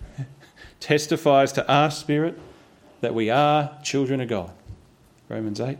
testifies 0.80 1.52
to 1.52 1.68
our 1.70 1.90
spirit 1.90 2.38
that 3.00 3.14
we 3.14 3.30
are 3.30 3.78
children 3.82 4.20
of 4.20 4.28
God. 4.28 4.50
Romans 5.28 5.60
8. 5.60 5.78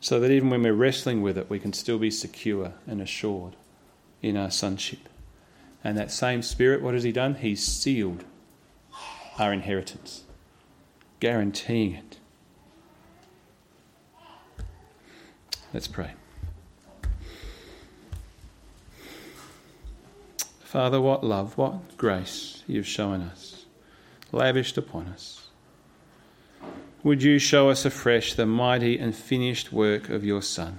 So 0.00 0.18
that 0.20 0.30
even 0.30 0.48
when 0.48 0.62
we're 0.62 0.72
wrestling 0.72 1.20
with 1.20 1.36
it, 1.36 1.50
we 1.50 1.58
can 1.58 1.72
still 1.72 1.98
be 1.98 2.10
secure 2.10 2.72
and 2.86 3.02
assured 3.02 3.54
in 4.22 4.36
our 4.36 4.50
sonship. 4.50 5.08
And 5.84 5.96
that 5.98 6.10
same 6.10 6.42
Spirit, 6.42 6.82
what 6.82 6.94
has 6.94 7.02
He 7.02 7.12
done? 7.12 7.34
He's 7.34 7.62
sealed 7.62 8.24
our 9.38 9.52
inheritance, 9.52 10.24
guaranteeing 11.20 11.94
it. 11.94 12.18
Let's 15.72 15.88
pray. 15.88 16.12
Father, 20.70 21.00
what 21.00 21.24
love, 21.24 21.58
what 21.58 21.96
grace 21.96 22.62
you've 22.68 22.86
shown 22.86 23.22
us, 23.22 23.64
lavished 24.30 24.78
upon 24.78 25.08
us. 25.08 25.48
Would 27.02 27.24
you 27.24 27.40
show 27.40 27.70
us 27.70 27.84
afresh 27.84 28.34
the 28.34 28.46
mighty 28.46 28.96
and 28.96 29.12
finished 29.12 29.72
work 29.72 30.08
of 30.08 30.22
your 30.22 30.42
Son? 30.42 30.78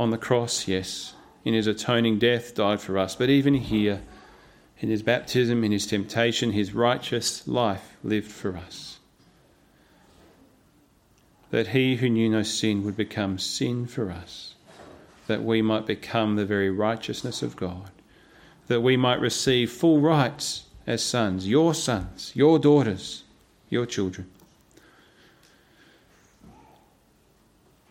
On 0.00 0.10
the 0.10 0.18
cross, 0.18 0.66
yes, 0.66 1.14
in 1.44 1.54
his 1.54 1.68
atoning 1.68 2.18
death, 2.18 2.56
died 2.56 2.80
for 2.80 2.98
us, 2.98 3.14
but 3.14 3.30
even 3.30 3.54
here, 3.54 4.02
in 4.80 4.88
his 4.88 5.04
baptism, 5.04 5.62
in 5.62 5.70
his 5.70 5.86
temptation, 5.86 6.50
his 6.50 6.74
righteous 6.74 7.46
life 7.46 7.96
lived 8.02 8.32
for 8.32 8.56
us. 8.56 8.98
That 11.52 11.68
he 11.68 11.94
who 11.94 12.08
knew 12.08 12.28
no 12.28 12.42
sin 12.42 12.82
would 12.82 12.96
become 12.96 13.38
sin 13.38 13.86
for 13.86 14.10
us, 14.10 14.56
that 15.28 15.44
we 15.44 15.62
might 15.62 15.86
become 15.86 16.34
the 16.34 16.44
very 16.44 16.68
righteousness 16.68 17.40
of 17.40 17.54
God 17.54 17.92
that 18.68 18.80
we 18.80 18.96
might 18.96 19.20
receive 19.20 19.70
full 19.70 20.00
rights 20.00 20.64
as 20.86 21.02
sons, 21.02 21.48
your 21.48 21.74
sons, 21.74 22.32
your 22.34 22.58
daughters, 22.58 23.24
your 23.68 23.86
children. 23.86 24.30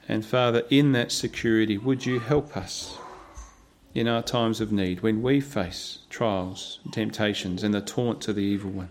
And 0.07 0.25
Father, 0.25 0.63
in 0.69 0.91
that 0.91 1.11
security, 1.11 1.77
would 1.77 2.05
you 2.05 2.19
help 2.19 2.57
us 2.57 2.97
in 3.93 4.07
our 4.07 4.21
times 4.21 4.59
of 4.59 4.71
need 4.71 5.01
when 5.01 5.21
we 5.21 5.39
face 5.39 5.99
trials, 6.09 6.79
temptations, 6.91 7.63
and 7.63 7.73
the 7.73 7.81
taunts 7.81 8.27
of 8.27 8.35
the 8.35 8.41
evil 8.41 8.71
one? 8.71 8.89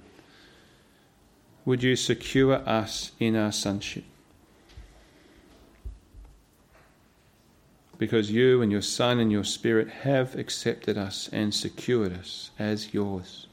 Would 1.64 1.82
you 1.82 1.96
secure 1.96 2.56
us 2.68 3.12
in 3.20 3.36
our 3.36 3.52
sonship? 3.52 4.04
Because 8.02 8.32
you 8.32 8.62
and 8.62 8.72
your 8.72 8.82
Son 8.82 9.20
and 9.20 9.30
your 9.30 9.44
Spirit 9.44 9.88
have 9.88 10.34
accepted 10.34 10.98
us 10.98 11.30
and 11.32 11.54
secured 11.54 12.12
us 12.12 12.50
as 12.58 12.92
yours. 12.92 13.46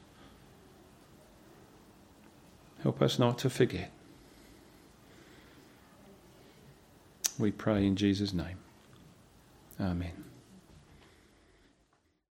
Help 2.82 3.00
us 3.00 3.16
not 3.16 3.38
to 3.38 3.48
forget. 3.48 3.92
We 7.38 7.52
pray 7.52 7.86
in 7.86 7.94
Jesus' 7.94 8.34
name. 8.34 8.58
Amen. 9.80 10.29